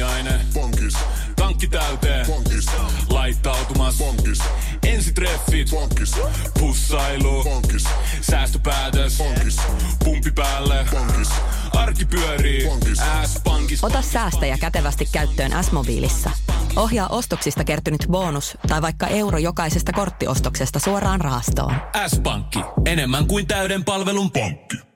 aamiaine. 0.00 0.40
Pankis, 0.54 0.94
Tankki 1.36 1.68
täyteen. 1.68 2.26
pankis, 2.26 2.66
Laittautumas. 3.10 3.94
pankis, 3.98 4.38
Ensitreffit. 4.86 5.70
pankis, 5.70 6.14
Pussailu. 6.60 7.44
pankis, 7.44 7.84
Säästöpäätös. 8.20 9.18
pankis, 9.18 9.56
Pumpi 10.04 10.30
päälle. 10.30 10.86
pankis, 10.92 11.28
Arki 11.72 12.04
pyörii. 12.04 12.66
Pankis. 12.68 12.98
S-pankis. 13.26 13.84
Ota 13.84 14.02
säästäjä 14.02 14.58
kätevästi 14.58 15.08
käyttöön 15.12 15.64
S-mobiilissa. 15.64 16.30
Ohjaa 16.76 17.08
ostoksista 17.08 17.64
kertynyt 17.64 18.06
bonus 18.10 18.58
tai 18.68 18.82
vaikka 18.82 19.06
euro 19.06 19.38
jokaisesta 19.38 19.92
korttiostoksesta 19.92 20.78
suoraan 20.78 21.20
rahastoon. 21.20 21.74
S-pankki. 22.08 22.58
Enemmän 22.86 23.26
kuin 23.26 23.46
täyden 23.46 23.84
palvelun 23.84 24.30
pankki. 24.30 24.91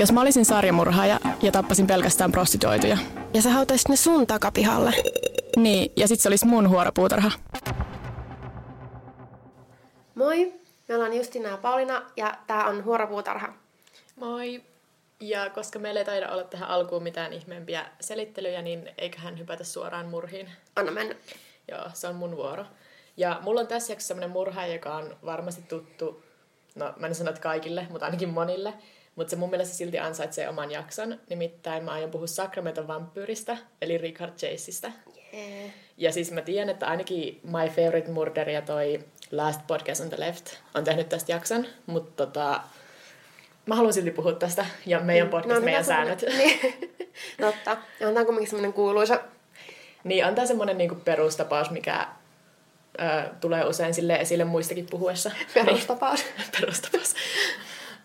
Jos 0.00 0.12
mä 0.12 0.20
olisin 0.20 0.44
sarjamurhaaja 0.44 1.20
ja 1.42 1.52
tappasin 1.52 1.86
pelkästään 1.86 2.32
prostituoituja. 2.32 2.98
Ja 3.34 3.42
sä 3.42 3.50
hautaisit 3.50 3.88
ne 3.88 3.96
sun 3.96 4.26
takapihalle. 4.26 4.92
Niin, 5.56 5.92
ja 5.96 6.08
sit 6.08 6.20
se 6.20 6.28
olisi 6.28 6.46
mun 6.46 6.68
huoropuutarha. 6.68 7.30
Moi, 10.14 10.52
me 10.88 10.94
ollaan 10.94 11.12
Justina 11.12 11.48
ja 11.48 11.56
Paulina 11.56 12.02
ja 12.16 12.34
tää 12.46 12.64
on 12.64 12.84
Huoropuutarha. 12.84 13.48
Moi! 14.16 14.62
Ja 15.20 15.50
koska 15.50 15.78
meillä 15.78 16.00
ei 16.00 16.06
taida 16.06 16.32
olla 16.32 16.44
tähän 16.44 16.68
alkuun 16.68 17.02
mitään 17.02 17.32
ihmeempiä 17.32 17.86
selittelyjä, 18.00 18.62
niin 18.62 18.90
eiköhän 18.98 19.38
hypätä 19.38 19.64
suoraan 19.64 20.06
murhiin. 20.06 20.50
Anna 20.76 20.92
mennä. 20.92 21.14
Joo, 21.68 21.84
se 21.94 22.08
on 22.08 22.14
mun 22.14 22.36
vuoro. 22.36 22.64
Ja 23.16 23.40
mulla 23.42 23.60
on 23.60 23.66
tässä 23.66 23.92
jaksossa 23.92 24.08
semmonen 24.08 24.30
murha, 24.30 24.66
joka 24.66 24.94
on 24.94 25.16
varmasti 25.24 25.62
tuttu, 25.62 26.24
no 26.74 26.94
mä 26.96 27.06
en 27.06 27.14
sano, 27.14 27.30
että 27.30 27.42
kaikille, 27.42 27.86
mutta 27.90 28.06
ainakin 28.06 28.28
monille. 28.28 28.74
Mutta 29.20 29.30
se 29.30 29.36
mun 29.36 29.50
mielestä 29.50 29.74
silti 29.74 29.98
ansaitsee 29.98 30.48
oman 30.48 30.70
jakson. 30.70 31.20
Nimittäin 31.28 31.84
mä 31.84 31.90
aion 31.90 32.10
puhua 32.10 32.26
Sacramento 32.26 32.86
vampyyristä, 32.86 33.56
eli 33.82 33.98
Richard 33.98 34.30
Chaseista. 34.30 34.92
Yeah. 35.34 35.70
Ja 35.96 36.12
siis 36.12 36.30
mä 36.32 36.40
tiedän, 36.40 36.68
että 36.68 36.86
ainakin 36.86 37.40
My 37.42 37.68
Favorite 37.68 38.10
Murder 38.10 38.48
ja 38.48 38.62
toi 38.62 39.00
Last 39.30 39.60
Podcast 39.66 40.00
on 40.00 40.08
the 40.08 40.20
Left 40.20 40.46
on 40.74 40.84
tehnyt 40.84 41.08
tästä 41.08 41.32
jakson, 41.32 41.66
mutta 41.86 42.26
tota, 42.26 42.60
mä 43.66 43.74
haluan 43.74 43.92
silti 43.92 44.10
puhua 44.10 44.32
tästä 44.32 44.66
ja 44.86 45.00
meidän 45.00 45.28
podcast, 45.28 45.60
no, 45.60 45.64
meidän 45.64 45.84
säännöt. 45.84 46.24
Niin. 46.38 46.60
Totta. 47.40 47.76
Ja 48.00 48.08
on 48.08 48.14
tää 48.14 48.24
kuitenkin 48.24 48.50
semmonen 48.50 48.72
kuuluisa. 48.72 49.20
Niin, 50.04 50.26
on 50.26 50.34
tää 50.34 50.46
semmonen 50.46 50.78
niinku 50.78 50.94
perustapaus, 50.94 51.70
mikä 51.70 52.06
ö, 53.00 53.28
tulee 53.40 53.64
usein 53.64 53.94
sille 53.94 54.14
esille 54.14 54.44
muistakin 54.44 54.86
puhuessa. 54.90 55.30
Perustapaus. 55.54 56.24
Niin, 56.24 56.48
perustapaus. 56.60 57.14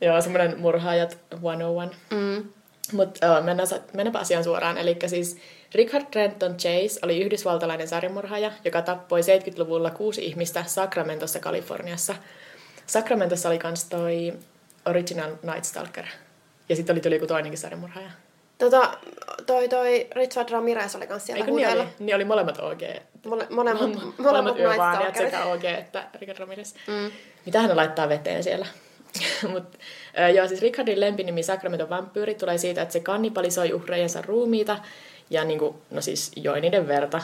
Joo, 0.01 0.21
semmonen 0.21 0.59
murhaajat 0.59 1.17
101. 1.41 1.97
Mm. 2.11 2.49
Mutta 2.91 3.41
mennään, 3.41 3.67
mennäänpä 3.93 4.19
asiaan 4.19 4.43
suoraan. 4.43 4.77
Eli 4.77 4.97
siis 5.07 5.37
Richard 5.75 6.05
Trenton 6.11 6.57
Chase 6.57 6.99
oli 7.01 7.21
yhdysvaltalainen 7.21 7.87
sarjamurhaaja, 7.87 8.51
joka 8.65 8.81
tappoi 8.81 9.21
70-luvulla 9.21 9.91
kuusi 9.91 10.25
ihmistä 10.25 10.63
Sacramentossa, 10.67 11.39
Kaliforniassa. 11.39 12.15
Sacramentossa 12.87 13.49
oli 13.49 13.57
kans 13.57 13.85
toi 13.85 14.33
Original 14.85 15.31
Night 15.43 15.63
Stalker. 15.63 16.05
Ja 16.69 16.75
sitten 16.75 16.93
oli 16.93 17.01
tuli 17.01 17.15
joku 17.15 17.27
toinenkin 17.27 17.57
sarjamurhaaja. 17.57 18.09
Tota, 18.57 18.97
toi, 19.45 19.69
toi 19.69 20.07
Richard 20.15 20.49
Ramirez 20.49 20.95
oli 20.95 21.07
kans 21.07 21.25
siellä 21.25 21.45
Eikö 21.45 21.55
niin 21.55 21.69
oli? 21.69 21.87
Niin 21.99 22.15
oli 22.15 22.25
molemmat 22.25 22.57
OG. 22.57 22.81
Mole, 23.25 23.47
molemmat, 23.49 23.81
Molemmat, 23.81 24.17
molemmat 24.17 24.57
naistalkerit. 24.57 25.15
sekä 25.15 25.45
OG 25.45 25.63
että 25.63 26.03
Richard 26.19 26.39
Ramirez. 26.39 26.73
Mm. 26.87 27.11
Mitä 27.45 27.61
hän 27.61 27.75
laittaa 27.75 28.09
veteen 28.09 28.43
siellä? 28.43 28.65
Mut, 29.51 29.63
äh, 30.19 30.33
joo, 30.33 30.47
siis 30.47 30.61
Richardin 30.61 30.99
lempinimi 30.99 31.43
Sacramento 31.43 31.89
vampyyri 31.89 32.35
tulee 32.35 32.57
siitä, 32.57 32.81
että 32.81 32.93
se 32.93 32.99
kannibalisoi 32.99 33.73
uhreijensa 33.73 34.21
ruumiita 34.21 34.77
ja 35.29 35.43
niin 35.43 35.59
kuin, 35.59 35.75
no 35.91 36.01
siis 36.01 36.31
joi 36.35 36.61
niiden 36.61 36.87
verta. 36.87 37.21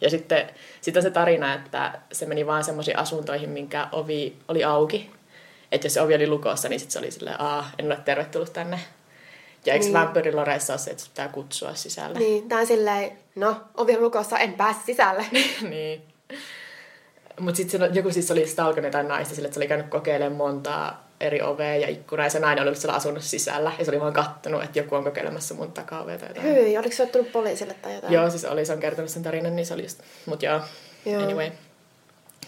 Ja 0.00 0.10
sitten 0.10 0.50
sit 0.80 0.96
on 0.96 1.02
se 1.02 1.10
tarina, 1.10 1.54
että 1.54 1.98
se 2.12 2.26
meni 2.26 2.46
vaan 2.46 2.64
semmoisiin 2.64 2.98
asuntoihin, 2.98 3.50
minkä 3.50 3.88
ovi 3.92 4.36
oli 4.48 4.64
auki. 4.64 5.10
Että 5.72 5.86
jos 5.86 5.94
se 5.94 6.00
ovi 6.00 6.14
oli 6.14 6.26
lukossa, 6.26 6.68
niin 6.68 6.80
sitten 6.80 6.92
se 6.92 6.98
oli 6.98 7.10
silleen, 7.10 7.40
aa, 7.40 7.70
en 7.78 7.86
ole 7.86 7.98
tervetullut 8.04 8.52
tänne. 8.52 8.80
Ja 9.66 9.72
eikö 9.72 9.84
Niin. 9.84 9.94
vampyyriloreissa 9.94 10.72
ole 10.72 10.78
se, 10.78 10.90
että 10.90 11.04
pitää 11.08 11.28
kutsua 11.28 11.74
sisälle? 11.74 12.18
Niin, 12.18 12.48
tää 12.48 12.58
on 12.58 12.66
silleen, 12.66 13.18
no, 13.34 13.60
ovi 13.76 13.96
on 13.96 14.02
lukossa, 14.02 14.38
en 14.38 14.52
pääse 14.52 14.80
sisälle. 14.86 15.26
niin. 15.70 16.02
Mutta 17.40 17.56
sitten 17.56 17.94
joku 17.94 18.10
siis 18.10 18.30
oli 18.30 18.46
stalkannut 18.46 18.88
jotain 18.88 19.08
naista 19.08 19.34
sille, 19.34 19.46
että 19.46 19.54
se 19.54 19.60
oli 19.60 19.68
käynyt 19.68 19.88
kokeilemaan 19.88 20.36
montaa 20.36 21.05
eri 21.20 21.42
ovea 21.42 21.76
ja 21.76 21.88
ikkunaa, 21.88 22.26
ja 22.26 22.30
se 22.30 22.40
nainen 22.40 22.62
oli 22.62 22.68
ollut 22.68 22.80
siellä 22.80 22.96
asunnossa 22.96 23.30
sisällä, 23.30 23.72
ja 23.78 23.84
se 23.84 23.90
oli 23.90 24.00
vaan 24.00 24.12
kattonut, 24.12 24.62
että 24.64 24.78
joku 24.78 24.94
on 24.94 25.04
kokeilemassa 25.04 25.54
mun 25.54 25.72
takaovea 25.72 26.18
tai 26.18 26.28
jotain. 26.28 26.46
Hyi, 26.46 26.78
oliko 26.78 26.96
se 26.96 27.02
ottanut 27.02 27.32
poliisille 27.32 27.74
tai 27.82 27.94
jotain? 27.94 28.12
Joo, 28.12 28.30
siis 28.30 28.44
oli, 28.44 28.64
se 28.64 28.72
on 28.72 28.80
kertonut 28.80 29.10
sen 29.10 29.22
tarinan, 29.22 29.56
niin 29.56 29.66
se 29.66 29.74
oli 29.74 29.82
just, 29.82 30.00
mut 30.26 30.42
joo, 30.42 30.60
Joo. 31.06 31.22
anyway. 31.22 31.50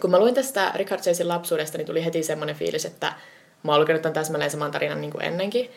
Kun 0.00 0.10
mä 0.10 0.18
luin 0.18 0.34
tästä 0.34 0.72
Richard 0.74 1.02
Chasein 1.02 1.28
lapsuudesta, 1.28 1.78
niin 1.78 1.86
tuli 1.86 2.04
heti 2.04 2.22
semmoinen 2.22 2.56
fiilis, 2.56 2.84
että 2.84 3.12
mä 3.62 3.72
oon 3.72 3.80
lukenut 3.80 4.02
tämän 4.02 4.14
täsmälleen 4.14 4.50
saman 4.50 4.70
tarinan 4.70 5.00
niin 5.00 5.10
kuin 5.10 5.24
ennenkin, 5.24 5.70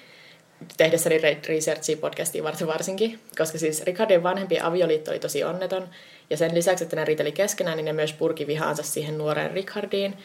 tehdessäni 0.77 1.17
re- 1.17 1.47
researchia 1.47 1.97
podcastiin 1.97 2.43
varsin 2.43 2.67
varsinkin, 2.67 3.19
koska 3.37 3.57
siis 3.57 3.83
Richardin 3.83 4.23
vanhempien 4.23 4.63
avioliitto 4.63 5.11
oli 5.11 5.19
tosi 5.19 5.43
onneton, 5.43 5.89
ja 6.29 6.37
sen 6.37 6.55
lisäksi, 6.55 6.83
että 6.83 6.95
ne 6.95 7.05
riiteli 7.05 7.31
keskenään, 7.31 7.77
niin 7.77 7.85
ne 7.85 7.93
myös 7.93 8.13
purki 8.13 8.47
vihaansa 8.47 8.83
siihen 8.83 9.17
nuoreen 9.17 9.51
Richardiin, 9.51 10.17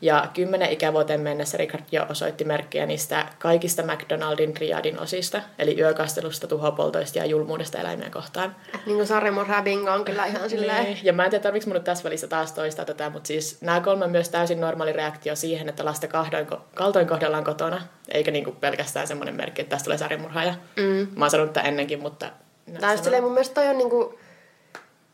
ja 0.00 0.28
kymmenen 0.34 0.72
ikävuoteen 0.72 1.20
mennessä 1.20 1.58
Richard 1.58 1.84
jo 1.92 2.06
osoitti 2.10 2.44
merkkejä 2.44 2.86
niistä 2.86 3.26
kaikista 3.38 3.82
McDonaldin 3.82 4.54
triadin 4.54 5.00
osista, 5.00 5.40
eli 5.58 5.80
yökastelusta, 5.80 6.46
tuhopoltoista 6.46 7.18
ja 7.18 7.26
julmuudesta 7.26 7.78
eläimiä 7.78 8.10
kohtaan. 8.10 8.56
Et 8.74 8.86
niinku 8.86 9.06
sarjamurhaa 9.06 9.62
bingo 9.62 9.90
on 9.90 10.04
kyllä 10.04 10.26
ihan 10.26 10.50
silleen. 10.50 10.84
Niin. 10.84 10.98
Ja 11.02 11.12
mä 11.12 11.24
en 11.24 11.30
tiedä, 11.30 11.42
tarvitsen 11.42 11.68
mun 11.68 11.74
nyt 11.74 11.84
tässä 11.84 12.04
välissä 12.04 12.28
taas 12.28 12.52
toistaa 12.52 12.84
tätä, 12.84 13.10
mutta 13.10 13.26
siis 13.26 13.60
nämä 13.60 13.80
kolme 13.80 14.04
on 14.04 14.10
myös 14.10 14.28
täysin 14.28 14.60
normaali 14.60 14.92
reaktio 14.92 15.36
siihen, 15.36 15.68
että 15.68 15.84
lasta 15.84 16.08
kahdoin, 16.08 16.46
kaltoin 16.74 17.06
kohdellaan 17.06 17.44
kotona, 17.44 17.82
eikä 18.08 18.30
niinku 18.30 18.52
pelkästään 18.52 19.06
semmoinen 19.06 19.34
merkki, 19.34 19.62
että 19.62 19.70
tästä 19.70 19.84
tulee 19.84 19.98
sarjamurhaaja. 19.98 20.54
Mm. 20.76 21.08
Mä 21.16 21.24
oon 21.24 21.30
sanonut 21.30 21.52
tätä 21.52 21.68
ennenkin, 21.68 22.00
mutta... 22.00 22.30
Tai 22.66 22.80
sanon. 22.80 23.04
silleen 23.04 23.22
mun 23.22 23.32
mielestä 23.32 23.54
toi 23.54 23.68
on 23.68 23.78
niinku, 23.78 24.18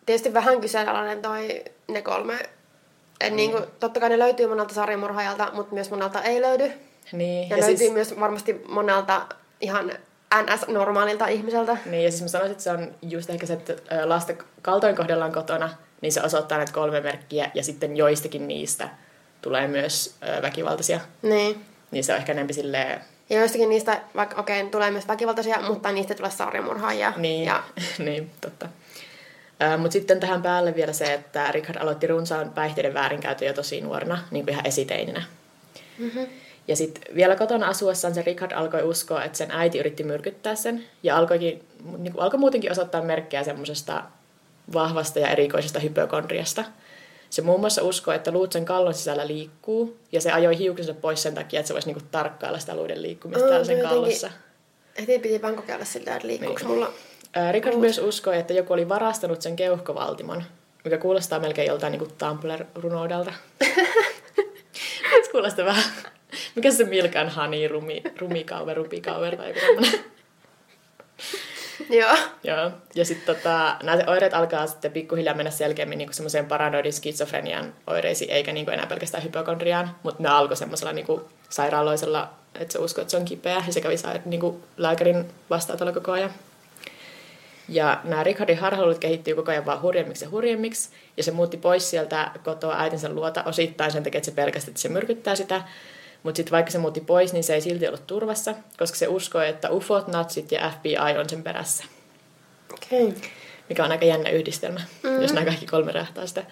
tietysti 0.07 0.35
vähän 0.35 0.61
kyseenalainen 0.61 1.23
toi 1.23 1.65
ne 1.89 2.03
kolme. 2.03 2.39
Et 3.21 3.31
Mm. 3.33 3.37
niinku, 3.37 3.59
totta 3.81 4.01
kai 4.01 4.09
ne 4.09 4.19
löytyy 4.19 4.47
monelta 4.47 4.75
sarjamurhaajalta, 4.75 5.51
mutta 5.53 5.75
myös 5.75 5.91
monelta 5.91 6.23
ei 6.23 6.43
löydy. 6.43 6.73
Niin, 7.13 7.51
Ja, 7.51 7.57
ja 7.57 7.61
löytyy 7.61 7.77
siis... 7.77 7.93
myös 7.93 8.21
varmasti 8.21 8.65
monelta 8.69 9.27
ihan 9.61 9.93
NS-normaalilta 10.35 11.27
ihmiseltä. 11.27 11.77
Niin, 11.87 12.05
ja 12.05 12.11
siis 12.11 12.23
mä 12.23 12.29
sanoisin, 12.29 12.53
että 12.53 12.65
se 12.65 12.71
on 12.71 12.95
just 13.03 13.31
ehkä 13.31 13.47
se, 13.47 13.53
että 13.53 13.75
lasta 14.05 14.33
kaltoin 14.63 14.97
kohdellaan 14.97 15.33
kotona, 15.33 15.71
niin 16.01 16.13
se 16.13 16.23
osoittaa 16.23 16.59
näitä 16.59 16.73
kolme 16.73 17.01
merkkiä, 17.01 17.51
ja 17.55 17.63
sitten 17.65 17.97
joistakin 17.97 18.49
niistä 18.49 18.89
tulee 19.43 19.69
myös 19.69 20.15
väkivaltaisia. 20.43 21.01
Niin. 21.23 21.65
Niin 21.91 22.05
se 22.05 22.13
on 22.13 22.19
ehkä 22.19 22.33
enemmän 22.33 22.55
silleen... 22.55 23.01
Ja 23.31 23.39
joistakin 23.39 23.69
niistä, 23.69 24.01
vaikka 24.17 24.41
okei, 24.41 24.61
okay, 24.61 24.71
tulee 24.71 24.91
myös 24.91 25.09
väkivaltaisia, 25.09 25.61
mutta 25.61 25.93
niistä 25.93 26.13
ei 26.15 26.19
tule 26.19 26.31
sarjamurhaajia. 26.31 27.13
Niin, 27.17 27.45
Ja, 27.45 27.63
niin 27.99 28.31
totta. 28.41 28.69
Mutta 29.79 29.93
sitten 29.93 30.21
tähän 30.21 30.43
päälle 30.43 30.75
vielä 30.75 30.93
se, 30.93 31.15
että 31.15 31.53
Richard 31.53 31.77
aloitti 31.83 32.07
runsaan 32.07 32.51
päihteiden 32.51 32.95
väärinkäytön 32.95 33.49
jo 33.49 33.55
tosi 33.55 33.81
nuorena, 33.81 34.19
niin 34.31 34.45
kuin 34.45 34.53
ihan 34.53 34.67
esiteininä. 34.67 35.23
mm-hmm. 35.99 36.27
Ja 36.69 36.77
sitten 36.77 37.15
vielä 37.17 37.37
kotona 37.37 37.69
asuessaan 37.69 38.15
se 38.15 38.23
Richard 38.23 38.53
alkoi 38.53 38.83
uskoa, 38.83 39.25
että 39.25 39.39
sen 39.39 39.51
äiti 39.51 39.79
yritti 39.79 40.05
myrkyttää 40.05 40.55
sen. 40.55 40.85
Ja 41.03 41.17
alkoikin, 41.17 41.65
niin 41.99 42.13
kuin 42.13 42.23
alkoi 42.23 42.41
muutenkin 42.41 42.73
osoittaa 42.73 43.03
merkkejä 43.03 43.45
semmoisesta 43.45 44.03
vahvasta 44.73 45.19
ja 45.19 45.29
erikoisesta 45.29 45.79
hypokondriasta. 45.79 46.65
Se 47.31 47.43
muun 47.43 47.61
muassa 47.61 47.83
uskoi, 47.83 48.15
että 48.15 48.31
luut 48.31 48.53
sen 48.53 48.65
kallon 48.65 48.95
sisällä 48.95 49.27
liikkuu, 49.27 49.97
ja 50.13 50.21
se 50.21 50.33
ajoi 50.33 50.59
hiuksensa 50.59 50.95
pois 50.95 51.23
sen 51.23 51.35
takia, 51.35 51.61
että 51.61 51.69
se 51.69 51.75
voisi 51.75 51.89
niinku 51.89 52.03
tarkkailla 52.11 52.59
sitä 52.59 52.77
luiden 52.77 53.03
liikkumista 53.03 53.49
täällä 53.49 53.65
sen 53.65 53.83
kallossa. 53.83 54.31
Heti 54.99 55.19
piti 55.19 55.43
vaan 55.43 55.57
kokeilla 55.57 55.85
siltä, 55.85 56.17
että 56.17 56.29
liikkuuko 56.29 56.59
Niin. 56.59 56.69
mulla. 56.69 56.93
Ää, 57.35 57.53
Richard 57.53 57.77
myös 57.77 57.99
uskoi, 57.99 58.39
että 58.39 58.53
joku 58.53 58.73
oli 58.73 58.89
varastanut 58.89 59.43
sen 59.43 59.57
keuhkovaltimon, 59.57 60.45
mikä 60.85 60.99
kuulostaa 60.99 61.41
melkein 61.41 61.69
joltain 61.69 61.91
niin 61.93 62.13
Tumblr-runoudelta. 62.19 63.33
Kuulostaa 65.33 65.65
vähän... 65.65 65.85
Mikä 66.55 66.71
se 66.71 66.85
Milkan 66.85 67.29
Honey, 67.29 67.69
rumi, 67.69 68.03
rumikauver, 68.19 68.77
rupikauver 68.77 69.37
tai 69.37 69.49
joku. 69.49 69.87
Joo. 71.91 72.17
Joo. 72.45 72.71
Ja 72.95 73.05
sitten 73.05 73.37
tota, 73.37 73.77
nämä 73.83 74.05
oireet 74.07 74.35
alkaa 74.35 74.67
sitten 74.67 74.93
pikkuhiljaa 74.93 75.35
mennä 75.35 75.51
selkeämmin 75.51 75.99
niin 75.99 76.15
semmoiseen 76.15 76.47
paranoidin 76.47 76.93
skitsofrenian 76.93 77.75
oireisiin, 77.87 78.31
eikä 78.31 78.53
niin 78.53 78.71
enää 78.71 78.87
pelkästään 78.87 79.25
hypokondriaan. 79.25 79.97
Mutta 80.03 80.23
ne 80.23 80.29
alkoi 80.29 80.57
semmoisella 80.57 80.93
niin 80.93 81.21
sairaaloisella, 81.49 82.31
että 82.55 82.73
se 82.73 82.79
uskoo, 82.79 83.03
että 83.03 83.11
se 83.11 83.17
on 83.17 83.25
kipeä, 83.25 83.63
ja 83.67 83.73
se 83.73 83.81
kävi 83.81 83.97
sa- 83.97 84.21
niin 84.25 84.41
kuin 84.41 84.63
lääkärin 84.77 85.31
vastaanotolla 85.51 85.93
koko 85.93 86.13
ajan. 86.13 86.31
Ja 87.73 88.01
nämä 88.05 88.25
Richardin 88.25 88.59
harhailut 88.59 88.99
kehittyy 88.99 89.35
koko 89.35 89.51
ajan 89.51 89.67
vaan 89.67 89.83
hurjemmiksi 89.83 90.25
ja 90.25 90.31
hurjemmiksi, 90.31 90.91
ja 91.17 91.23
se 91.23 91.31
muutti 91.31 91.57
pois 91.57 91.91
sieltä 91.91 92.31
kotoa 92.45 92.81
äitinsä 92.81 93.09
luota 93.09 93.45
osittain 93.45 93.93
sen 93.93 94.03
takia, 94.03 94.19
että 94.19 94.31
se 94.31 94.37
pelkästään, 94.37 94.71
että 94.71 94.81
se 94.81 94.89
myrkyttää 94.89 95.37
sitä. 95.37 95.63
Mutta 96.23 96.37
sitten 96.37 96.53
vaikka 96.53 96.71
se 96.71 96.79
muutti 96.79 97.01
pois, 97.01 97.33
niin 97.33 97.45
se 97.45 97.55
ei 97.55 97.61
silti 97.61 97.89
ollut 97.89 98.07
turvassa, 98.07 98.55
koska 98.79 98.97
se 98.99 99.09
uskoi, 99.09 99.49
että 99.49 99.71
ufot, 99.71 100.09
natsit 100.09 100.53
ja 100.53 100.71
FBI 100.71 101.19
on 101.19 101.29
sen 101.29 101.43
perässä. 101.43 101.85
Okei. 102.75 103.09
Okay. 103.09 103.21
mikä 103.69 103.85
on 103.85 103.91
aika 103.91 104.05
jännä 104.05 104.31
yhdistelmä, 104.31 104.81
mm. 105.03 105.23
jos 105.23 105.33
nämä 105.33 105.47
kaikki 105.47 105.67
kolme 105.67 105.93
rähtää 105.93 106.27
sitä. 106.27 106.45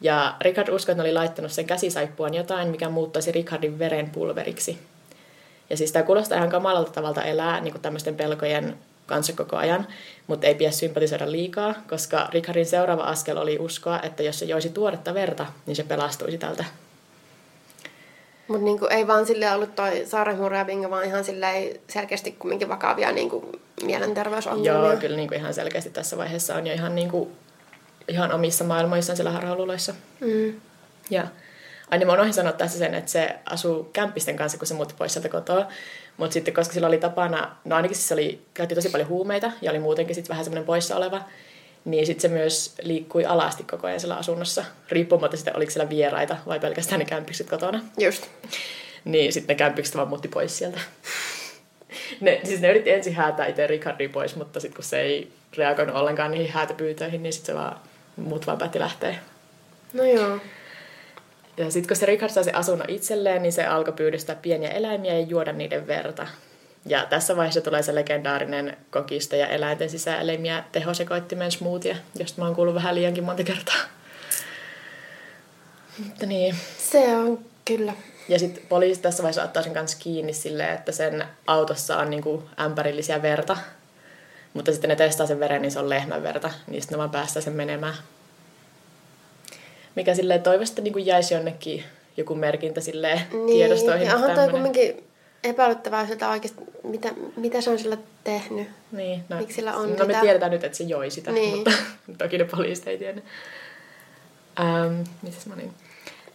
Ja 0.00 0.34
Richard 0.40 0.68
uskoi, 0.68 0.92
että 0.92 1.02
ne 1.02 1.08
oli 1.08 1.14
laittanut 1.14 1.52
sen 1.52 1.66
käsisaippuaan 1.66 2.34
jotain, 2.34 2.68
mikä 2.68 2.88
muuttaisi 2.88 3.32
Richardin 3.32 3.78
veren 3.78 4.10
pulveriksi. 4.10 4.78
Ja 5.70 5.76
siis 5.76 5.92
tämä 5.92 6.02
kuulostaa 6.02 6.38
ihan 6.38 6.50
kamalalta 6.50 6.92
tavalta 6.92 7.22
elää 7.22 7.60
niin 7.60 7.72
kuin 7.72 7.82
tämmöisten 7.82 8.16
pelkojen 8.16 8.76
kanssa 9.10 9.32
koko 9.32 9.56
ajan, 9.56 9.86
mutta 10.26 10.46
ei 10.46 10.54
pidä 10.54 10.70
sympatisoida 10.70 11.32
liikaa, 11.32 11.74
koska 11.88 12.28
Richardin 12.32 12.66
seuraava 12.66 13.02
askel 13.02 13.36
oli 13.36 13.58
uskoa, 13.58 14.00
että 14.02 14.22
jos 14.22 14.38
se 14.38 14.44
joisi 14.44 14.68
tuoretta 14.68 15.14
verta, 15.14 15.46
niin 15.66 15.76
se 15.76 15.82
pelastuisi 15.82 16.38
tältä. 16.38 16.64
Mutta 18.48 18.64
niinku 18.64 18.86
ei 18.86 19.06
vaan 19.06 19.26
sille 19.26 19.52
ollut 19.52 19.74
toi 19.74 20.06
bingo, 20.66 20.90
vaan 20.90 21.04
ihan 21.04 21.24
silleen 21.24 21.80
selkeästi 21.88 22.32
kumminkin 22.32 22.68
vakavia 22.68 23.12
niinku 23.12 23.60
mielenterveysongelmia. 23.82 24.88
Joo, 24.88 24.96
kyllä 24.96 25.16
niin 25.16 25.28
kuin 25.28 25.38
ihan 25.38 25.54
selkeästi 25.54 25.90
tässä 25.90 26.16
vaiheessa 26.16 26.54
on 26.54 26.66
jo 26.66 26.74
ihan, 26.74 26.94
niin 26.94 27.10
kuin, 27.10 27.30
ihan 28.08 28.32
omissa 28.32 28.64
maailmoissaan 28.64 29.16
siellä 29.16 29.30
harhaluuloissa. 29.30 29.94
Mm. 30.20 30.60
Ja 31.10 31.26
aina 31.90 32.06
mä 32.06 32.12
unohdin 32.12 32.34
sanoa 32.34 32.52
tässä 32.52 32.78
sen, 32.78 32.94
että 32.94 33.10
se 33.10 33.36
asuu 33.46 33.84
kämppisten 33.92 34.36
kanssa, 34.36 34.58
kun 34.58 34.66
se 34.66 34.74
muutti 34.74 34.94
pois 34.98 35.12
sieltä 35.12 35.28
kotoa. 35.28 35.68
Mutta 36.16 36.34
sitten 36.34 36.54
koska 36.54 36.74
sillä 36.74 36.86
oli 36.86 36.98
tapana, 36.98 37.56
no 37.64 37.76
ainakin 37.76 37.96
siis 37.96 38.08
se 38.08 38.14
oli, 38.14 38.42
käytti 38.54 38.74
tosi 38.74 38.88
paljon 38.88 39.08
huumeita 39.08 39.52
ja 39.62 39.70
oli 39.70 39.78
muutenkin 39.78 40.14
sitten 40.14 40.28
vähän 40.28 40.44
semmoinen 40.44 40.66
poissa 40.66 40.96
oleva, 40.96 41.20
niin 41.84 42.06
sitten 42.06 42.22
se 42.22 42.28
myös 42.28 42.74
liikkui 42.82 43.24
alasti 43.24 43.64
koko 43.64 43.86
ajan 43.86 44.00
siellä 44.00 44.16
asunnossa, 44.16 44.64
riippumatta 44.88 45.36
sitä, 45.36 45.52
oliko 45.54 45.70
siellä 45.70 45.88
vieraita 45.88 46.36
vai 46.46 46.60
pelkästään 46.60 46.98
ne 46.98 47.04
kämppikset 47.04 47.50
kotona. 47.50 47.80
Just. 47.98 48.26
Niin 49.04 49.32
sitten 49.32 49.54
ne 49.54 49.58
kämppikset 49.58 49.96
vaan 49.96 50.08
muutti 50.08 50.28
pois 50.28 50.58
sieltä. 50.58 50.80
Ne, 52.20 52.40
siis 52.44 52.60
ne 52.60 52.70
yritti 52.70 52.90
ensin 52.90 53.14
häätää 53.14 53.46
itse 53.46 53.66
Ricardia 53.66 54.08
pois, 54.08 54.36
mutta 54.36 54.60
sitten 54.60 54.76
kun 54.76 54.84
se 54.84 55.00
ei 55.00 55.32
reagoinut 55.56 55.96
ollenkaan 55.96 56.30
niihin 56.30 56.52
häätöpyytöihin, 56.52 57.22
niin 57.22 57.32
sitten 57.32 57.54
se 57.54 57.60
vaan, 57.60 57.80
muut 58.16 58.46
vaan 58.46 58.58
päätti 58.58 58.78
lähteä. 58.78 59.14
No 59.92 60.04
joo. 60.04 60.38
Ja 61.64 61.70
sitten 61.70 61.88
kun 61.88 61.96
se 61.96 62.06
Richard 62.06 62.32
sai 62.32 62.44
sen 62.44 62.54
asunnon 62.54 62.90
itselleen, 62.90 63.42
niin 63.42 63.52
se 63.52 63.66
alkoi 63.66 63.92
pyydystää 63.92 64.36
pieniä 64.36 64.70
eläimiä 64.70 65.12
ja 65.12 65.20
juoda 65.20 65.52
niiden 65.52 65.86
verta. 65.86 66.26
Ja 66.86 67.06
tässä 67.06 67.36
vaiheessa 67.36 67.60
tulee 67.60 67.82
se 67.82 67.94
legendaarinen 67.94 68.76
kokista 68.90 69.36
ja 69.36 69.46
eläinten 69.46 69.90
sisäelimiä 69.90 70.64
tehosekoittimen 70.72 71.52
smoothie, 71.52 71.96
josta 72.18 72.40
mä 72.40 72.46
oon 72.46 72.54
kuullut 72.54 72.74
vähän 72.74 72.94
liiankin 72.94 73.24
monta 73.24 73.44
kertaa. 73.44 73.76
Mutta 76.04 76.26
niin. 76.26 76.54
Se 76.78 77.16
on 77.16 77.38
kyllä. 77.64 77.92
Ja 78.28 78.38
sitten 78.38 78.62
poliisi 78.68 79.00
tässä 79.00 79.22
vaiheessa 79.22 79.42
ottaa 79.42 79.62
sen 79.62 79.74
kanssa 79.74 79.98
kiinni 80.00 80.32
silleen, 80.32 80.74
että 80.74 80.92
sen 80.92 81.24
autossa 81.46 81.96
on 81.96 82.10
niinku 82.10 82.42
ämpärillisiä 82.60 83.22
verta. 83.22 83.56
Mutta 84.54 84.72
sitten 84.72 84.88
ne 84.88 84.96
testaa 84.96 85.26
sen 85.26 85.40
veren, 85.40 85.62
niin 85.62 85.72
se 85.72 85.78
on 85.78 85.88
lehmän 85.88 86.22
verta. 86.22 86.50
Niin 86.66 86.82
sitten 86.82 86.96
ne 86.96 86.98
vaan 86.98 87.10
päästää 87.10 87.42
sen 87.42 87.52
menemään. 87.52 87.94
Mikä 89.94 90.14
silleen 90.14 90.42
toivosta 90.42 90.82
niin 90.82 91.06
jäisi 91.06 91.34
jonnekin 91.34 91.84
joku 92.16 92.34
merkintä 92.34 92.80
silleen 92.80 93.20
Niin, 93.32 93.46
tiedostoihin. 93.46 94.06
ja 94.06 94.12
että 94.12 94.16
onhan 94.22 94.34
toi 94.36 94.48
kumminkin 94.48 95.04
epäilyttävää 95.44 96.06
sitä 96.06 96.30
oikeasti, 96.30 96.60
mitä, 96.82 97.08
mitä 97.36 97.60
se 97.60 97.70
on 97.70 97.78
sillä 97.78 97.96
tehnyt. 98.24 98.68
Niin, 98.92 99.24
no, 99.28 99.36
Miksi 99.36 99.54
sillä 99.54 99.76
on 99.76 99.96
no 99.96 100.06
me 100.06 100.14
tiedetään 100.20 100.50
nyt, 100.50 100.64
että 100.64 100.78
se 100.78 100.84
joi 100.84 101.10
sitä, 101.10 101.32
Niin. 101.32 101.56
mutta 101.56 101.70
toki 102.18 102.38
ne 102.38 102.44
poliisit 102.44 102.88
ei 102.88 102.98
tiedä. 102.98 103.20
Ähm, 104.60 105.00
mitäs 105.22 105.46
mä 105.46 105.56
niin? 105.56 105.72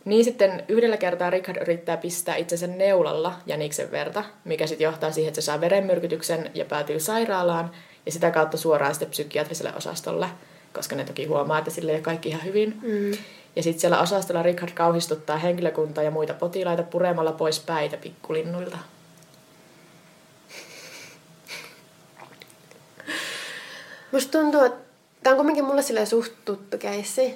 Niin 0.06 0.24
sitten 0.24 0.64
yhdellä 0.68 0.98
kertaa 0.98 1.30
Richard 1.30 1.62
yrittää 1.62 1.98
pistää 1.98 2.36
itsensä 2.36 2.68
neulalla 2.68 3.34
jäniksen 3.46 3.92
verta, 3.92 4.24
mikä 4.44 4.68
sitten 4.68 4.86
johtaa 4.86 5.12
siihen, 5.12 5.28
että 5.28 5.42
se 5.42 5.46
saa 5.46 5.62
verenmyrkytyksen 5.62 6.52
ja 6.54 6.66
päätyy 6.66 7.00
sairaalaan 7.00 7.72
ja 8.06 8.12
sitä 8.12 8.32
kautta 8.32 8.58
suoraan 8.58 8.94
sitten 8.94 9.10
psykiatriselle 9.10 9.74
osastolle, 9.78 10.28
koska 10.74 10.96
ne 10.96 11.04
toki 11.04 11.26
huomaa, 11.26 11.58
että 11.60 11.72
sille 11.72 11.92
ei 11.92 11.96
ole 11.98 12.02
kaikki 12.04 12.30
ihan 12.30 12.44
hyvin. 12.44 12.78
Mm. 12.82 13.12
Ja 13.56 13.64
sitten 13.64 13.82
siellä 13.82 14.02
osastolla 14.02 14.44
Richard 14.44 14.72
kauhistuttaa 14.74 15.38
henkilökuntaa 15.38 16.04
ja 16.04 16.12
muita 16.12 16.34
potilaita 16.34 16.84
puremalla 16.84 17.32
pois 17.32 17.60
päitä 17.60 17.98
pikkulinnuilta. 17.98 18.78
Musta 24.12 24.32
tuntuu, 24.32 24.64
että 24.64 24.80
tää 25.24 25.32
on 25.32 25.38
kumminkin 25.38 25.66
mulle 25.66 25.82
silleen 25.82 26.08
suht 26.08 26.34
tuttu 26.46 26.78
keissi. 26.78 27.36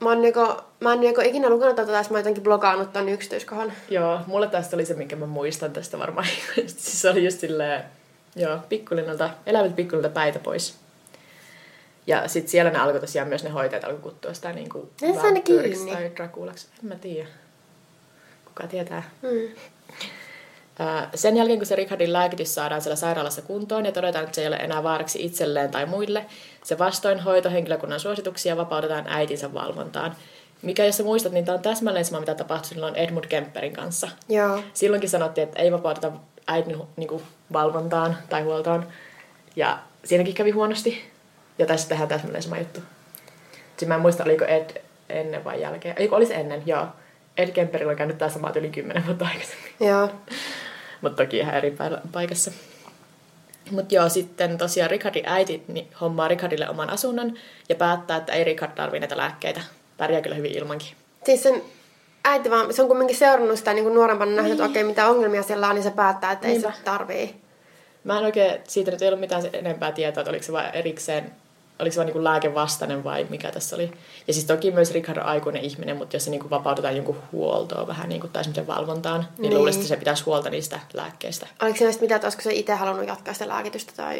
Mä, 0.00 0.08
oon 0.08 0.24
joko, 0.24 0.64
mä 0.80 0.92
en 0.92 1.02
joko 1.02 1.20
ikinä 1.20 1.48
lukenut 1.48 1.76
tätä, 1.76 1.92
tai 1.92 2.02
mä 2.02 2.08
oon 2.10 2.20
jotenkin 2.20 2.42
blogannut 2.42 2.92
ton 2.92 3.08
yksityiskohan. 3.08 3.72
Joo, 3.90 4.20
mulle 4.26 4.46
tästä 4.46 4.76
oli 4.76 4.84
se, 4.84 4.94
minkä 4.94 5.16
mä 5.16 5.26
muistan 5.26 5.72
tästä 5.72 5.98
varmaan. 5.98 6.26
siis 6.56 7.02
se 7.02 7.10
oli 7.10 7.24
just 7.24 7.40
silleen, 7.40 7.84
joo, 8.36 8.58
pikkulinnalta, 8.68 9.30
elävät 9.46 9.76
pikkulinnalta 9.76 10.14
päitä 10.14 10.38
pois. 10.38 10.79
Ja 12.06 12.28
sitten 12.28 12.50
siellä 12.50 12.70
ne 12.70 12.78
alkoi 12.78 13.00
tosiaan 13.00 13.28
myös 13.28 13.44
ne 13.44 13.50
hoitajat 13.50 13.84
alkoi 13.84 14.00
kuttua 14.00 14.34
sitä 14.34 14.54
vampyyriksi 15.22 15.84
kiinni. 15.84 15.92
tai 15.92 16.10
Draculaksi. 16.16 16.66
En 16.82 16.88
mä 16.88 16.94
tiedä. 16.94 17.28
Kuka 18.44 18.66
tietää. 18.66 19.10
Mm. 19.22 19.54
Sen 21.14 21.36
jälkeen, 21.36 21.58
kun 21.58 21.66
se 21.66 21.76
Richardin 21.76 22.12
lääkitys 22.12 22.54
saadaan 22.54 22.80
siellä 22.82 22.96
sairaalassa 22.96 23.42
kuntoon 23.42 23.86
ja 23.86 23.92
todetaan, 23.92 24.24
että 24.24 24.34
se 24.34 24.40
ei 24.40 24.48
ole 24.48 24.56
enää 24.56 24.82
vaaraksi 24.82 25.24
itselleen 25.24 25.70
tai 25.70 25.86
muille, 25.86 26.26
se 26.64 26.78
vastoin 26.78 27.20
hoitohenkilökunnan 27.20 28.00
suosituksia 28.00 28.56
vapautetaan 28.56 29.04
äitinsä 29.08 29.54
valvontaan. 29.54 30.16
Mikä, 30.62 30.84
jos 30.84 30.96
sä 30.96 31.02
muistat, 31.02 31.32
niin 31.32 31.44
tämä 31.44 31.56
on 31.56 31.62
täsmälleen 31.62 32.04
sama, 32.04 32.20
mitä 32.20 32.34
tapahtui 32.34 32.68
silloin 32.68 32.96
Edmund 32.96 33.24
Kemperin 33.24 33.72
kanssa. 33.72 34.08
Joo. 34.28 34.62
Silloinkin 34.74 35.10
sanottiin, 35.10 35.48
että 35.48 35.62
ei 35.62 35.72
vapauteta 35.72 36.12
äidin 36.46 36.82
niin 36.96 37.08
kuin, 37.08 37.22
valvontaan 37.52 38.16
tai 38.28 38.42
huoltoon. 38.42 38.86
Ja 39.56 39.78
siinäkin 40.04 40.34
kävi 40.34 40.50
huonosti. 40.50 41.10
Ja 41.60 41.66
tässä 41.66 41.88
tehdään 41.88 42.08
täsmälleen 42.08 42.42
sama 42.42 42.58
juttu. 42.58 42.80
Siis 43.76 43.88
mä 43.88 43.94
en 43.94 44.00
muista, 44.00 44.24
oliko 44.24 44.44
Ed 44.44 44.82
ennen 45.08 45.44
vai 45.44 45.60
jälkeen. 45.60 45.94
Ei, 45.98 46.08
kun 46.08 46.16
oli 46.16 46.26
se 46.26 46.34
ennen, 46.34 46.62
joo. 46.66 46.86
Ed 47.36 47.48
Kemperillä 47.48 47.90
on 47.90 47.96
käynyt 47.96 48.18
tämä 48.18 48.28
sama 48.28 48.52
yli 48.56 48.70
kymmenen 48.70 49.06
vuotta 49.06 49.26
aikaisemmin. 49.26 49.72
Joo. 49.80 50.10
Mutta 51.00 51.24
toki 51.24 51.38
ihan 51.38 51.54
eri 51.54 51.76
paikassa. 52.12 52.50
Mutta 53.70 53.94
joo, 53.94 54.08
sitten 54.08 54.58
tosiaan 54.58 54.90
Richardin 54.90 55.28
äiti 55.28 55.62
niin 55.68 55.88
hommaa 56.00 56.28
Richardille 56.28 56.68
oman 56.68 56.90
asunnon 56.90 57.34
ja 57.68 57.74
päättää, 57.74 58.16
että 58.16 58.32
ei 58.32 58.44
Richard 58.44 58.72
tarvitse 58.72 59.00
näitä 59.00 59.16
lääkkeitä. 59.16 59.60
Pärjää 59.96 60.20
kyllä 60.22 60.36
hyvin 60.36 60.58
ilmankin. 60.58 60.88
Siis 61.24 61.42
sen 61.42 61.62
äiti 62.24 62.50
vaan, 62.50 62.74
se 62.74 62.82
on 62.82 62.88
kumminkin 62.88 63.16
seurannut 63.16 63.58
sitä 63.58 63.74
niin 63.74 63.84
kuin 63.84 63.94
nuorempana 63.94 64.32
nähnyt, 64.32 64.52
että 64.52 64.64
okei, 64.64 64.84
mitä 64.84 65.08
ongelmia 65.08 65.42
siellä 65.42 65.68
on, 65.68 65.74
niin 65.74 65.82
se 65.82 65.90
päättää, 65.90 66.32
että 66.32 66.46
ei 66.46 66.52
Niinpä. 66.52 66.72
se 66.72 66.84
tarvii. 66.84 67.34
Mä 68.04 68.18
en 68.18 68.24
oikein, 68.24 68.60
siitä 68.68 68.90
nyt 68.90 69.02
ei 69.02 69.08
ollut 69.08 69.20
mitään 69.20 69.42
enempää 69.52 69.92
tietoa, 69.92 70.20
että 70.20 70.30
oliko 70.30 70.44
se 70.44 70.52
vain 70.52 70.74
erikseen, 70.74 71.32
oliko 71.80 71.94
se 71.94 72.00
vain 72.00 72.12
niin 72.14 72.24
lääkevastainen 72.24 73.04
vai 73.04 73.26
mikä 73.30 73.50
tässä 73.50 73.76
oli. 73.76 73.92
Ja 74.26 74.32
siis 74.32 74.44
toki 74.46 74.70
myös 74.70 74.92
Richard 74.92 75.18
on 75.18 75.24
aikuinen 75.24 75.62
ihminen, 75.62 75.96
mutta 75.96 76.16
jos 76.16 76.24
se 76.24 76.30
niin 76.30 76.50
vapautetaan 76.50 76.96
jonkun 76.96 77.22
huoltoon 77.32 77.86
vähän 77.86 78.08
niin 78.08 78.20
kuin, 78.20 78.32
tai 78.32 78.44
semmoisen 78.44 78.66
valvontaan, 78.66 79.20
niin, 79.20 79.42
Niin. 79.42 79.54
luulisin, 79.58 79.80
että 79.80 79.88
se 79.88 79.96
pitäisi 79.96 80.24
huolta 80.24 80.50
niistä 80.50 80.80
lääkkeistä. 80.92 81.46
Oliko 81.62 81.78
se 81.78 82.00
mitä, 82.00 82.14
että 82.16 82.26
olisiko 82.26 82.42
se 82.42 82.52
itse 82.52 82.74
halunnut 82.74 83.06
jatkaa 83.08 83.34
sitä 83.34 83.48
lääkitystä 83.48 83.92
tai 83.96 84.18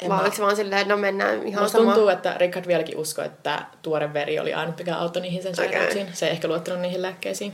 En 0.00 0.08
vai 0.08 0.16
mä- 0.16 0.22
oliko 0.22 0.36
se 0.36 0.42
vaan 0.42 0.56
silleen, 0.56 0.80
että 0.82 0.94
no 0.94 1.00
mennään 1.00 1.46
ihan 1.46 1.62
Musta 1.62 1.78
sama. 1.78 1.90
tuntuu, 1.92 2.08
että 2.08 2.34
Richard 2.38 2.66
vieläkin 2.66 2.98
uskoi, 2.98 3.26
että 3.26 3.62
tuore 3.82 4.12
veri 4.12 4.38
oli 4.40 4.54
ainut, 4.54 4.78
mikä 4.78 4.96
auttoi 4.96 5.22
niihin 5.22 5.42
sen 5.42 5.54
sairauksiin. 5.54 6.06
Se 6.12 6.26
ei 6.26 6.32
ehkä 6.32 6.48
luottanut 6.48 6.80
niihin 6.80 7.02
lääkkeisiin. 7.02 7.52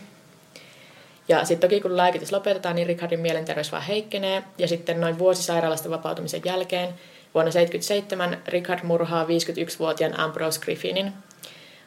Ja 1.28 1.44
sitten 1.44 1.70
toki 1.70 1.80
kun 1.80 1.96
lääkitys 1.96 2.32
lopetetaan, 2.32 2.76
niin 2.76 2.86
Richardin 2.86 3.20
mielenterveys 3.20 3.72
vaan 3.72 3.82
heikkenee. 3.82 4.42
Ja 4.58 4.68
sitten 4.68 5.00
noin 5.00 5.18
vuosi 5.18 5.42
sairaalasta 5.42 5.90
vapautumisen 5.90 6.40
jälkeen, 6.44 6.94
vuonna 7.34 7.50
1977, 7.50 8.42
Richard 8.48 8.80
murhaa 8.82 9.24
51-vuotiaan 9.24 10.20
Ambrose 10.20 10.60
Griffinin. 10.60 11.12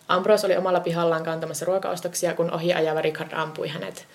Ambrose 0.08 0.46
oli 0.46 0.58
omalla 0.58 0.80
pihallaan 0.80 1.24
kantamassa 1.24 1.66
ruokaostoksia, 1.66 2.34
kun 2.34 2.52
ohi 2.52 2.74
ajava 2.74 3.02
Richard 3.02 3.30
ampui 3.34 3.68
hänet. 3.68 4.08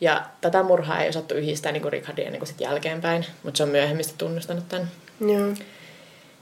Ja 0.00 0.26
tätä 0.40 0.62
murhaa 0.62 1.00
ei 1.00 1.08
osattu 1.08 1.34
yhdistää 1.34 1.72
niin 1.72 1.82
kuin 1.82 1.92
Richardin 1.92 2.26
ennen 2.26 2.40
kuin 2.40 2.48
sit 2.48 2.60
jälkeenpäin, 2.60 3.26
mutta 3.42 3.56
se 3.56 3.62
on 3.62 3.68
myöhemmin 3.68 4.04
tunnustanut 4.18 4.68
tämän. 4.68 4.90
Joo. 5.20 5.54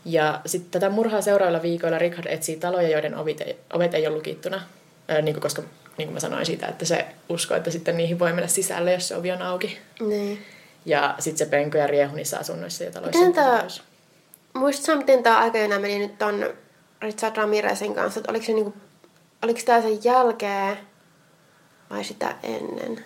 Ja 0.04 0.40
sitten 0.46 0.70
tätä 0.70 0.90
murhaa 0.90 1.20
seuraavilla 1.20 1.62
viikoilla 1.62 1.98
Richard 1.98 2.26
etsii 2.26 2.56
taloja, 2.56 2.88
joiden 2.88 3.16
ovet 3.16 3.40
ei, 3.40 3.56
ovet 3.72 3.94
ei 3.94 4.06
ole 4.06 4.16
lukittuna. 4.16 4.62
Öö, 5.10 5.22
niin 5.22 5.34
kuin 5.34 5.42
koska 5.42 5.62
niin 5.98 6.08
kuin 6.08 6.14
mä 6.14 6.20
sanoin 6.20 6.46
siitä, 6.46 6.66
että 6.66 6.84
se 6.84 7.06
uskoo, 7.28 7.56
että 7.56 7.70
sitten 7.70 7.96
niihin 7.96 8.18
voi 8.18 8.32
mennä 8.32 8.48
sisälle, 8.48 8.92
jos 8.92 9.08
se 9.08 9.16
ovi 9.16 9.32
on 9.32 9.42
auki. 9.42 9.78
Niin. 10.00 10.44
Ja 10.84 11.14
sitten 11.18 11.38
se 11.38 11.50
penko 11.50 11.78
ja 11.78 11.86
riehu 11.86 12.16
niissä 12.16 12.38
asunnoissa 12.38 12.84
ja 12.84 12.90
taloissa. 12.90 13.26
Miten 13.26 13.62
olisi. 13.62 13.82
Muistatko 14.54 14.96
miten 14.98 15.22
tämä 15.22 15.38
aikajana 15.38 15.78
meni 15.78 15.98
nyt 15.98 16.18
ton 16.18 16.46
Richard 17.02 17.36
Ramirezin 17.36 17.94
kanssa? 17.94 18.20
Että 18.20 18.32
oliko, 18.32 18.44
se 18.44 18.52
niinku, 18.52 18.74
oliko 19.42 19.60
tämä 19.64 19.82
sen 19.82 20.04
jälkeen 20.04 20.78
vai 21.90 22.04
sitä 22.04 22.34
ennen? 22.42 23.04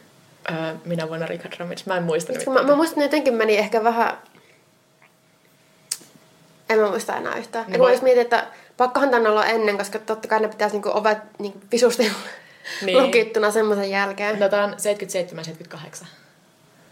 Öö, 0.50 0.74
minä 0.84 1.08
vuonna 1.08 1.26
Richard 1.26 1.54
Ramirez. 1.58 1.86
Mä 1.86 1.96
en 1.96 2.02
muista 2.02 2.32
nyt. 2.32 2.46
mä, 2.46 2.62
mä 2.62 2.76
muistan, 2.76 3.02
että 3.02 3.16
jotenkin 3.16 3.34
meni 3.34 3.56
ehkä 3.56 3.84
vähän... 3.84 4.18
En 6.68 6.78
mä 6.78 6.88
muista 6.88 7.16
enää 7.16 7.36
yhtään. 7.36 7.64
No 7.68 7.78
mä 7.78 7.90
mietin, 8.02 8.22
että 8.22 8.46
pakkohan 8.76 9.10
tänne 9.10 9.28
olla 9.28 9.46
ennen, 9.46 9.78
koska 9.78 9.98
totta 9.98 10.28
kai 10.28 10.40
ne 10.40 10.48
pitäisi 10.48 10.76
niinku 10.76 10.90
ovet 10.94 11.18
niinku 11.38 11.60
visusti 11.72 12.12
Niin. 12.82 13.02
lukittuna 13.02 13.50
semmoisen 13.50 13.90
jälkeen. 13.90 14.40
No 14.40 14.48
tää 14.48 14.64
on 14.64 14.76
77-78. 16.02 16.06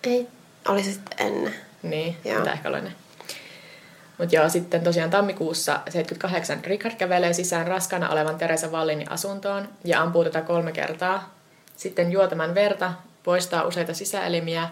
Ei, 0.05 0.27
oli 0.69 0.83
se 0.83 0.93
sitten 0.93 1.27
ennen. 1.27 1.55
Niin, 1.83 2.17
Joo. 2.25 2.39
mitä 2.39 2.53
ehkä 2.53 2.69
olla 2.69 2.81
ne. 2.81 2.93
Mutta 4.19 4.37
joo, 4.37 4.49
sitten 4.49 4.85
tosiaan 4.85 5.11
tammikuussa 5.11 5.81
78 5.89 6.65
Richard 6.65 6.95
kävelee 6.95 7.33
sisään 7.33 7.67
raskana 7.67 8.11
olevan 8.11 8.39
Teresa 8.39 8.69
Wallinin 8.69 9.13
asuntoon 9.13 9.69
ja 9.85 10.03
ampuu 10.03 10.25
tätä 10.25 10.43
kolme 10.43 10.73
kertaa. 10.73 11.35
Sitten 11.77 12.13
juo 12.13 12.27
tämän 12.27 12.55
verta, 12.55 12.93
poistaa 13.25 13.65
useita 13.65 13.95
sisäelimiä 13.95 14.69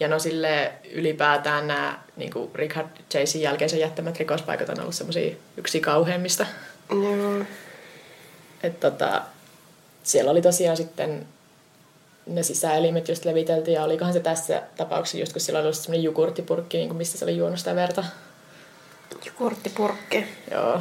ja 0.00 0.08
no 0.08 0.18
sille 0.18 0.72
ylipäätään 0.92 1.66
nämä 1.66 1.98
niin 2.16 2.32
Richard 2.54 2.88
Chasein 3.10 3.42
jälkeisen 3.42 3.80
jättämät 3.80 4.18
rikospaikat 4.18 4.68
on 4.68 4.80
ollut 4.80 4.94
semmoisia 4.94 5.36
yksi 5.56 5.80
kauheimmista. 5.80 6.46
Joo. 6.90 7.44
Et 8.62 8.80
tota, 8.80 9.22
siellä 10.02 10.30
oli 10.30 10.42
tosiaan 10.42 10.76
sitten 10.76 11.26
ne 12.26 12.42
sisäelimet 12.42 13.08
just 13.08 13.24
leviteltiin 13.24 13.74
ja 13.74 13.84
olikohan 13.84 14.12
se 14.12 14.20
tässä 14.20 14.62
tapauksessa 14.76 15.18
just 15.18 15.32
kun 15.32 15.40
siellä 15.40 15.58
oli 15.58 15.66
ollut 15.66 15.78
semmoinen 15.78 16.04
jogurttipurkki, 16.04 16.76
niin 16.76 16.96
mistä 16.96 17.18
se 17.18 17.24
oli 17.24 17.36
juonut 17.36 17.58
sitä 17.58 17.74
verta. 17.74 18.04
Jogurttipurkki. 19.26 20.26
Joo. 20.50 20.80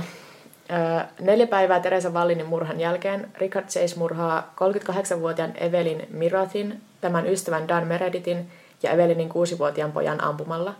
Neljä 1.19 1.47
päivää 1.47 1.79
Teresa 1.79 2.09
Wallinin 2.09 2.45
murhan 2.45 2.79
jälkeen 2.79 3.31
Richard 3.37 3.65
Chase 3.65 3.99
murhaa 3.99 4.53
38-vuotiaan 4.55 5.53
Evelyn 5.57 6.07
Mirothin, 6.09 6.81
tämän 7.01 7.27
ystävän 7.27 7.67
Dan 7.67 7.87
Meredithin 7.87 8.51
ja 8.83 8.91
Evelinin 8.91 9.29
6-vuotiaan 9.29 9.91
pojan 9.91 10.23
ampumalla. 10.23 10.75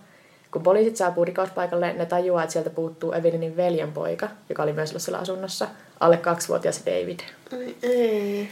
Kun 0.52 0.64
poliisit 0.64 0.98
saapuu 0.98 1.26
rikospaikalle, 1.26 1.94
ne 1.94 2.06
tajuaa, 2.06 2.44
että 2.44 2.54
sieltä 2.54 2.70
puuttuu 2.70 3.12
Evelinin 3.12 3.58
veljen 3.58 3.92
poika, 3.92 4.28
joka 4.50 4.64
oli 4.64 4.74
myös 4.74 4.90
ollut 4.90 5.02
siellä 5.02 5.20
asunnossa, 5.20 5.68
alle 6.00 6.18
kaksivuotias 6.18 6.84
David. 6.86 7.20
Ai 7.58 7.76
ei. 7.84 8.50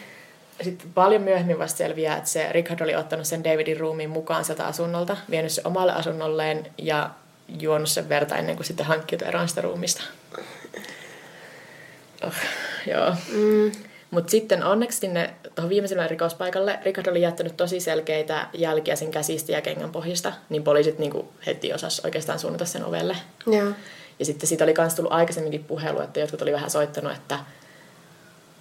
Sitten 0.62 0.92
paljon 0.94 1.22
myöhemmin 1.22 1.60
vasta 1.60 1.78
selviää, 1.78 2.18
että 2.18 2.30
se 2.30 2.52
Richard 2.52 2.82
oli 2.82 2.96
ottanut 2.96 3.26
sen 3.26 3.44
Davidin 3.44 3.80
ruumiin 3.80 4.10
mukaan 4.10 4.46
sieltä 4.46 4.66
asunnolta, 4.66 5.18
vienyt 5.30 5.52
se 5.52 5.62
omalle 5.66 5.94
asunnolleen 5.94 6.68
ja 6.78 7.10
juonut 7.60 7.90
sen 7.90 8.10
verta 8.10 8.36
ennen 8.36 8.56
kuin 8.56 8.66
sitten 8.66 8.86
hankkiutui 8.86 9.28
eroon 9.28 9.50
sitä 9.50 9.62
ruumista. 9.62 10.04
Oh, 12.24 12.34
joo. 12.88 13.16
Mm. 13.34 13.72
Mutta 14.12 14.32
sitten 14.32 14.64
onneksi 14.64 14.98
sinne 14.98 15.34
tuohon 15.56 15.70
viimeiselle 15.70 16.08
rikospaikalle 16.08 16.80
Richard 16.84 17.08
oli 17.08 17.22
jättänyt 17.22 17.58
tosi 17.58 17.80
selkeitä 17.80 18.48
jälkiä 18.54 18.96
sen 18.96 19.12
käsistä 19.12 19.52
ja 19.52 19.62
kengän 19.62 19.92
pohjista, 19.92 20.34
niin 20.50 20.64
poliisit 20.64 21.00
niinku 21.00 21.34
heti 21.46 21.74
osas 21.74 22.00
oikeastaan 22.00 22.40
suunnata 22.40 22.66
sen 22.66 22.86
ovelle. 22.86 23.18
Joo. 23.48 23.72
Ja 24.20 24.26
sitten 24.26 24.48
siitä 24.48 24.64
oli 24.64 24.74
myös 24.78 24.94
tullut 24.94 25.14
aikaisemminkin 25.14 25.64
puhelu, 25.64 26.02
että 26.02 26.20
jotkut 26.20 26.42
oli 26.42 26.52
vähän 26.52 26.70
soittanut, 26.70 27.14
että 27.14 27.40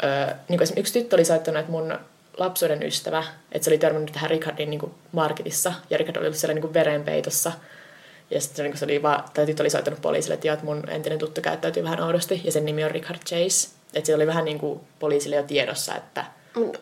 öö, 0.03 0.35
niin 0.49 0.61
yksi 0.77 0.93
tyttö 0.93 1.17
oli 1.17 1.25
soittanut, 1.25 1.61
että 1.61 1.73
mun 1.73 1.99
lapsuuden 2.39 2.83
ystävä, 2.83 3.25
että 3.53 3.65
se 3.65 3.71
oli 3.71 3.79
törmännyt 3.79 4.13
tähän 4.13 4.31
Richardin 4.31 4.71
niin 4.71 4.81
kuin 4.81 4.95
marketissa, 5.13 5.73
ja 5.91 5.99
Richard 5.99 6.17
oli 6.17 6.27
ollut 6.27 6.39
siellä 6.39 6.55
niin 6.55 6.63
kuin 6.63 6.75
verenpeitossa. 6.75 7.53
Ja 8.31 8.41
sitten 8.41 8.57
se, 8.57 8.63
niin 8.63 8.77
se 8.79 8.85
oli 8.85 9.03
vaan, 9.03 9.25
tai 9.35 9.47
tyttö 9.47 9.63
oli 9.63 9.71
soittanut 9.71 10.03
poliisille, 10.03 10.35
että, 10.35 10.47
joo, 10.47 10.55
että 10.55 10.67
mun 10.67 10.91
entinen 10.91 11.19
tuttu 11.19 11.41
käyttäytyy 11.41 11.85
vähän 11.85 12.01
oudosti, 12.03 12.41
ja 12.45 12.53
sen 12.53 12.65
nimi 12.65 12.85
on 12.85 12.91
Richard 12.91 13.19
Chase. 13.27 13.69
Että 13.95 14.07
se 14.07 14.15
oli 14.15 14.27
vähän 14.27 14.45
niin 14.45 14.59
kuin 14.59 14.81
poliisille 14.99 15.37
jo 15.37 15.43
tiedossa, 15.43 15.95
että 15.97 16.25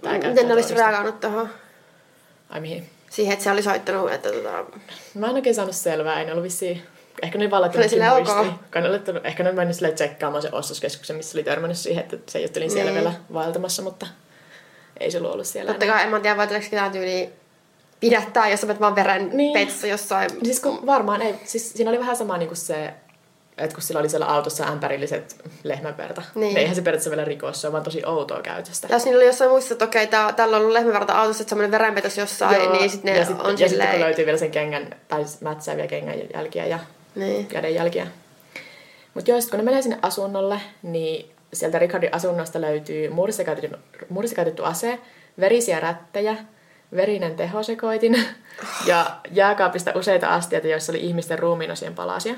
tää 0.02 0.12
Miten 0.28 0.49
ne 0.49 0.55
olisi 0.55 0.75
reagoinut 0.75 1.21
tuohon? 1.21 1.49
Ai 2.50 2.61
mihin? 2.61 2.90
Siihen, 3.11 3.33
että 3.33 3.45
se 3.45 3.50
oli 3.50 3.62
soittanut, 3.62 4.12
että 4.12 4.33
tota... 4.33 4.64
Mä 5.14 5.26
en 5.26 5.35
oikein 5.35 5.55
saanut 5.55 5.75
selvää, 5.76 6.19
ei 6.21 6.25
ne 6.26 6.33
ollut 6.33 6.45
vissiin... 6.45 6.83
Ehkä 7.23 7.38
ne 7.38 7.50
vaan 7.50 7.62
Oli 7.64 7.73
muistiin. 7.78 8.02
ok. 8.52 8.76
Laittanut- 8.88 9.26
Ehkä 9.26 9.43
ne 9.43 9.52
mennyt 9.52 9.76
silleen 9.76 9.95
tsekkaamaan 9.95 10.43
sen 10.43 10.55
ostoskeskuksen, 10.55 11.17
missä 11.17 11.38
oli 11.38 11.45
törmännyt 11.45 11.78
siihen, 11.78 12.02
että 12.05 12.17
se 12.33 12.40
juttelin 12.40 12.71
siellä 12.71 12.90
Niin. 12.90 13.00
vielä 13.05 13.14
vaeltamassa, 13.33 13.83
mutta 13.83 14.07
ei 15.00 15.11
se 15.11 15.19
ollut 15.19 15.47
siellä. 15.47 15.73
Totta 15.73 15.87
kai 15.87 16.02
en 16.02 16.09
mä 16.09 16.21
tiedä, 16.21 16.37
voitaanko 16.37 16.67
ketään 16.71 16.93
tyyliin 16.93 17.33
pidättää, 18.00 18.49
jos 18.49 18.62
menet 18.62 18.81
vaan 18.81 18.95
veren 18.97 19.31
Niin. 19.33 19.52
peitossa 19.52 19.87
jossain. 19.87 20.31
Siis 20.45 20.61
kun 20.61 20.87
varmaan 20.87 21.23
ei, 21.23 21.35
siis 21.45 21.73
siinä 21.73 21.90
oli 21.90 21.99
vähän 21.99 22.17
sama 22.17 22.38
niin 22.38 22.49
kuin 22.49 22.57
se, 22.57 22.90
että 23.59 23.75
kun 23.75 23.83
sillä 23.83 24.00
oli 24.00 24.09
siellä 24.09 24.26
autossa 24.26 24.64
ämpärilliset 24.64 25.37
lehmänverta, 25.64 26.23
Niin. 26.35 26.40
niin 26.40 26.57
eihän 26.57 26.75
se 26.76 26.83
periaatteessa 26.83 27.11
vielä 27.11 27.25
rikos, 27.25 27.61
se 27.61 27.67
on 27.67 27.73
vaan 27.73 27.85
tosi 27.85 28.02
outoa 28.07 28.43
käytöstä. 28.43 28.87
Ja 28.90 28.95
Jos 28.97 29.05
niillä 29.05 29.19
oli 29.19 29.26
jossain 29.26 29.50
muissa, 29.50 29.75
että 29.75 29.85
okei, 29.85 30.07
tää, 30.07 30.33
tällä 30.33 30.57
on 30.57 30.61
ollut 30.62 30.73
lehmäverta 30.75 31.12
autossa, 31.21 31.43
että 31.43 31.49
semmoinen 31.49 31.71
verenpetos 31.71 32.19
jossain, 32.19 32.57
Joo, 32.62 32.73
niin 32.73 32.90
sitten 32.90 33.12
ne 33.12 33.19
ja 33.19 33.25
sit, 33.26 33.40
on 33.40 33.59
ja 33.59 33.69
sitten 33.69 33.88
kun 33.88 34.00
löytyy 34.00 34.26
vielä 34.26 34.38
sen 34.38 34.50
kengän, 34.50 34.97
tai 35.09 35.25
mätsääviä 35.40 35.87
kengän 35.87 36.14
jälkiä 36.35 36.67
ja 36.67 36.78
Niin. 37.14 37.47
kädenjälkiä. 37.47 38.07
Mutta 39.14 39.31
joo, 39.31 39.40
sit 39.40 39.50
kun 39.50 39.59
ne 39.59 39.64
menee 39.64 39.83
sinne 39.83 39.99
asunnolle, 40.02 40.61
niin 40.83 41.31
sieltä 41.52 41.78
Richardin 41.78 42.14
asunnosta 42.14 42.61
löytyy 42.61 43.09
muurissa 43.11 43.45
käytetty, 43.45 43.78
muurissa 44.09 44.37
käytetty 44.37 44.64
ase, 44.64 44.99
verisiä 45.40 45.81
rättejä, 45.81 46.37
verinen 46.97 47.37
tehosekoitin 47.37 48.25
ja 48.87 49.16
jääkaapista 49.30 49.92
useita 49.95 50.28
astioita, 50.28 50.68
joissa 50.68 50.92
oli 50.92 51.00
ihmisten 51.00 51.38
ruumiinosien 51.38 51.95
palasia. 51.95 52.35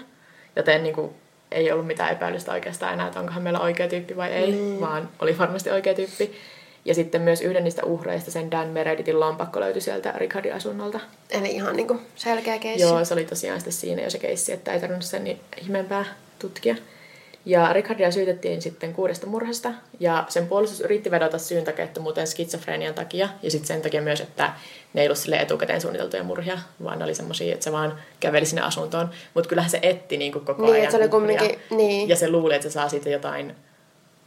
Joten 0.56 0.82
niin 0.82 0.94
kuin, 0.94 1.10
ei 1.50 1.72
ollut 1.72 1.86
mitään 1.86 2.12
epäilystä 2.12 2.52
oikeastaan 2.52 2.92
enää, 2.92 3.06
että 3.06 3.20
onkohan 3.20 3.42
meillä 3.42 3.60
oikea 3.60 3.88
tyyppi 3.88 4.16
vai 4.16 4.32
ei, 4.32 4.52
mm. 4.52 4.80
vaan 4.80 5.08
oli 5.18 5.38
varmasti 5.38 5.70
oikea 5.70 5.94
tyyppi. 5.94 6.36
Ja 6.84 6.94
sitten 6.94 7.22
myös 7.22 7.40
yhden 7.40 7.64
niistä 7.64 7.84
uhreista, 7.84 8.30
sen 8.30 8.50
Dan 8.50 8.68
Meredithin 8.68 9.20
lompakko 9.20 9.60
löytyi 9.60 9.82
sieltä 9.82 10.12
Richardin 10.16 10.54
asunnolta. 10.54 11.00
Eli 11.30 11.50
ihan 11.50 11.76
niinku 11.76 12.00
selkeä 12.16 12.58
keissi. 12.58 12.82
Joo, 12.82 13.04
se 13.04 13.14
oli 13.14 13.24
tosiaan 13.24 13.60
sitten 13.60 13.72
siinä 13.72 14.02
jo 14.02 14.10
se 14.10 14.18
keissi, 14.18 14.52
että 14.52 14.72
ei 14.72 14.80
tarvinnut 14.80 15.04
sen 15.04 15.24
niin 15.24 15.40
ihmeempää 15.62 16.04
tutkia. 16.38 16.76
Ja 17.44 17.72
Richardia 17.72 18.10
syytettiin 18.10 18.62
sitten 18.62 18.92
kuudesta 18.92 19.26
murhasta, 19.26 19.72
ja 20.00 20.24
sen 20.28 20.46
puolustus 20.46 20.80
yritti 20.80 21.10
vedota 21.10 21.38
syyntakeettomuuteen 21.38 22.26
skitsofrenian 22.26 22.94
takia, 22.94 23.28
ja 23.42 23.50
sitten 23.50 23.66
sen 23.66 23.82
takia 23.82 24.02
myös, 24.02 24.20
että 24.20 24.52
ne 24.94 25.00
ei 25.00 25.06
ollut 25.06 25.18
sille 25.18 25.36
etukäteen 25.36 25.80
suunniteltuja 25.80 26.22
murhia, 26.24 26.58
vaan 26.84 26.98
ne 26.98 27.04
oli 27.04 27.14
semmoisia, 27.14 27.52
että 27.54 27.64
se 27.64 27.72
vaan 27.72 27.94
käveli 28.20 28.46
sinne 28.46 28.62
asuntoon. 28.62 29.10
Mutta 29.34 29.48
kyllähän 29.48 29.70
se 29.70 29.78
etti 29.82 30.16
niin 30.16 30.32
kuin 30.32 30.44
koko 30.44 30.62
Niin, 30.62 30.74
ajan 30.74 30.90
se 30.90 30.96
oli 30.96 31.08
kumminkin- 31.08 31.58
niin. 31.70 32.08
Ja 32.08 32.16
se 32.16 32.30
luuli, 32.30 32.54
että 32.54 32.68
se 32.68 32.72
saa 32.72 32.88
siitä 32.88 33.08
jotain 33.10 33.54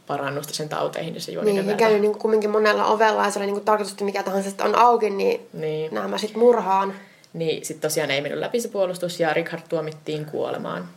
parannusta 0.06 0.54
sen 0.54 0.68
tauteihin, 0.68 1.14
jos 1.14 1.24
se 1.24 1.32
juo 1.32 1.44
Niin, 1.44 1.76
käynyt 1.76 2.00
niinku 2.00 2.18
kumminkin 2.18 2.50
monella 2.50 2.86
ovella 2.86 3.24
ja 3.24 3.30
se 3.30 3.38
oli 3.38 3.46
niinku 3.46 3.60
tarkoitus, 3.64 3.92
että 3.92 4.04
mikä 4.04 4.22
tahansa 4.22 4.48
sitten 4.48 4.66
on 4.66 4.74
auki, 4.74 5.10
niin, 5.10 5.46
Niin. 5.52 5.94
nämä 5.94 6.18
sitten 6.18 6.38
murhaan. 6.38 6.94
Niin 7.32 7.64
sitten 7.64 7.90
tosiaan 7.90 8.10
ei 8.10 8.20
mennyt 8.20 8.40
läpi 8.40 8.60
se 8.60 8.68
puolustus 8.68 9.20
ja 9.20 9.32
Richard 9.34 9.62
tuomittiin 9.68 10.24
kuolemaan. 10.26 10.88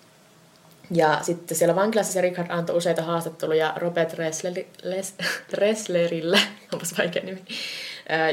Ja 0.92 1.20
sitten 1.22 1.58
siellä 1.58 1.76
vankilassa 1.76 2.14
se 2.14 2.22
Richard 2.22 2.48
antoi 2.50 2.78
useita 2.78 3.02
haastatteluja 3.02 3.74
Robert 3.76 4.14
Ressleri, 4.14 4.68
Les, 4.84 5.16
Resslerille, 5.54 6.40
onpas 6.74 6.98
vaikea 6.98 7.24
nimi, 7.24 7.44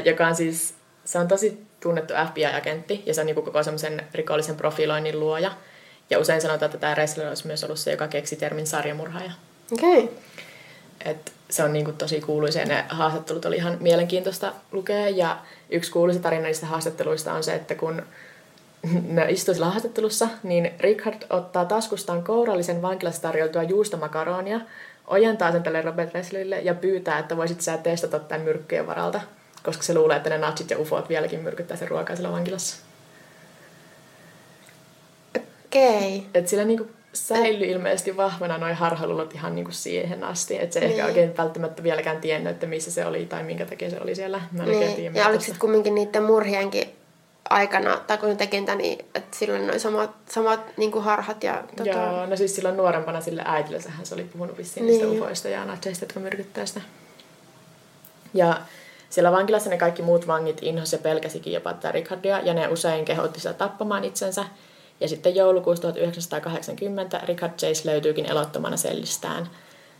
joka 0.05 0.27
on 0.27 0.35
siis, 0.35 0.73
se 1.05 1.19
on 1.19 1.27
tosi 1.27 1.65
tunnettu 1.79 2.13
FBI-agentti 2.29 3.03
ja 3.05 3.13
se 3.13 3.21
on 3.21 3.27
niin 3.27 3.35
koko 3.35 3.63
semmoisen 3.63 4.01
rikollisen 4.13 4.55
profiloinnin 4.55 5.19
luoja. 5.19 5.51
Ja 6.09 6.19
usein 6.19 6.41
sanotaan, 6.41 6.65
että 6.65 6.77
tämä 6.77 6.95
Ressler 6.95 7.27
olisi 7.27 7.47
myös 7.47 7.63
ollut 7.63 7.79
se, 7.79 7.91
joka 7.91 8.07
keksi 8.07 8.35
termin 8.35 8.67
sarjamurhaaja. 8.67 9.31
Okei. 9.71 10.03
Okay. 10.03 10.15
Et 11.05 11.33
se 11.49 11.63
on 11.63 11.73
niinku 11.73 11.91
tosi 11.91 12.21
kuuluisa 12.21 12.59
ja 12.59 12.65
ne 12.65 12.85
haastattelut 12.89 13.45
oli 13.45 13.55
ihan 13.55 13.77
mielenkiintoista 13.79 14.53
lukea. 14.71 15.09
Ja 15.09 15.37
yksi 15.69 15.91
kuuluisa 15.91 16.19
tarina 16.19 16.43
niistä 16.43 16.65
haastatteluista 16.65 17.33
on 17.33 17.43
se, 17.43 17.55
että 17.55 17.75
kun 17.75 18.03
ne 19.07 19.25
istuu 19.29 19.53
sillä 19.53 19.69
haastattelussa, 19.69 20.27
niin 20.43 20.73
Richard 20.79 21.23
ottaa 21.29 21.65
taskustaan 21.65 22.23
kourallisen 22.23 22.81
vankilassa 22.81 23.21
tarjoltua 23.21 23.63
juustomakaronia, 23.63 24.59
ojentaa 25.07 25.51
sen 25.51 25.63
tälle 25.63 25.81
Robert 25.81 26.13
Reslerille 26.13 26.59
ja 26.59 26.73
pyytää, 26.73 27.19
että 27.19 27.37
voisit 27.37 27.61
sä 27.61 27.77
testata 27.77 28.19
tämän 28.19 28.45
myrkkyjen 28.45 28.87
varalta, 28.87 29.21
koska 29.63 29.83
se 29.83 29.93
luulee, 29.93 30.17
että 30.17 30.29
ne 30.29 30.37
natsit 30.37 30.69
ja 30.69 30.79
ufot 30.79 31.09
vieläkin 31.09 31.39
myrkyttää 31.39 31.77
sen 31.77 31.87
ruokaa 31.87 32.15
siellä 32.15 32.31
vankilassa. 32.31 32.75
Okei. 35.65 36.17
Okay. 36.17 36.29
Et 36.33 36.47
sillä 36.47 36.65
niinku 36.65 36.87
säilyi 37.13 37.71
ilmeisesti 37.71 38.17
vahvana 38.17 38.57
noin 38.57 38.75
harhaluulot 38.75 39.33
ihan 39.33 39.55
niinku 39.55 39.71
siihen 39.71 40.23
asti. 40.23 40.61
Että 40.61 40.73
se 40.73 40.79
ei 40.79 40.87
Niin. 40.87 40.91
ehkä 40.99 41.05
oikein 41.05 41.37
välttämättä 41.37 41.83
vieläkään 41.83 42.21
tiennyt, 42.21 42.53
että 42.53 42.67
missä 42.67 42.91
se 42.91 43.05
oli 43.05 43.25
tai 43.25 43.43
minkä 43.43 43.65
takia 43.65 43.89
se 43.89 43.99
oli 44.01 44.15
siellä. 44.15 44.41
Mä 44.51 44.65
Niin. 44.65 45.15
Ja 45.15 45.27
oliko 45.27 45.43
sitten 45.43 45.59
kumminkin 45.59 45.95
niiden 45.95 46.23
murhienkin 46.23 46.95
aikana, 47.49 47.97
tai 48.07 48.17
kun 48.17 48.29
ne 48.29 48.35
teki 48.35 48.59
niitä, 48.59 48.75
niin 48.75 49.05
että 49.15 49.37
silloin 49.37 49.67
noin 49.67 49.79
samat, 49.79 50.11
samat 50.29 50.77
niinku 50.77 51.01
harhat 51.01 51.43
ja 51.43 51.63
tota... 51.77 51.89
Joo, 51.89 52.25
no 52.25 52.35
siis 52.35 52.55
silloin 52.55 52.77
nuorempana 52.77 53.21
sille 53.21 53.41
äidille 53.45 53.81
sehän 53.81 54.05
se 54.05 54.15
oli 54.15 54.23
puhunut 54.23 54.57
vissiin 54.57 54.85
Niin. 54.85 55.01
niistä 55.01 55.23
ufoista 55.23 55.49
ja 55.49 55.65
natseista, 55.65 56.05
jotka 56.05 56.19
myrkyttää 56.19 56.65
sitä. 56.65 56.81
Ja 58.33 58.61
siellä 59.09 59.31
vankilassa 59.31 59.69
ne 59.69 59.77
kaikki 59.77 60.01
muut 60.01 60.27
vangit 60.27 60.57
inhos 60.61 60.91
ja 60.91 60.97
pelkäsikin 60.97 61.53
jopa 61.53 61.73
tätä 61.73 61.91
Richardia, 61.91 62.39
ja 62.39 62.53
ne 62.53 62.67
usein 62.67 63.05
kehotti 63.05 63.39
sitä 63.39 63.53
tappamaan 63.53 64.03
itsensä. 64.03 64.45
Ja 64.99 65.07
sitten 65.07 65.35
joulukuussa 65.35 65.81
1980 65.81 67.21
Richard 67.25 67.53
Chase 67.53 67.89
löytyykin 67.91 68.31
elottomana 68.31 68.77
sellistään. 68.77 69.49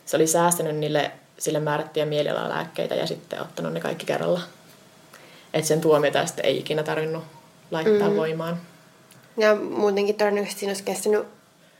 Se 0.05 0.15
oli 0.15 0.27
säästänyt 0.27 0.75
niille 0.75 1.11
sille 1.37 1.59
määrättyjä 1.59 2.05
mielialalääkkeitä 2.05 2.95
ja 2.95 3.07
sitten 3.07 3.41
ottanut 3.41 3.73
ne 3.73 3.79
kaikki 3.79 4.05
kerralla. 4.05 4.41
Että 5.55 5.67
sen 5.67 5.81
tuomiota 5.81 6.25
sitten 6.25 6.45
ei 6.45 6.57
ikinä 6.57 6.83
tarvinnut 6.83 7.24
laittaa 7.71 8.09
mm. 8.09 8.15
voimaan. 8.15 8.57
Ja 9.38 9.55
muutenkin 9.55 10.15
todennäköisesti 10.15 10.59
siinä 10.59 10.69
olisi 10.71 10.83
kestänyt 10.83 11.27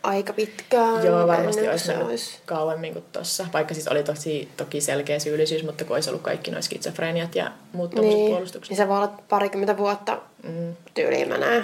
aika 0.04 0.34
pitkään. 0.34 1.06
Joo, 1.06 1.28
varmasti 1.28 1.68
olisi 1.70 1.88
mennyt 1.88 2.08
olisi- 2.08 2.38
kauemmin 2.46 2.94
kuin 2.94 3.06
tuossa. 3.12 3.46
Vaikka 3.54 3.74
siis 3.74 3.88
oli 3.88 4.04
tosi, 4.04 4.50
toki 4.58 4.82
selkeä 4.82 5.20
syyllisyys, 5.20 5.64
mutta 5.64 5.84
kun 5.86 5.96
olisi 5.96 6.10
ollut 6.10 6.22
kaikki 6.22 6.52
noin 6.52 6.64
skitsofreniat 6.64 7.36
ja 7.36 7.52
muut 7.74 7.94
niin. 7.94 8.02
Niin, 8.04 8.32
puolustukset. 8.32 8.70
niin 8.70 8.78
se 8.78 8.88
voi 8.88 8.98
olla 8.98 9.14
parikymmentä 9.30 9.78
vuotta 9.78 10.18
Mm. 10.44 10.76
tyyliin 10.94 11.30
menee. 11.30 11.64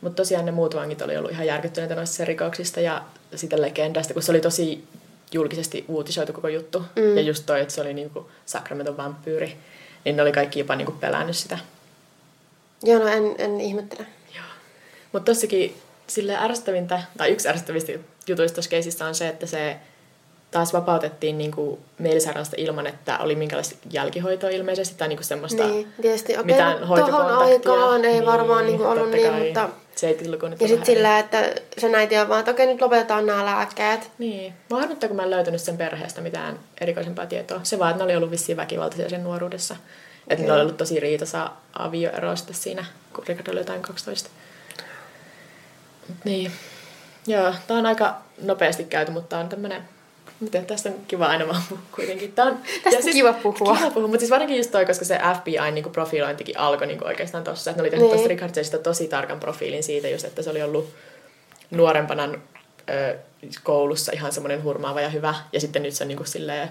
Mutta 0.00 0.16
tosiaan 0.16 0.44
ne 0.44 0.52
muut 0.52 0.76
vangit 0.76 1.02
oli 1.02 1.16
ollut 1.16 1.30
ihan 1.30 1.46
järkyttyneitä 1.46 1.94
noista 1.94 2.24
rikoksista 2.24 2.80
ja 2.80 3.02
sitä 3.34 3.62
legendasta, 3.62 4.14
kun 4.14 4.22
se 4.22 4.32
oli 4.32 4.40
tosi 4.40 4.84
julkisesti 5.32 5.84
uutisoitu 5.88 6.32
koko 6.32 6.48
juttu. 6.48 6.78
Mm. 6.96 7.16
Ja 7.16 7.22
just 7.22 7.46
toi, 7.46 7.60
että 7.60 7.74
se 7.74 7.80
oli 7.80 7.94
niinku 7.94 8.30
Sacramento 8.46 8.96
vampyyri, 8.96 9.56
niin 10.04 10.16
ne 10.16 10.22
oli 10.22 10.32
kaikki 10.32 10.58
jopa 10.58 10.76
niinku 10.76 10.92
pelännyt 10.92 11.36
sitä. 11.36 11.58
Joo, 12.82 12.98
no 12.98 13.08
en, 13.08 13.34
en 13.38 13.60
ihmettele. 13.60 14.06
Joo. 14.34 14.44
Mutta 15.12 15.32
tossakin 15.32 15.76
sille 16.06 16.36
ärsyttävintä, 16.36 17.02
tai 17.16 17.30
yksi 17.30 17.48
ärsyttävistä 17.48 17.92
jutuista 18.26 18.54
tuossa 18.54 18.70
keisissä 18.70 19.04
on 19.04 19.14
se, 19.14 19.28
että 19.28 19.46
se 19.46 19.76
taas 20.50 20.72
vapautettiin 20.72 21.38
niin 21.38 21.50
kuin 21.50 21.80
mielisairaalasta 21.98 22.56
ilman, 22.58 22.86
että 22.86 23.18
oli 23.18 23.34
minkälaista 23.34 23.76
jälkihoitoa 23.90 24.50
ilmeisesti 24.50 24.94
tai 24.98 25.08
niin 25.08 25.16
kuin 25.16 25.26
semmoista 25.26 25.66
Niin, 25.66 25.88
tietysti. 26.02 26.32
Okei, 26.32 26.44
mitään 26.44 26.72
tuohon 26.76 26.88
hoitokontaktia. 26.88 27.72
aikaan 27.72 28.04
ei 28.04 28.26
varmaan 28.26 28.66
niin 28.66 28.80
ollut 28.80 29.10
totta 29.10 29.16
niin, 29.16 29.30
kai. 29.30 29.44
mutta... 29.44 29.68
70-luku 29.96 30.48
nyt 30.48 30.60
Ja 30.60 30.64
on 30.64 30.68
sitten 30.68 30.86
sillä, 30.86 31.18
että 31.18 31.54
se 31.78 31.96
äiti 31.96 32.18
on 32.18 32.28
vaan, 32.28 32.40
että 32.40 32.50
okei, 32.50 32.66
nyt 32.66 32.80
lopetetaan 32.80 33.26
nämä 33.26 33.44
lääkkeet. 33.44 34.10
Niin. 34.18 34.54
Mä 34.70 34.76
harmittaa, 34.76 35.08
kun 35.08 35.16
mä 35.16 35.22
en 35.22 35.30
löytänyt 35.30 35.60
sen 35.60 35.76
perheestä 35.76 36.20
mitään 36.20 36.58
erikoisempaa 36.80 37.26
tietoa. 37.26 37.60
Se 37.62 37.78
vaan, 37.78 37.90
että 37.90 37.98
ne 37.98 38.04
oli 38.04 38.16
ollut 38.16 38.30
vissiin 38.30 38.56
väkivaltaisia 38.56 39.08
sen 39.08 39.24
nuoruudessa. 39.24 39.76
Että 40.20 40.34
Okei. 40.34 40.46
ne 40.46 40.52
oli 40.52 40.60
ollut 40.60 40.76
tosi 40.76 41.00
riitasa 41.00 41.50
avioero 41.78 42.36
sitten 42.36 42.56
siinä, 42.56 42.84
kun 43.12 43.24
Rickard 43.28 43.48
oli 43.48 43.60
jotain 43.60 43.82
12. 43.82 44.30
Mut 46.08 46.16
niin. 46.24 46.52
Joo, 47.26 47.54
tää 47.66 47.76
on 47.76 47.86
aika 47.86 48.16
nopeasti 48.42 48.84
käyty, 48.84 49.12
mutta 49.12 49.28
tää 49.28 49.40
on 49.40 49.48
tämmönen... 49.48 49.82
Miten 50.40 50.66
tästä 50.66 50.88
on 50.88 50.94
kiva 51.08 51.26
aina 51.26 51.48
vaan 51.48 51.62
puhua 51.68 51.82
kuitenkin. 51.92 52.32
Tää 52.32 52.44
on, 52.44 52.58
Tästä 52.84 52.98
on 53.06 53.12
kiva 53.12 53.32
puhua. 53.32 53.76
Kiva 53.76 53.90
puhua, 53.90 54.08
mutta 54.08 54.18
siis 54.20 54.30
varsinkin 54.30 54.56
just 54.56 54.70
toi, 54.70 54.86
koska 54.86 55.04
se 55.04 55.18
FBI 55.40 55.70
niinku 55.72 55.90
profilointikin 55.90 56.58
alkoi 56.58 56.86
niinku 56.86 57.04
oikeastaan 57.06 57.44
tossa. 57.44 57.70
Että 57.70 57.78
ne 57.78 57.82
oli 57.82 57.90
tehnyt 57.90 58.06
Niin. 58.06 58.16
tosta 58.16 58.28
Richard 58.28 58.82
tosi 58.82 59.08
tarkan 59.08 59.40
profiilin 59.40 59.82
siitä 59.82 60.08
just, 60.08 60.24
että 60.24 60.42
se 60.42 60.50
oli 60.50 60.62
ollut 60.62 60.94
nuorempana 61.70 62.28
ö, 62.90 63.16
koulussa 63.62 64.12
ihan 64.12 64.32
semmoinen 64.32 64.62
hurmaava 64.62 65.00
ja 65.00 65.08
hyvä. 65.08 65.34
Ja 65.52 65.60
sitten 65.60 65.82
nyt 65.82 65.94
se 65.94 66.04
on 66.04 66.08
niinku 66.08 66.24
silleen 66.24 66.68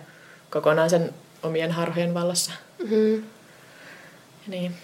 kokonaan 0.49 0.89
sen 0.89 1.13
omien 1.43 1.71
harhojen 1.71 2.13
vallassa. 2.13 2.51
Mm-hmm. 2.79 3.23
Niin, 4.47 4.75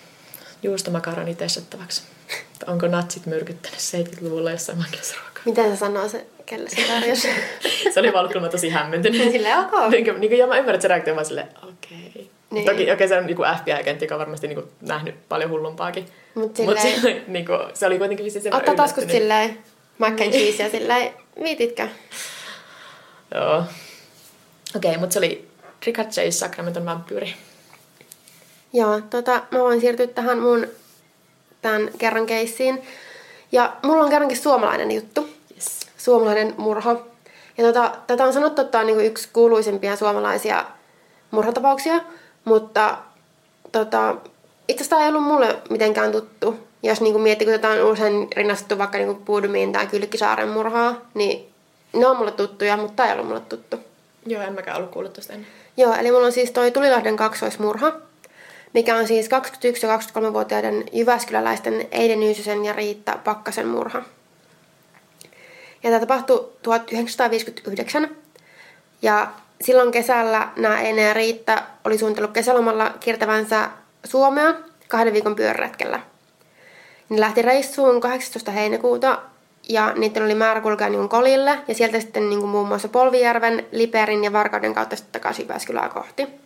juustomakaroni 0.64 1.36
testattavaksi. 1.36 2.02
Onko 2.68 2.88
natsit 2.88 3.26
myrkyttänyt 3.26 3.80
70-luvulla 3.80 4.52
jossain 4.52 4.80
vankilasruokaa? 4.80 5.35
Miten 5.46 5.72
se 5.72 5.76
sanoo 5.76 6.10
se, 6.10 6.26
kelle 6.46 6.70
se 6.70 6.88
tarjosi? 6.88 7.30
Se 7.94 8.00
oli 8.00 8.12
kyllä 8.34 8.50
tosi 8.50 8.70
hämmentynyt. 8.70 9.22
Silleen, 9.32 9.58
ok. 9.60 9.72
niin, 9.92 10.06
kuin, 10.06 10.20
niin 10.20 10.30
kuin, 10.30 10.40
ja 10.40 10.48
mä 10.48 10.58
ymmärrän, 10.58 10.76
että 10.76 10.82
se 10.82 10.88
reaktio 10.88 11.16
vaan 11.16 11.26
silleen, 11.26 11.48
okei. 11.64 12.12
Niin. 12.16 12.32
Niin. 12.52 12.66
Toki 12.66 12.92
okei, 12.92 13.08
se 13.08 13.18
on 13.18 13.26
niin 13.26 13.38
FBI-agentti, 13.38 14.06
joka 14.06 14.16
on 14.16 14.20
varmasti 14.20 14.48
niin 14.48 14.56
kuin, 14.56 14.70
nähnyt 14.82 15.16
paljon 15.30 15.50
hullumpaakin. 15.50 16.06
Mut 16.36 16.46
Mut 16.46 16.56
silleen- 16.58 17.02
se, 17.02 17.22
niin 17.28 17.46
kuin, 17.46 17.60
se 17.74 17.86
oli 17.86 17.98
kuitenkin 17.98 18.26
vissiin 18.26 18.44
sen 18.44 18.56
Ottaa 18.56 18.76
taskut 18.76 19.10
silleen 19.12 19.58
mac 19.98 20.22
and 20.22 20.32
cheese 20.32 20.64
ja 20.64 20.70
silleen, 20.70 21.14
viititkö? 21.44 21.88
Joo. 23.36 23.64
Okei, 24.76 24.90
okay, 24.92 24.98
mutta 25.00 25.14
se 25.14 25.20
oli 25.20 25.48
Richard 25.86 26.10
Chase, 26.10 26.32
Sacramenton 26.32 26.86
vampyyri. 26.86 27.34
Joo, 28.74 29.02
tota, 29.10 29.42
mä 29.52 29.60
voin 29.60 29.82
siirtyä 29.82 30.08
tähän 30.08 30.40
mun 30.40 30.68
tämän 31.62 31.90
kerran 31.98 32.26
keissiin. 32.26 32.82
Ja 33.52 33.74
mulla 33.82 34.04
on 34.04 34.10
kerrankin 34.10 34.38
suomalainen 34.38 34.92
juttu. 34.92 35.30
Yes. 35.56 35.80
Suomalainen 35.98 36.54
murha. 36.58 36.96
Ja 37.58 37.64
tota, 37.64 37.92
tätä 38.08 38.26
on 38.26 38.34
sanottu, 38.34 38.62
että 38.62 38.72
tämä 38.72 38.82
on 38.82 38.88
niinku 38.88 39.04
yksi 39.04 39.30
kuuluisimpia 39.34 39.96
suomalaisia 39.96 40.66
murhatapauksia. 41.32 42.00
Mutta 42.46 42.98
tota, 43.72 44.16
itse 44.68 44.84
asiassa 44.84 44.90
tämä 44.90 45.02
ei 45.02 45.10
ollut 45.10 45.24
mulle 45.24 45.58
mitenkään 45.70 46.12
tuttu. 46.12 46.60
Jos 46.84 47.02
niinku 47.02 47.20
miettii, 47.20 47.46
kun 47.46 47.54
tätä 47.54 47.70
on 47.70 47.92
usein 47.92 48.28
rinnastettu 48.36 48.78
vaikka 48.78 48.98
niinku 48.98 49.22
Puudumiin 49.26 49.72
tai 49.72 49.88
Kylkkisaaren 49.88 50.50
murhaa, 50.50 50.96
niin 51.14 51.50
ne 51.94 52.08
on 52.08 52.18
mulle 52.18 52.32
tuttuja, 52.32 52.78
mutta 52.78 52.94
tämä 52.96 53.10
ei 53.10 53.14
ollut 53.14 53.28
mulle 53.28 53.42
tuttu. 53.42 53.78
Joo, 54.26 54.42
en 54.42 54.54
mäkään 54.54 54.78
ollut 54.78 54.92
kuullut 54.92 55.14
tosta 55.14 55.34
ennen. 55.34 55.48
Joo, 55.78 55.94
eli 55.94 56.12
mulla 56.12 56.26
on 56.26 56.32
siis 56.32 56.52
toi 56.52 56.72
Tulilahden 56.72 57.18
kaksoismurha, 57.18 57.92
mikä 58.76 58.96
on 58.96 59.08
siis 59.08 59.30
21- 59.30 59.30
ja 59.88 59.98
23-vuotiaiden 59.98 60.84
Jyväskyläläisten 60.94 61.88
Eide 61.92 62.16
Nyysysen 62.16 62.66
ja 62.66 62.74
Riitta 62.74 63.20
Pakkasen 63.24 63.68
murha. 63.68 64.02
Ja 65.84 65.90
tämä 65.90 66.00
tapahtui 66.00 66.52
1959. 66.62 68.10
Ja 69.02 69.28
silloin 69.62 69.92
kesällä 69.92 70.50
nämä 70.56 70.82
Eine 70.82 71.02
ja 71.02 71.14
Riitta 71.14 71.64
oli 71.84 71.98
suunnitellut 71.98 72.32
kesälomalla 72.32 72.94
kiertävänsä 73.00 73.70
Suomea 74.04 74.54
kahden 74.88 75.14
viikon 75.14 75.36
pyöräretkellä. 75.36 76.00
Ne 77.10 77.20
lähti 77.20 77.42
reissuun 77.42 78.02
18. 78.02 78.52
heinäkuuta 78.52 79.20
ja 79.70 79.94
niiden 79.96 80.24
oli 80.24 80.36
määrä 80.36 80.62
kulkea 80.62 80.90
niin 80.90 81.10
kolille 81.10 81.60
ja 81.68 81.76
sieltä 81.76 82.00
sitten 82.00 82.30
niin 82.30 82.46
muun 82.46 82.68
muassa 82.68 82.88
Polvijärven, 82.88 83.66
Liperin 83.72 84.24
ja 84.24 84.34
Varkauden 84.34 84.74
kautta 84.74 84.96
sitten 84.96 85.22
takaisin 85.22 85.44
Jyväskylää 85.44 85.90
kohti. 85.90 86.45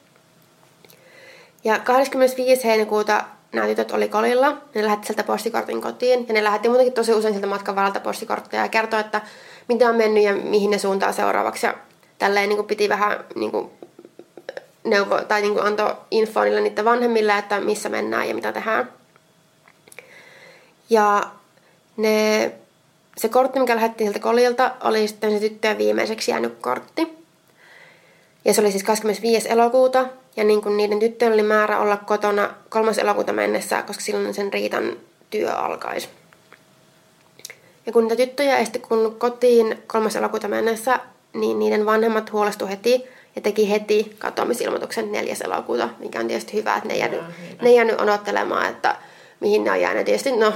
Ja 1.63 1.79
25. 1.79 2.63
heinäkuuta 2.63 3.23
nämä 3.51 3.67
tytöt 3.67 3.91
oli 3.91 4.07
kolilla. 4.09 4.57
Ne 4.75 4.83
lähetti 4.83 5.07
sieltä 5.07 5.23
postikortin 5.23 5.81
kotiin. 5.81 6.25
Ja 6.27 6.33
ne 6.33 6.43
lähetti 6.43 6.67
muutenkin 6.67 6.93
tosi 6.93 7.13
usein 7.13 7.33
sieltä 7.33 7.47
matkan 7.47 7.75
varalta 7.75 7.99
postikortteja 7.99 8.63
ja 8.63 8.69
kertoi, 8.69 8.99
että 8.99 9.21
mitä 9.67 9.89
on 9.89 9.95
mennyt 9.95 10.23
ja 10.23 10.33
mihin 10.35 10.71
ne 10.71 10.77
suuntaa 10.77 11.11
seuraavaksi. 11.11 11.65
Ja 11.65 11.73
tälleen 12.17 12.49
niin 12.49 12.57
kuin 12.57 12.67
piti 12.67 12.89
vähän 12.89 13.25
niin 13.35 13.51
kuin 13.51 13.69
neuvo, 14.83 15.21
tai 15.21 15.41
niin 15.41 15.53
kuin 15.53 15.65
antoi 15.65 15.95
infoa 16.11 16.43
niille 16.43 16.61
niiden 16.61 16.85
vanhemmille, 16.85 17.37
että 17.37 17.59
missä 17.59 17.89
mennään 17.89 18.27
ja 18.27 18.35
mitä 18.35 18.51
tehdään. 18.51 18.91
Ja 20.89 21.23
ne, 21.97 22.51
se 23.17 23.29
kortti, 23.29 23.59
mikä 23.59 23.75
lähetti 23.75 24.03
sieltä 24.03 24.19
kolilta, 24.19 24.71
oli 24.83 25.07
sitten 25.07 25.31
se 25.31 25.39
tyttöjen 25.39 25.77
viimeiseksi 25.77 26.31
jäänyt 26.31 26.57
kortti. 26.61 27.18
Ja 28.45 28.53
se 28.53 28.61
oli 28.61 28.71
siis 28.71 28.83
25. 28.83 29.49
elokuuta. 29.49 30.05
Ja 30.37 30.43
niin 30.43 30.61
kuin 30.61 30.77
niiden 30.77 30.99
tyttöjen 30.99 31.33
oli 31.33 31.43
määrä 31.43 31.79
olla 31.79 31.97
kotona 31.97 32.49
3. 32.69 32.91
elokuuta 33.01 33.33
mennessä, 33.33 33.81
koska 33.81 34.03
silloin 34.03 34.33
sen 34.33 34.53
Riitan 34.53 34.93
työ 35.29 35.51
alkaisi. 35.51 36.09
Ja 37.85 37.91
kun 37.93 38.03
niitä 38.03 38.15
tyttöjä 38.15 38.57
ei 38.57 38.65
sitten 38.65 38.81
kuulunut 38.81 39.17
kotiin 39.17 39.83
3. 39.87 40.09
elokuuta 40.17 40.47
mennessä, 40.47 40.99
niin 41.33 41.59
niiden 41.59 41.85
vanhemmat 41.85 42.31
huolestu 42.31 42.67
heti 42.67 43.03
ja 43.35 43.41
teki 43.41 43.69
heti 43.69 44.15
katoamisilmoituksen 44.19 45.11
4. 45.11 45.35
elokuuta, 45.43 45.89
mikä 45.99 46.19
on 46.19 46.27
tietysti 46.27 46.53
hyvä, 46.53 46.75
että 46.75 46.87
ne 46.87 46.93
ei 46.93 46.99
jäänyt, 46.99 47.21
ne 47.61 47.69
ei 47.69 47.75
jäänyt 47.75 48.01
odottelemaan, 48.01 48.69
että 48.69 48.95
mihin 49.39 49.63
ne 49.63 49.71
on 49.71 49.81
jäänyt. 49.81 50.05
Tietysti 50.05 50.31
no, 50.31 50.53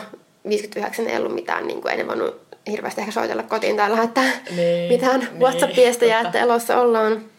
59 0.48 1.08
ei 1.08 1.18
ollut 1.18 1.36
mitään, 1.36 1.68
niin 1.68 1.82
kuin 1.82 1.92
ei 1.92 1.98
ne 1.98 2.08
voinut 2.08 2.42
hirveästi 2.72 3.02
ehkä 3.02 3.12
soitella 3.12 3.44
kotiin 3.44 3.78
tai 3.78 3.92
lähettää 3.92 4.32
Niin, 4.56 4.92
mitään 4.92 5.20
niin, 5.20 5.40
WhatsApp-viestejä, 5.40 6.20
että 6.20 6.40
elossa 6.40 6.82
ollaan. 6.82 7.33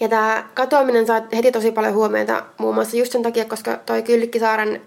Ja 0.00 0.08
tämä 0.08 0.48
katoaminen 0.54 1.06
sai 1.06 1.22
heti 1.36 1.52
tosi 1.52 1.72
paljon 1.72 1.94
huomiota 1.94 2.42
muun 2.58 2.74
muassa 2.74 2.96
just 2.96 3.12
sen 3.12 3.22
takia, 3.22 3.44
koska 3.44 3.76
toi 3.86 4.02
Kyllikkisaaren 4.02 4.82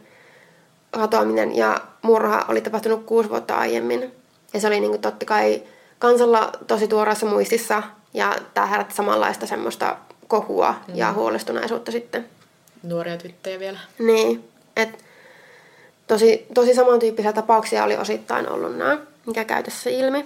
katoaminen 0.91 1.55
ja 1.55 1.81
murha 2.01 2.45
oli 2.47 2.61
tapahtunut 2.61 3.05
kuusi 3.05 3.29
vuotta 3.29 3.55
aiemmin. 3.55 4.11
Ja 4.53 4.59
se 4.59 4.67
oli 4.67 4.79
niin 4.79 4.91
kuin 4.91 5.01
totta 5.01 5.25
kai 5.25 5.63
kansalla 5.99 6.51
tosi 6.67 6.87
tuoreessa 6.87 7.25
muistissa 7.25 7.83
ja 8.13 8.35
tämä 8.53 8.67
herätti 8.67 8.95
samanlaista 8.95 9.45
semmoista 9.45 9.97
kohua 10.27 10.75
mm. 10.87 10.95
ja 10.95 11.13
huolestuneisuutta 11.13 11.91
sitten. 11.91 12.25
Nuoria 12.83 13.17
tyttöjä 13.17 13.59
vielä. 13.59 13.79
Niin, 13.99 14.49
että 14.75 14.97
tosi, 16.07 16.45
tosi 16.53 16.73
samantyyppisiä 16.73 17.33
tapauksia 17.33 17.83
oli 17.83 17.97
osittain 17.97 18.49
ollut 18.49 18.77
nämä, 18.77 18.97
mikä 19.25 19.45
käy 19.45 19.63
tässä 19.63 19.89
ilmi. 19.89 20.25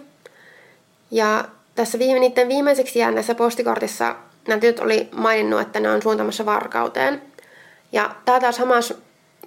Ja 1.12 1.46
tässä 1.76 2.00
viime, 2.00 2.20
niiden 2.20 2.48
viimeiseksi 2.48 3.00
jääneessä 3.00 3.36
postikortissa 3.36 4.16
nämä 4.48 4.60
tytöt 4.60 4.80
oli 4.80 5.10
maininnut, 5.12 5.62
että 5.62 5.80
ne 5.80 5.90
on 5.90 6.02
suuntamassa 6.02 6.46
varkauteen. 6.46 7.22
Ja 7.92 8.16
tämä 8.26 8.40
taas 8.40 8.60
hamas 8.60 8.94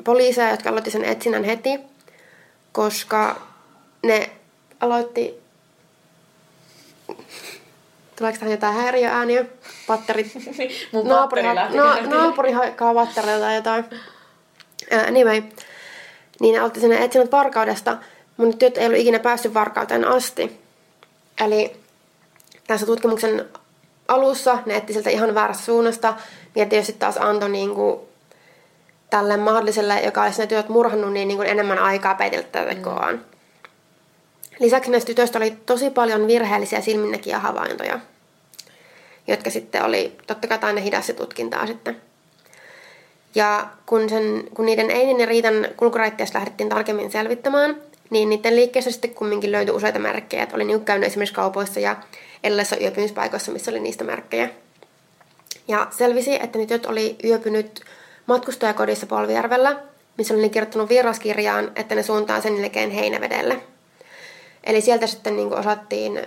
poliiseja, 0.04 0.50
jotka 0.50 0.70
aloitti 0.70 0.90
sen 0.90 1.04
etsinnän 1.04 1.44
heti, 1.44 1.80
koska 2.72 3.40
ne 4.02 4.30
aloitti... 4.80 5.44
Tuleeko 8.16 8.38
tähän 8.38 8.52
jotain 8.52 8.74
häiriöääniä? 8.74 9.44
Patterit 9.86 10.32
Mun 10.92 11.08
naapuri, 11.08 11.42
na, 11.42 11.68
naapuri 12.06 12.52
haikkaa 12.52 12.94
vattarilla 12.94 13.38
tai 13.38 13.54
jotain. 13.54 13.84
Anyway, 15.08 15.42
niin 16.40 16.54
ne 16.54 16.62
otti 16.62 16.80
sinne 16.80 17.04
etsinnät 17.04 17.32
varkaudesta, 17.32 17.96
mutta 18.36 18.56
tytöt 18.56 18.78
ei 18.78 18.86
ollut 18.86 19.00
ikinä 19.00 19.18
päässyt 19.18 19.54
varkauteen 19.54 20.04
asti. 20.04 20.60
Eli 21.40 21.76
tässä 22.66 22.86
tutkimuksen 22.86 23.48
alussa 24.08 24.58
ne 24.66 24.76
etti 24.76 24.92
sieltä 24.92 25.10
ihan 25.10 25.34
väärästä 25.34 25.64
suunnasta, 25.64 26.14
ja 26.54 26.66
tietysti 26.66 26.92
taas 26.92 27.16
antoi 27.16 27.48
niin 27.48 27.74
kuin 27.74 28.00
tälle 29.10 29.36
mahdolliselle, 29.36 30.00
joka 30.00 30.22
olisi 30.22 30.40
ne 30.40 30.46
työt 30.46 30.68
murhannut, 30.68 31.12
niin, 31.12 31.28
niin 31.28 31.38
kuin 31.38 31.48
enemmän 31.48 31.78
aikaa 31.78 32.14
peitellä 32.14 32.46
tätä 32.52 32.74
tekoaan. 32.74 33.20
Lisäksi 34.58 34.90
näistä 34.90 35.06
tytöistä 35.06 35.38
oli 35.38 35.56
tosi 35.66 35.90
paljon 35.90 36.26
virheellisiä 36.26 36.80
silminnäkiä 36.80 37.38
havaintoja, 37.38 38.00
jotka 39.26 39.50
sitten 39.50 39.84
oli, 39.84 40.16
totta 40.26 40.48
kai 40.48 40.58
aina 40.62 40.80
hidas 40.80 41.06
se 41.06 41.12
tutkintaa 41.12 41.66
sitten. 41.66 42.00
Ja 43.34 43.66
kun, 43.86 44.08
sen, 44.08 44.44
kun 44.54 44.66
niiden 44.66 44.90
Einin 44.90 45.20
ja 45.20 45.26
Riitan 45.26 45.68
kulkuraitteesta 45.76 46.38
lähdettiin 46.38 46.68
tarkemmin 46.68 47.10
selvittämään, 47.10 47.76
niin 48.10 48.28
niiden 48.28 48.56
liikkeessä 48.56 48.90
sitten 48.90 49.14
kumminkin 49.14 49.52
löytyi 49.52 49.74
useita 49.74 49.98
merkkejä. 49.98 50.42
Että 50.42 50.56
oli 50.56 50.64
niin 50.64 50.84
käynyt 50.84 51.06
esimerkiksi 51.06 51.34
kaupoissa 51.34 51.80
ja 51.80 51.96
erilaisissa 52.44 52.76
yöpymispaikoissa, 52.76 53.52
missä 53.52 53.70
oli 53.70 53.80
niistä 53.80 54.04
merkkejä. 54.04 54.50
Ja 55.68 55.86
selvisi, 55.90 56.34
että 56.34 56.58
ne 56.58 56.66
tytöt 56.66 56.86
oli 56.86 57.16
yöpynyt 57.24 57.80
matkustajakodissa 58.26 59.06
Polvijärvellä, 59.06 59.76
missä 60.18 60.34
oli 60.34 60.48
kirjoittanut 60.48 60.88
vieraskirjaan, 60.88 61.72
että 61.76 61.94
ne 61.94 62.02
suuntaa 62.02 62.40
sen 62.40 62.56
jälkeen 62.56 62.90
Heinävedelle. 62.90 63.60
Eli 64.64 64.80
sieltä 64.80 65.06
sitten 65.06 65.36
niin 65.36 65.54
osattiin 65.54 66.26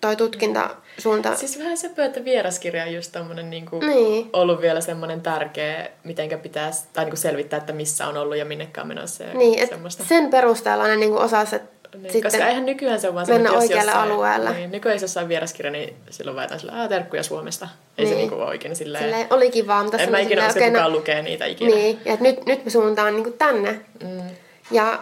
toi 0.00 0.16
tutkinta 0.16 0.70
suunta... 0.98 1.36
Siis 1.36 1.58
vähän 1.58 1.76
se 1.76 1.90
että 1.96 2.24
vieraskirja 2.24 2.84
on 2.84 2.94
just 2.94 3.12
tommonen 3.12 3.50
niinku 3.50 3.78
niin. 3.78 4.30
ollut 4.32 4.60
vielä 4.60 4.80
semmoinen 4.80 5.20
tärkeä, 5.20 5.88
mitenkä 6.04 6.38
pitäisi, 6.38 6.84
tai 6.92 7.04
niinku 7.04 7.16
selvittää, 7.16 7.56
että 7.56 7.72
missä 7.72 8.06
on 8.06 8.16
ollut 8.16 8.36
ja 8.36 8.44
minnekään 8.44 8.86
menossa. 8.86 9.24
Ja 9.24 9.34
niin, 9.34 9.68
sen 9.90 10.30
perusteella 10.30 10.86
ne 10.86 10.96
niinku 10.96 11.18
osasi, 11.18 11.56
että 11.56 11.77
niin, 11.94 12.12
sitten 12.12 12.22
koska 12.22 12.48
eihän 12.48 12.66
nykyään 12.66 13.00
se 13.00 13.08
on 13.08 13.14
vaan 13.14 13.26
mennä 13.28 13.50
jos 13.50 13.62
oikealle 13.62 13.90
jossain, 13.90 14.10
alueelle. 14.10 14.52
Niin, 14.52 14.70
nykyään 14.70 14.94
jos 14.94 15.02
jossain 15.02 15.28
vieraskirja, 15.28 15.72
niin 15.72 15.96
silloin 16.10 16.36
väitän 16.36 16.60
sillä, 16.60 16.72
että 16.72 16.88
terkkuja 16.88 17.22
Suomesta. 17.22 17.68
Ei 17.98 18.04
niin. 18.04 18.14
se 18.14 18.20
niinku 18.20 18.34
oikein 18.34 18.76
silleen... 18.76 19.04
silleen 19.04 19.26
oli 19.30 19.50
kiva, 19.50 19.82
mutta 19.82 19.98
en 19.98 20.10
mä 20.10 20.18
ikinä 20.18 20.46
osaa 20.46 20.62
kukaan 20.62 20.92
no, 20.92 20.98
lukee 20.98 21.22
niitä 21.22 21.46
ikinä. 21.46 21.74
Niin, 21.74 22.00
ja 22.04 22.16
nyt, 22.20 22.46
nyt 22.46 22.64
me 22.64 22.70
suuntaan 22.70 23.14
niinku 23.14 23.30
tänne. 23.30 23.80
Mm. 24.04 24.22
Ja 24.70 24.98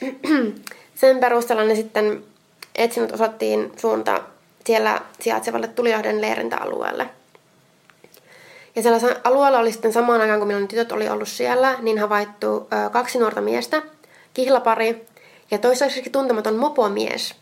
sen 0.94 1.20
perusteella 1.20 1.64
ne 1.64 1.74
sitten 1.74 2.24
etsinnät 2.74 3.12
osattiin 3.12 3.72
suunta 3.76 4.22
siellä 4.66 5.00
sijaitsevalle 5.20 5.68
Tulilahden 5.68 6.20
leirintäalueelle. 6.20 7.08
Ja 8.76 8.82
siellä 8.82 9.16
alueella 9.24 9.58
oli 9.58 9.72
sitten 9.72 9.92
samaan 9.92 10.20
aikaan, 10.20 10.38
kun 10.38 10.46
milloin 10.46 10.68
tytöt 10.68 10.92
oli 10.92 11.08
ollut 11.08 11.28
siellä, 11.28 11.74
niin 11.82 11.98
havaittu 11.98 12.68
ö, 12.86 12.90
kaksi 12.90 13.18
nuorta 13.18 13.40
miestä, 13.40 13.82
kihlapari 14.34 15.06
ja 15.50 15.58
toistaiseksi 15.58 16.10
tuntematon 16.10 16.56
mopomies, 16.56 17.34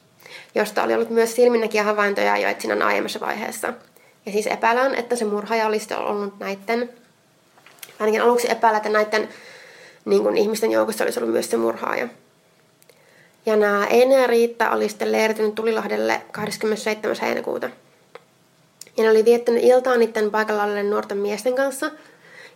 josta 0.54 0.82
oli 0.82 0.94
ollut 0.94 1.10
myös 1.10 1.34
silminnäkiä 1.34 1.82
havaintoja 1.82 2.36
jo 2.36 2.48
etsinnän 2.48 2.82
aiemmassa 2.82 3.20
vaiheessa. 3.20 3.72
Ja 4.26 4.32
siis 4.32 4.46
epäillään, 4.46 4.94
että 4.94 5.16
se 5.16 5.24
murhaaja 5.24 5.66
olisi 5.66 5.94
ollut 5.94 6.38
näiden, 6.38 6.90
ainakin 8.00 8.22
aluksi 8.22 8.50
epäillä, 8.50 8.76
että 8.76 8.88
näiden 8.88 9.28
niin 10.04 10.22
kuin 10.22 10.36
ihmisten 10.36 10.70
joukossa 10.70 11.04
olisi 11.04 11.20
ollut 11.20 11.32
myös 11.32 11.50
se 11.50 11.56
murhaaja. 11.56 12.08
Ja 13.46 13.56
nämä 13.56 13.86
Eine 13.86 14.20
ja 14.20 14.26
Riitta 14.26 14.70
oli 14.70 14.88
sitten 14.88 15.12
leiritynyt 15.12 15.54
Tulilahdelle 15.54 16.22
27. 16.32 17.16
heinäkuuta. 17.22 17.70
Ja 18.96 19.04
ne 19.04 19.10
oli 19.10 19.24
viettänyt 19.24 19.64
iltaa 19.64 19.96
niiden 19.96 20.30
paikalla 20.30 20.62
olleiden 20.62 20.90
nuorten 20.90 21.18
miesten 21.18 21.54
kanssa, 21.54 21.90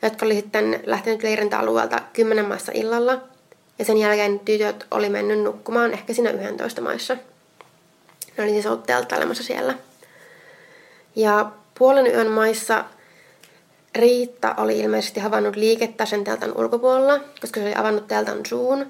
jotka 0.02 0.26
oli 0.26 0.34
sitten 0.34 0.80
lähtenyt 0.86 1.22
leirintäalueelta 1.22 2.00
10 2.12 2.44
maassa 2.44 2.72
illalla. 2.74 3.35
Ja 3.78 3.84
sen 3.84 3.98
jälkeen 3.98 4.40
tytöt 4.40 4.86
oli 4.90 5.08
mennyt 5.08 5.42
nukkumaan 5.42 5.92
ehkä 5.92 6.12
siinä 6.12 6.30
11 6.30 6.80
maissa. 6.80 7.16
Ne 8.36 8.44
oli 8.44 8.50
siis 8.50 8.66
ollut 8.66 8.86
telttailemassa 8.86 9.42
siellä. 9.42 9.74
Ja 11.16 11.50
puolen 11.78 12.06
yön 12.06 12.30
maissa 12.30 12.84
Riitta 13.94 14.54
oli 14.58 14.78
ilmeisesti 14.78 15.20
havainnut 15.20 15.56
liikettä 15.56 16.06
sen 16.06 16.24
teltan 16.24 16.58
ulkopuolella, 16.58 17.20
koska 17.40 17.60
se 17.60 17.66
oli 17.66 17.74
avannut 17.74 18.08
teltan 18.08 18.46
suun. 18.46 18.86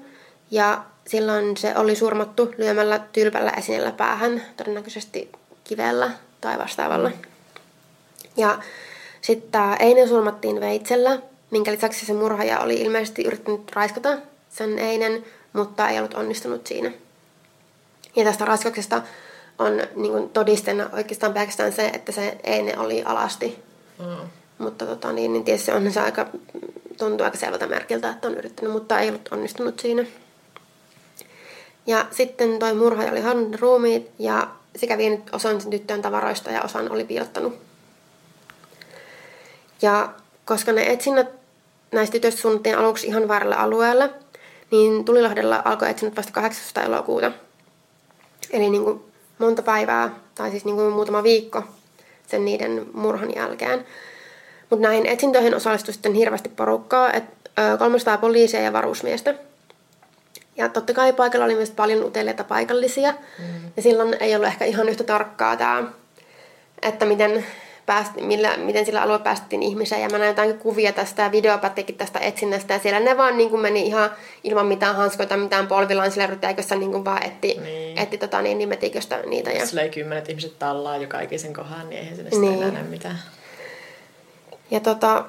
Ja 0.51 0.83
silloin 1.07 1.57
se 1.57 1.73
oli 1.75 1.95
surmattu 1.95 2.53
lyömällä 2.57 2.99
tylpällä 3.13 3.51
esineellä 3.51 3.91
päähän, 3.91 4.43
todennäköisesti 4.57 5.31
kivellä 5.63 6.11
tai 6.41 6.57
vastaavalla. 6.57 7.11
Ja 8.37 8.59
sitten 9.21 9.61
Eine 9.79 10.07
surmattiin 10.07 10.59
veitsellä, 10.59 11.19
minkä 11.51 11.71
lisäksi 11.71 12.05
se 12.05 12.13
murhaaja 12.13 12.59
oli 12.59 12.81
ilmeisesti 12.81 13.23
yrittänyt 13.23 13.71
raiskata 13.73 14.17
sen 14.57 14.79
Einen, 14.79 15.25
mutta 15.53 15.89
ei 15.89 15.97
ollut 15.97 16.13
onnistunut 16.13 16.67
siinä. 16.67 16.91
Ja 18.15 18.23
tästä 18.23 18.45
raiskauksesta 18.45 19.01
on 19.59 19.73
niin 19.95 20.11
kuin 20.11 20.29
todisteena 20.29 20.89
oikeastaan 20.93 21.33
pelkästään 21.33 21.73
se, 21.73 21.87
että 21.87 22.11
se 22.11 22.37
Eine 22.43 22.77
oli 22.77 23.03
alasti. 23.03 23.63
Mm. 23.99 24.29
Mutta 24.57 24.85
tota, 24.85 25.11
niin, 25.11 25.33
niin 25.33 25.45
tietysti 25.45 25.71
on 25.71 25.91
se 25.91 25.99
aika, 25.99 26.25
tuntuu 26.97 27.25
aika 27.25 27.37
selvältä 27.37 27.67
merkiltä, 27.67 28.09
että 28.09 28.27
on 28.27 28.37
yrittänyt, 28.37 28.73
mutta 28.73 28.99
ei 28.99 29.09
ollut 29.09 29.27
onnistunut 29.31 29.79
siinä. 29.79 30.05
Ja 31.87 32.05
sitten 32.11 32.59
toi 32.59 32.73
murhaaja 32.73 33.11
oli 33.11 33.21
halunnut 33.21 33.61
ruumiit 33.61 34.09
ja 34.19 34.47
se 34.75 34.87
kävi 34.87 35.09
nyt 35.09 35.29
osan 35.31 35.61
sen 35.61 35.71
tyttöön 35.71 36.01
tavaroista 36.01 36.51
ja 36.51 36.61
osan 36.61 36.91
oli 36.91 37.03
piilottanut. 37.03 37.53
Ja 39.81 40.13
koska 40.45 40.71
ne 40.71 40.91
etsinnät 40.91 41.27
näistä 41.91 42.11
tytöistä 42.11 42.41
suunnittiin 42.41 42.77
aluksi 42.77 43.07
ihan 43.07 43.27
väärälle 43.27 43.55
alueelle, 43.55 44.09
niin 44.71 45.05
Tulilahdella 45.05 45.61
alkoi 45.65 45.89
etsinnät 45.89 46.17
vasta 46.17 46.31
8. 46.31 46.83
elokuuta. 46.83 47.31
Eli 48.51 48.69
niin 48.69 48.83
kuin 48.83 49.01
monta 49.37 49.61
päivää, 49.61 50.09
tai 50.35 50.51
siis 50.51 50.65
niin 50.65 50.75
kuin 50.75 50.93
muutama 50.93 51.23
viikko 51.23 51.63
sen 52.27 52.45
niiden 52.45 52.85
murhan 52.93 53.35
jälkeen. 53.35 53.85
Mutta 54.69 54.87
näihin 54.87 55.05
etsintöihin 55.05 55.55
osallistui 55.55 55.93
sitten 55.93 56.13
hirveästi 56.13 56.49
porukkaa, 56.49 57.13
että 57.13 57.49
300 57.79 58.17
poliisia 58.17 58.61
ja 58.61 58.73
varusmiestä– 58.73 59.33
ja 60.57 60.69
totta 60.69 60.93
kai 60.93 61.13
paikalla 61.13 61.45
oli 61.45 61.55
myös 61.55 61.71
paljon 61.71 62.03
uteliaita 62.03 62.43
paikallisia. 62.43 63.11
Mm. 63.11 63.45
Ja 63.77 63.81
silloin 63.81 64.17
ei 64.19 64.35
ollut 64.35 64.47
ehkä 64.47 64.65
ihan 64.65 64.89
yhtä 64.89 65.03
tarkkaa 65.03 65.55
tämä, 65.55 65.83
että 66.81 67.05
miten, 67.05 67.45
päästi, 67.87 68.21
millä, 68.21 68.57
miten 68.57 68.85
sillä 68.85 69.01
alueella 69.01 69.23
päästettiin 69.23 69.63
ihmisiä. 69.63 69.97
Ja 69.97 70.09
mä 70.09 70.17
näin 70.17 70.27
jotain 70.27 70.59
kuvia 70.59 70.93
tästä 70.93 71.21
ja 71.21 71.31
videopätkikin 71.31 71.95
tästä 71.95 72.19
etsinnästä. 72.19 72.73
Ja 72.73 72.79
siellä 72.79 72.99
ne 72.99 73.17
vaan 73.17 73.37
niin 73.37 73.49
kuin 73.49 73.61
meni 73.61 73.87
ihan 73.87 74.11
ilman 74.43 74.65
mitään 74.65 74.95
hanskoita, 74.95 75.37
mitään 75.37 75.67
polvillaan 75.67 76.11
sillä 76.11 76.27
rytäikössä 76.27 76.75
niin 76.75 76.91
kuin 76.91 77.05
vaan 77.05 77.23
etti, 77.23 77.59
niin. 77.63 77.97
etti 77.97 78.17
tota, 78.17 78.41
niin, 78.41 78.57
niin 78.57 78.69
metiköstä 78.69 79.23
niitä. 79.25 79.51
Ja... 79.51 79.65
Sillä 79.65 79.81
ei 79.81 79.89
kymmenet 79.89 80.29
ihmiset 80.29 80.59
tallaa 80.59 80.97
joka 80.97 81.19
ikisen 81.19 81.53
kohan, 81.53 81.89
niin 81.89 82.01
eihän 82.01 82.15
sinne 82.15 82.29
niin. 82.39 82.63
enää 82.63 82.83
mitään. 82.83 83.19
Ja 84.71 84.79
tota, 84.79 85.25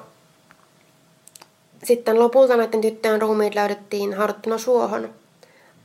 sitten 1.83 2.19
lopulta 2.19 2.57
näiden 2.57 2.81
tyttöjen 2.81 3.21
ruumiit 3.21 3.55
löydettiin 3.55 4.13
haudattuna 4.13 4.57
suohon 4.57 5.09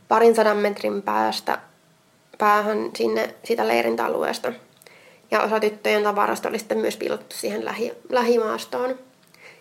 parin 0.08 0.34
sadan 0.34 0.56
metrin 0.56 1.02
päästä 1.02 1.58
päähän 2.38 2.90
sinne 2.96 3.34
sitä 3.44 3.68
leirintäalueesta. 3.68 4.52
Ja 5.34 5.42
osa 5.42 5.60
tyttöjen 5.60 6.02
tavarasta 6.02 6.48
oli 6.48 6.58
sitten 6.58 6.78
myös 6.78 6.96
piilottu 6.96 7.36
siihen 7.36 7.64
lähi, 7.64 7.92
lähimaastoon. 8.08 8.98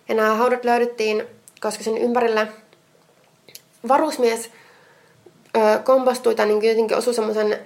Ja 0.10 0.16
nämä 0.16 0.36
haudat 0.36 0.66
löydettiin, 0.66 1.24
koska 1.62 1.84
sen 1.84 1.98
ympärillä 1.98 2.48
varusmies 3.88 4.50
ö, 5.58 5.80
kompastui 5.84 6.36
tai 6.36 6.46
niin 6.46 6.64
jotenkin 6.64 6.98
osui 6.98 7.14
semmoisen 7.14 7.60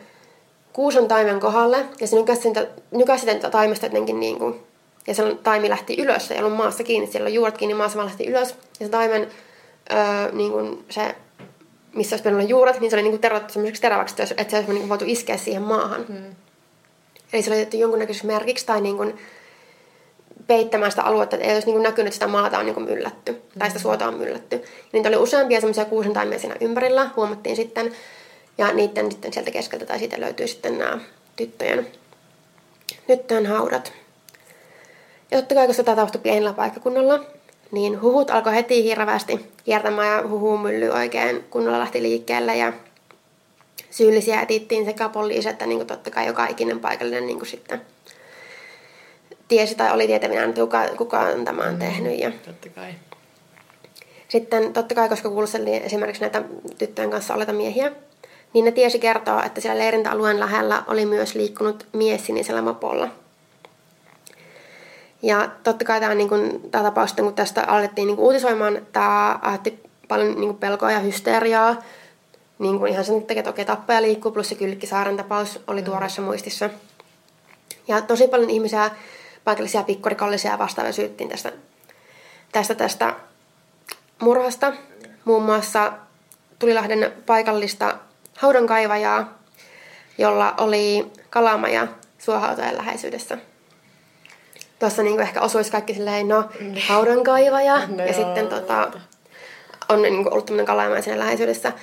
kuuson 0.73 1.07
taimen 1.07 1.39
kohdalle. 1.39 1.85
Ja 1.99 2.07
se 2.07 2.15
nykäsi 2.91 3.19
sitä, 3.19 3.49
taimesta 3.49 3.85
jotenkin 3.85 4.19
niin 4.19 4.39
kuin, 4.39 4.55
ja 5.07 5.13
se 5.13 5.35
taimi 5.43 5.69
lähti 5.69 6.01
ylös. 6.01 6.27
Se 6.27 6.33
ei 6.33 6.39
ollut 6.39 6.57
maassa 6.57 6.83
kiinni, 6.83 7.07
siellä 7.07 7.25
oli 7.25 7.33
juuret 7.33 7.57
kiinni, 7.57 7.73
maassa 7.73 7.97
vaan 7.97 8.07
lähti 8.07 8.27
ylös. 8.27 8.55
Ja 8.79 8.85
se 8.85 8.89
taimen, 8.89 9.27
ö, 9.91 10.31
niin 10.31 10.51
kuin 10.51 10.85
se 10.89 11.15
missä 11.93 12.13
olisi 12.13 12.23
pitänyt 12.23 12.39
olla 12.39 12.49
juuret, 12.49 12.79
niin 12.79 12.91
se 12.91 12.95
oli 12.95 13.09
niin 13.09 13.19
terätty 13.19 13.53
semmoiseksi 13.53 13.81
teräväksi, 13.81 14.15
että 14.37 14.51
se 14.51 14.57
olisi 14.57 14.73
niin 14.73 14.89
voitu 14.89 15.05
iskeä 15.07 15.37
siihen 15.37 15.61
maahan. 15.61 16.05
Hmm. 16.05 16.35
Eli 17.33 17.41
se 17.41 17.49
oli 17.49 17.59
tehty 17.59 17.77
jonkunnäköiseksi 17.77 18.27
merkiksi 18.27 18.65
tai 18.65 18.81
niin 18.81 18.97
kuin 18.97 19.17
peittämään 20.47 20.91
sitä 20.91 21.03
aluetta, 21.03 21.35
että 21.35 21.47
ei 21.47 21.53
olisi 21.53 21.71
niin 21.71 21.83
näkynyt, 21.83 22.07
että 22.07 22.13
sitä 22.13 22.27
maata 22.27 22.59
on 22.59 22.65
niin 22.65 22.81
myllätty 22.81 23.31
hmm. 23.31 23.59
tai 23.59 23.69
sitä 23.69 23.81
suota 23.81 24.07
on 24.07 24.13
myllätty. 24.13 24.55
Ja 24.55 24.63
niitä 24.91 25.09
oli 25.09 25.17
useampia 25.17 25.59
semmoisia 25.59 25.85
kuusentaimia 25.85 26.39
siinä 26.39 26.55
ympärillä, 26.61 27.09
huomattiin 27.15 27.55
sitten. 27.55 27.91
Ja 28.57 28.73
niiden 28.73 29.11
sitten 29.11 29.33
sieltä 29.33 29.51
keskeltä 29.51 29.85
tai 29.85 29.99
siitä 29.99 30.21
löytyy 30.21 30.47
sitten 30.47 30.77
nämä 30.77 30.99
tyttöjen, 31.35 31.87
tyttöjen 33.07 33.45
haudat. 33.45 33.93
Ja 35.31 35.37
totta 35.37 35.55
kai, 35.55 35.65
kun 35.67 35.75
tämä 35.75 35.95
tapahtui 35.95 36.21
pienellä 36.21 36.53
paikkakunnalla, 36.53 37.19
niin 37.71 38.01
huhut 38.01 38.31
alkoi 38.31 38.55
heti 38.55 38.83
hirveästi 38.83 39.51
kiertämään 39.63 40.17
ja 40.17 40.29
huhumylly 40.29 40.89
oikein 40.89 41.43
kunnolla 41.49 41.79
lähti 41.79 42.01
liikkeelle 42.01 42.57
ja 42.57 42.73
syyllisiä 43.91 44.41
etittiin 44.41 44.85
sekä 44.85 45.09
poliisi 45.09 45.49
että 45.49 45.65
niin 45.65 45.79
kuin 45.79 45.87
totta 45.87 46.11
kai 46.11 46.27
joka 46.27 46.47
ikinen 46.47 46.79
paikallinen 46.79 47.27
niin 47.27 47.37
kuin 47.37 47.49
sitten 47.49 47.81
tiesi 49.47 49.75
tai 49.75 49.91
oli 49.91 50.07
tietävinään, 50.07 50.49
että 50.49 50.61
kuka, 50.61 50.87
kuka 50.97 51.19
on 51.19 51.45
tämän 51.45 51.73
mm, 51.73 51.79
tehnyt. 51.79 52.19
Ja 52.19 52.31
totta 52.45 52.69
kai. 52.69 52.93
Sitten 54.27 54.73
totta 54.73 54.95
kai, 54.95 55.09
koska 55.09 55.29
kuulusteltiin 55.29 55.83
esimerkiksi 55.83 56.21
näitä 56.21 56.43
tyttöjen 56.77 57.11
kanssa 57.11 57.33
oleta 57.33 57.53
miehiä, 57.53 57.91
niin 58.53 58.65
ne 58.65 58.71
tiesi 58.71 58.99
kertoa, 58.99 59.43
että 59.43 59.61
siellä 59.61 59.79
leirintäalueen 59.79 60.39
lähellä 60.39 60.83
oli 60.87 61.05
myös 61.05 61.35
liikkunut 61.35 61.87
mies 61.93 62.25
sinisellä 62.25 62.61
mopolla– 62.61 63.09
ja 65.21 65.49
totta 65.63 65.85
kai 65.85 65.99
tämä, 65.99 66.15
niin 66.15 66.29
kuin, 66.29 66.71
tämä 66.71 66.83
tapaus, 66.83 67.13
kun 67.13 67.33
tästä 67.33 67.63
alettiin 67.67 68.07
niin 68.07 68.15
kuin, 68.15 68.25
uutisoimaan, 68.25 68.81
tämä 68.93 69.39
aiheutti 69.41 69.79
paljon 70.07 70.27
niin 70.27 70.47
kuin, 70.47 70.57
pelkoa 70.57 70.91
ja 70.91 70.99
hysteriaa. 70.99 71.83
Niin 72.59 72.79
kuin 72.79 72.91
ihan 72.91 73.05
sen 73.05 73.21
takia, 73.21 73.39
että 73.39 73.49
okei, 73.49 73.65
tappaja 73.65 74.01
liikkuu, 74.01 74.31
plus 74.31 74.49
se 74.49 74.55
Kylkkisaaren 74.55 75.17
tapaus 75.17 75.59
oli 75.67 75.81
mm. 75.81 75.85
tuoreessa 75.85 76.21
muistissa. 76.21 76.69
Ja 77.87 78.01
tosi 78.01 78.27
paljon 78.27 78.49
ihmisiä, 78.49 78.91
paikallisia 79.43 79.83
pikkurikollisia 79.83 80.57
vastaavia 80.57 80.93
syyttiin 80.93 81.29
tästä, 81.29 81.51
tästä 82.51 82.75
tästä 82.75 83.13
murhasta. 84.19 84.73
Muun 85.25 85.43
muassa 85.43 85.93
Tulilahden 86.59 87.13
paikallista 87.25 87.97
haudankaivajaa, 88.37 89.37
jolla 90.17 90.53
oli 90.57 91.11
kalamaja 91.29 91.87
suohautojen 92.17 92.77
läheisyydessä. 92.77 93.37
Tuossa 94.79 95.03
niin 95.03 95.19
ehkä 95.19 95.41
osuisi 95.41 95.71
kaikki 95.71 95.93
silleen, 95.93 96.27
no, 96.27 96.49
haudankaivaja. 96.87 97.87
No 97.97 98.05
ja 98.05 98.13
sitten 98.13 98.47
tota, 98.47 98.91
on 99.89 100.01
niin 100.01 100.33
ollut 100.33 100.45
tämmöinen 100.45 100.65
kalamaja 100.65 101.01
siinä 101.01 101.19
läheisyydessä. 101.19 101.73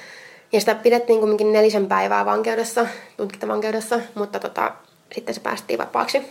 Ja 0.54 0.60
sitä 0.60 0.74
pidettiin 0.74 1.20
kumminkin 1.20 1.52
nelisen 1.52 1.86
päivää 1.86 2.24
vankeudessa, 2.24 2.86
tutkintavankeudessa, 3.16 4.00
mutta 4.14 4.40
tota, 4.40 4.72
sitten 5.14 5.34
se 5.34 5.40
päästiin 5.40 5.78
vapaaksi. 5.78 6.22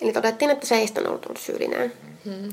Eli 0.00 0.12
todettiin, 0.12 0.50
että 0.50 0.66
se 0.66 0.74
ei 0.74 0.86
sitten 0.86 1.08
ollut 1.08 1.26
ollut 1.26 1.40
syyllinen. 1.40 1.92
Mm-hmm. 2.24 2.52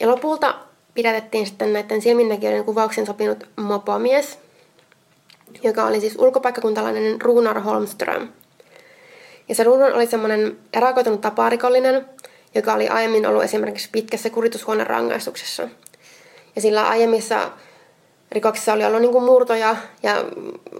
Ja 0.00 0.08
lopulta 0.08 0.54
pidätettiin 0.94 1.46
sitten 1.46 1.72
näiden 1.72 2.02
silminnäkijöiden 2.02 2.64
kuvauksen 2.64 3.06
sopinut 3.06 3.44
mopomies, 3.56 4.38
joka 5.62 5.84
oli 5.84 6.00
siis 6.00 6.16
ulkopaikkakuntalainen 6.18 7.20
Runar 7.20 7.60
Holmström. 7.60 8.28
Ja 9.48 9.54
se 9.54 9.64
Runar 9.64 9.92
oli 9.92 10.06
semmoinen 10.06 10.58
erakoitunut 10.72 11.20
taparikollinen, 11.20 12.06
joka 12.54 12.74
oli 12.74 12.88
aiemmin 12.88 13.26
ollut 13.26 13.42
esimerkiksi 13.44 13.88
pitkässä 13.92 14.30
kuritushuoneen 14.30 14.86
rangaistuksessa. 14.86 15.68
Ja 16.56 16.62
sillä 16.62 16.88
aiemmissa 16.88 17.50
rikoksissa 18.34 18.72
oli 18.72 18.84
ollut 18.84 19.00
niin 19.00 19.12
kuin 19.12 19.24
murtoja 19.24 19.76
ja 20.02 20.24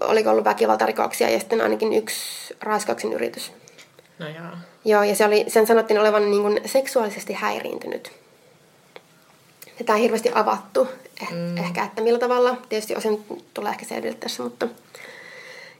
oli 0.01 0.27
ollut 0.27 0.45
väkivaltarikoksia 0.45 1.29
ja 1.29 1.39
sitten 1.39 1.61
ainakin 1.61 1.93
yksi 1.93 2.55
raiskauksen 2.61 3.13
yritys. 3.13 3.51
No 4.19 4.27
joo. 4.27 4.57
Joo, 4.85 5.03
ja 5.03 5.15
se 5.15 5.25
oli, 5.25 5.45
sen 5.47 5.67
sanottiin 5.67 5.99
olevan 5.99 6.31
niin 6.31 6.41
kuin 6.41 6.61
seksuaalisesti 6.65 7.33
häiriintynyt. 7.33 8.11
Tätä 9.77 9.95
ei 9.95 10.01
hirveästi 10.01 10.31
avattu 10.35 10.87
eh, 11.21 11.29
mm. 11.31 11.57
ehkä, 11.57 11.83
että 11.83 12.01
millä 12.01 12.19
tavalla. 12.19 12.57
Tietysti 12.69 12.95
osin 12.95 13.25
tulee 13.53 13.71
ehkä 13.71 13.85
selville 13.85 14.17
tässä, 14.19 14.43
mutta... 14.43 14.67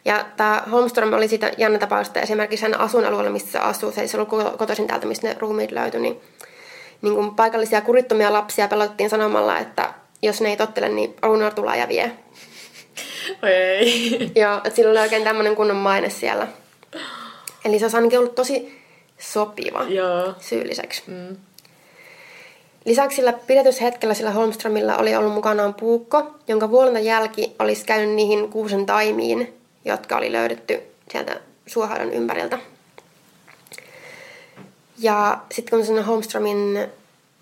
Ja 0.05 0.25
tämä 0.37 0.63
Holmström 0.71 1.13
oli 1.13 1.27
siitä 1.27 1.51
jännä 1.57 1.79
tapaus, 1.79 2.07
että 2.07 2.19
esimerkiksi 2.19 2.65
hän 2.65 2.79
asuinalueella, 2.79 3.31
missä 3.31 3.51
se 3.51 3.59
asuu, 3.59 3.91
se 3.91 4.01
ei 4.01 4.07
ollut 4.15 4.57
kotoisin 4.57 4.87
täältä, 4.87 5.07
mistä 5.07 5.27
ne 5.27 5.35
ruumiit 5.39 5.71
löytyi, 5.71 6.01
niin, 6.01 6.21
niin 7.01 7.15
kuin 7.15 7.35
paikallisia 7.35 7.81
kurittomia 7.81 8.33
lapsia 8.33 8.67
pelotettiin 8.67 9.09
sanomalla, 9.09 9.59
että 9.59 9.93
jos 10.25 10.41
ne 10.41 10.49
ei 10.49 10.57
tottele, 10.57 10.89
niin 10.89 11.15
Runar 11.21 11.53
tulee 11.53 11.77
ja 11.77 11.87
vie. 11.87 12.11
Oi 13.43 13.51
ei. 13.51 14.31
Joo, 14.35 14.57
että 14.57 14.75
sillä 14.75 14.91
oli 14.91 14.99
oikein 14.99 15.23
tämmöinen 15.23 15.55
kunnon 15.55 15.77
maine 15.77 16.09
siellä. 16.09 16.47
Eli 17.65 17.79
se 17.79 17.85
olisi 17.85 17.97
ainakin 17.97 18.19
ollut 18.19 18.35
tosi 18.35 18.81
sopiva 19.19 19.83
Joo. 19.83 20.33
syylliseksi. 20.39 21.03
Mm. 21.07 21.37
Lisäksi 22.85 23.15
sillä 23.15 23.33
pidätyshetkellä 23.33 24.13
sillä 24.13 24.31
Holmströmillä 24.31 24.97
oli 24.97 25.15
ollut 25.15 25.33
mukanaan 25.33 25.73
puukko, 25.73 26.35
jonka 26.47 26.69
vuolenta 26.71 26.99
jälki 26.99 27.55
olisi 27.59 27.85
käynyt 27.85 28.15
niihin 28.15 28.49
kuusen 28.49 28.85
taimiin, 28.85 29.53
jotka 29.85 30.17
oli 30.17 30.31
löydetty 30.31 30.81
sieltä 31.11 31.39
suohaudan 31.65 32.13
ympäriltä. 32.13 32.59
Ja 34.99 35.37
sitten 35.51 35.77
kun 35.77 35.85
sinne 35.85 36.01
Holmströmin 36.01 36.87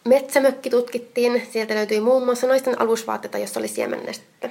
metsämökki 0.04 0.70
tutkittiin, 0.70 1.48
sieltä 1.52 1.76
löytyi 1.76 2.00
muun 2.00 2.26
muassa 2.26 2.48
naisten 2.48 2.82
alusvaatteita, 2.82 3.38
jossa 3.38 3.60
oli 3.60 3.68
siemennestettä. 3.68 4.50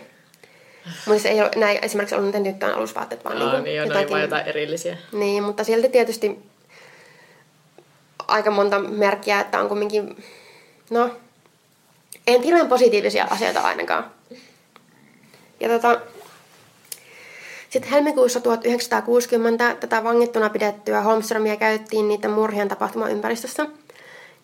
Mutta 1.07 1.23
se 1.23 1.29
ei 1.29 1.41
ole 1.41 1.51
näin 1.57 1.79
esimerkiksi 1.83 2.15
ollut 2.15 2.27
niiden 2.27 2.53
tyttöjen 2.53 2.75
alusvaatteet, 2.75 3.25
vaan 3.25 3.43
Aa, 3.43 3.53
niin, 3.53 3.65
niin, 3.65 3.89
ne 3.89 3.99
oli 3.99 4.11
vaan 4.11 4.23
jotain 4.23 4.47
erillisiä. 4.47 4.97
Niin, 5.13 5.43
mutta 5.43 5.65
silti 5.65 5.89
tietysti 5.89 6.39
aika 8.29 8.51
monta 8.51 8.79
merkkiä, 8.79 9.41
että 9.41 9.61
on 9.61 9.69
kumminkin, 9.69 10.25
no, 10.91 11.11
nyt 12.27 12.45
hirveän 12.45 12.69
positiivisia 12.69 13.27
asioita 13.31 13.61
ainakaan. 13.61 14.11
Ja 15.61 15.69
tota, 15.69 16.01
sitten 17.71 17.91
helmikuussa 17.91 18.41
1960 18.41 19.75
tätä 19.81 20.05
vangittuna 20.05 20.51
pidettyä 20.51 21.01
Holmströmiä 21.01 21.57
käytettiin 21.57 22.09
niiden 22.09 22.31
murhien 22.31 22.69
tapahtumaympäristössä. 22.69 23.67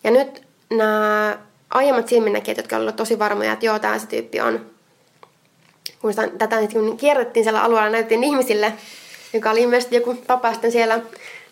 Ja 0.03 0.11
nyt 0.11 0.48
nämä 0.69 1.37
aiemmat 1.69 2.07
silminnäkijät, 2.07 2.57
jotka 2.57 2.77
olivat 2.77 2.95
tosi 2.95 3.19
varmoja, 3.19 3.53
että 3.53 3.65
joo, 3.65 3.79
tämä 3.79 3.99
se 3.99 4.07
tyyppi 4.07 4.41
on. 4.41 4.65
Kun 6.01 6.13
sitä, 6.13 6.27
tätä 6.37 6.59
nyt 6.59 6.73
kun 6.73 6.97
kierrettiin 6.97 7.43
siellä 7.43 7.63
alueella, 7.63 7.89
näytettiin 7.89 8.23
ihmisille, 8.23 8.73
joka 9.33 9.51
oli 9.51 9.61
ilmeisesti 9.61 9.95
joku 9.95 10.13
tapa 10.27 10.51
sitten 10.51 10.71
siellä 10.71 10.99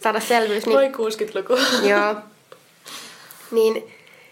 saada 0.03 0.19
selvyys. 0.19 0.65
Niin, 0.65 0.77
Voi 0.77 0.89
60-luku. 1.11 1.53
joo. 1.89 2.15
Niin 3.51 3.87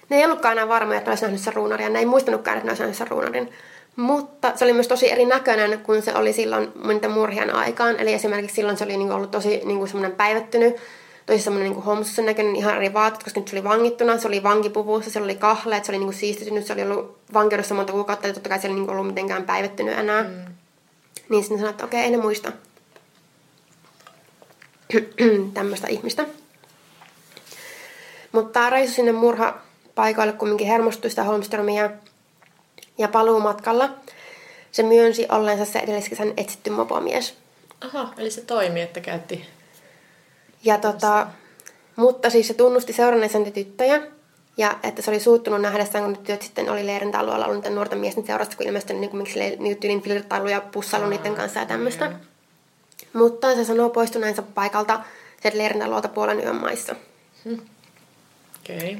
ne 0.09 0.17
ei 0.17 0.25
ollutkaan 0.25 0.51
enää 0.51 0.67
varmoja, 0.67 0.97
että 0.97 1.09
ne 1.09 1.11
olisi 1.11 1.23
nähnyt 1.25 1.41
sen 1.41 1.53
ruunarin. 1.53 1.93
Ne 1.93 1.99
ei 1.99 2.05
muistanutkaan, 2.05 2.57
että 2.57 2.65
ne 2.65 2.71
olisi 2.71 2.81
nähnyt 2.81 2.97
sen 2.97 3.07
ruunarin. 3.07 3.49
Mutta 3.95 4.51
se 4.55 4.65
oli 4.65 4.73
myös 4.73 4.87
tosi 4.87 5.11
erinäköinen, 5.11 5.79
kun 5.79 6.01
se 6.01 6.15
oli 6.15 6.33
silloin 6.33 6.71
niiden 6.87 7.11
murhien 7.11 7.55
aikaan. 7.55 7.99
Eli 7.99 8.13
esimerkiksi 8.13 8.55
silloin 8.55 8.77
se 8.77 8.83
oli 8.83 8.97
niinku 8.97 9.13
ollut 9.13 9.31
tosi 9.31 9.61
niinku 9.65 9.87
semmoinen 9.87 10.17
päivettynyt, 10.17 10.75
tosi 11.25 11.39
semmoinen 11.39 11.69
niinku 11.69 11.85
homsussen 11.85 12.25
näköinen, 12.25 12.55
ihan 12.55 12.75
eri 12.75 12.93
vaatteet, 12.93 13.23
koska 13.23 13.39
nyt 13.39 13.47
se 13.47 13.55
oli 13.55 13.63
vangittuna, 13.63 14.17
se 14.17 14.27
oli 14.27 14.43
vankipuvussa, 14.43 15.11
se 15.11 15.21
oli 15.21 15.35
kahleet, 15.35 15.85
se 15.85 15.91
oli 15.91 15.97
niinku 15.97 16.17
siistitynyt, 16.17 16.65
se 16.65 16.73
oli 16.73 16.83
ollut 16.83 17.17
vankeudessa 17.33 17.75
monta 17.75 17.93
kuukautta, 17.93 18.27
ja 18.27 18.33
totta 18.33 18.49
kai 18.49 18.59
se 18.59 18.67
oli 18.67 18.75
niinku 18.75 18.91
ollut 18.91 19.07
mitenkään 19.07 19.43
päivettynyt 19.43 19.99
enää. 19.99 20.23
Mm. 20.23 20.45
Niin 21.29 21.43
sitten 21.43 21.57
sanoi, 21.57 21.71
että 21.71 21.85
okei, 21.85 22.01
ei 22.01 22.11
ne 22.11 22.17
muista 22.17 22.51
tämmöistä 25.53 25.87
ihmistä. 25.87 26.25
Mutta 28.31 28.69
Reisu 28.69 28.93
sinne 28.93 29.11
murhapaikoille 29.11 30.33
kumminkin 30.33 30.67
hermostui 30.67 31.09
sitä 31.09 31.23
Holmströmiä 31.23 31.89
ja 32.97 33.07
paluumatkalla 33.07 33.89
se 34.71 34.83
myönsi 34.83 35.25
olleensa 35.29 35.65
se 35.65 35.79
edelliskesän 35.79 36.33
etsitty 36.37 36.69
mopomies. 36.69 37.35
Aha, 37.81 38.13
eli 38.17 38.31
se 38.31 38.41
toimi, 38.41 38.81
että 38.81 38.99
käytti. 38.99 39.45
Ja 40.65 40.77
tota, 40.77 41.27
mutta 41.95 42.29
siis 42.29 42.47
se 42.47 42.53
tunnusti 42.53 42.93
seuranneensa 42.93 43.39
niitä 43.39 43.51
tyttöjä 43.51 44.01
ja 44.57 44.77
että 44.83 45.01
se 45.01 45.11
oli 45.11 45.19
suuttunut 45.19 45.61
nähdessään, 45.61 46.03
kun 46.03 46.13
ne 46.13 46.19
tytöt 46.19 46.41
sitten 46.41 46.69
oli 46.69 46.85
leirintäalueella 46.85 47.45
ollut 47.45 47.57
niiden 47.57 47.75
nuorten 47.75 47.99
miesten 47.99 48.27
seurasta, 48.27 48.57
kun 48.57 48.65
ilmeisesti 48.65 48.93
niin 48.93 49.09
kuin 49.09 49.27
niitä 49.59 49.79
tyylin 49.79 50.01
flirttailu 50.01 50.47
ja 50.47 50.61
pussailu 50.61 51.09
niiden 51.09 51.35
kanssa 51.35 51.59
ja 51.59 51.65
tämmöistä. 51.65 52.11
Mutta 53.13 53.55
se 53.55 53.63
sanoo 53.63 53.89
poistuneensa 53.89 54.41
paikalta 54.41 55.03
sieltä 55.41 55.57
leirintäalueelta 55.57 56.07
puolen 56.07 56.43
yön 56.43 56.55
maissa. 56.55 56.95
Okei. 57.45 58.77
Okay. 58.77 58.95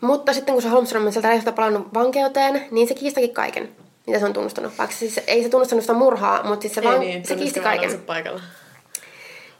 Mutta 0.00 0.32
sitten 0.32 0.54
kun 0.54 0.62
se 0.62 0.68
Holmström 0.68 1.06
on 1.06 1.12
sieltä 1.12 1.28
Reisulta 1.28 1.52
palannut 1.52 1.94
vankeuteen, 1.94 2.66
niin 2.70 2.88
se 2.88 2.94
kiistakin 2.94 3.34
kaiken, 3.34 3.68
mitä 4.06 4.18
se 4.18 4.24
on 4.24 4.32
tunnustanut. 4.32 4.78
Vaikka 4.78 4.96
siis 4.96 5.20
ei 5.26 5.42
se 5.42 5.48
tunnustanut 5.48 5.82
sitä 5.82 5.92
murhaa, 5.92 6.42
mutta 6.44 6.62
siis 6.62 6.74
se, 6.74 6.80
Ei 6.80 6.86
vaan, 6.86 7.00
niin, 7.00 7.26
se 7.26 7.36
kiisti 7.36 7.60
kaiken. 7.60 8.00
paikalla. 8.00 8.40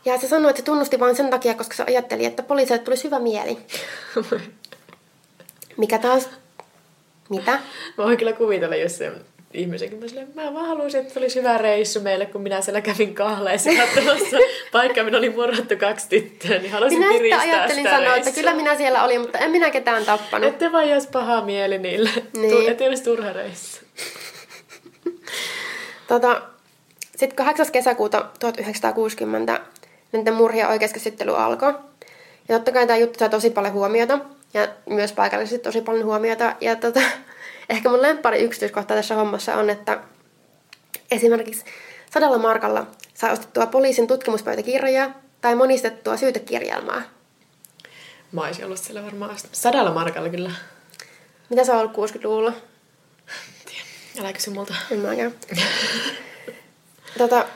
Ja 0.09 0.19
se 0.19 0.29
sanoi, 0.29 0.51
että 0.51 0.61
se 0.61 0.65
tunnusti 0.65 1.01
vain 1.01 1.17
sen 1.17 1.31
takia, 1.31 1.55
koska 1.55 1.77
se 1.77 1.85
ajatteli, 1.87 2.25
että 2.25 2.43
poliisille 2.43 2.79
tulisi 2.79 3.05
hyvä 3.05 3.19
mieli. 3.19 3.59
Mikä 5.77 5.99
taas... 5.99 6.29
Mitä? 7.29 7.53
Mä 7.99 8.05
voin 8.05 8.19
kyllä 8.19 8.33
kuvitella, 8.33 8.77
jos 8.77 8.99
se 8.99 9.13
ihmisenkin 9.55 9.99
mä 9.99 10.09
silleen, 10.09 10.29
mä 10.35 10.55
vaan 10.55 10.67
haluaisin, 10.67 11.01
että 11.01 11.21
olisi 11.21 11.39
hyvä 11.39 11.59
reissu 11.59 12.01
meille, 12.01 12.27
kun 12.27 12.43
minä 12.43 12.61
siellä 12.61 12.81
kävin 12.81 13.15
kahleissa 13.15 13.71
katsomassa 13.71 14.37
paikkaa, 14.73 15.05
minä 15.05 15.19
oli 15.19 15.31
murhattu 15.31 15.77
kaksi 15.77 16.09
tyttöä, 16.09 16.59
niin 16.59 16.73
haluaisin 16.73 16.99
Minä 16.99 17.13
kiristää 17.13 17.41
ajattelin 17.41 17.77
sitä 17.77 17.91
sanoa, 17.91 18.07
että 18.07 18.15
reissua. 18.15 18.33
kyllä 18.35 18.55
minä 18.55 18.77
siellä 18.77 19.05
olin, 19.05 19.21
mutta 19.21 19.39
en 19.39 19.51
minä 19.51 19.71
ketään 19.71 20.05
tappanut. 20.05 20.49
Ette 20.49 20.73
vaan 20.73 20.89
jos 20.89 21.07
paha 21.07 21.41
mieli 21.41 21.79
niille. 21.79 22.11
Niin. 22.15 22.51
Niin. 22.51 22.71
Ettei 22.71 22.89
olisi 22.89 23.03
turha 23.05 23.33
reissu. 23.33 23.81
Tota, 26.09 26.43
sitten 27.17 27.37
8. 27.37 27.73
kesäkuuta 27.73 28.25
1960 28.39 29.61
näiden 30.13 30.35
murhien 30.35 30.69
oikeuskäsittely 30.69 31.37
alkoi. 31.37 31.75
Ja 32.49 32.57
totta 32.57 32.73
kai 32.73 32.87
tämä 32.87 32.97
juttu 32.97 33.19
sai 33.19 33.31
tosi 33.31 33.51
paljon 33.51 33.75
huomiota. 33.75 34.19
Ja 34.55 34.69
myös 34.87 35.13
paikallisesti 35.13 35.59
tosi 35.59 35.81
paljon 35.81 36.05
huomiota. 36.05 36.57
Ja 36.61 36.77
tota, 36.77 37.01
ehkä 37.71 37.89
mun 37.89 38.03
lemppari 38.03 38.41
yksityiskohta 38.41 38.95
tässä 38.95 39.15
hommassa 39.15 39.55
on, 39.55 39.71
että 39.71 40.01
esimerkiksi 41.11 41.65
sadalla 42.11 42.39
markalla 42.39 42.87
sai 43.15 43.33
ostettua 43.33 43.67
poliisin 43.67 44.07
tutkimuspöytäkirjaa 44.07 45.11
tai 45.41 45.55
monistettua 45.55 46.17
syytekirjelmää. 46.17 47.03
Mä 48.33 48.41
olisin 48.41 48.65
ollut 48.65 48.79
siellä 48.79 49.05
varmaan. 49.05 49.37
Sadalla 49.53 49.91
markalla 49.91 50.29
kyllä. 50.29 50.51
Mitä 51.49 51.65
se 51.65 51.73
on 51.73 51.79
ollut 51.79 51.93
60-luvulla? 51.93 52.53
Älä 54.21 54.33
kysy 54.33 54.51
multa. 54.51 54.75
En 54.91 54.99
mäkään. 54.99 55.35
tota, 57.19 57.47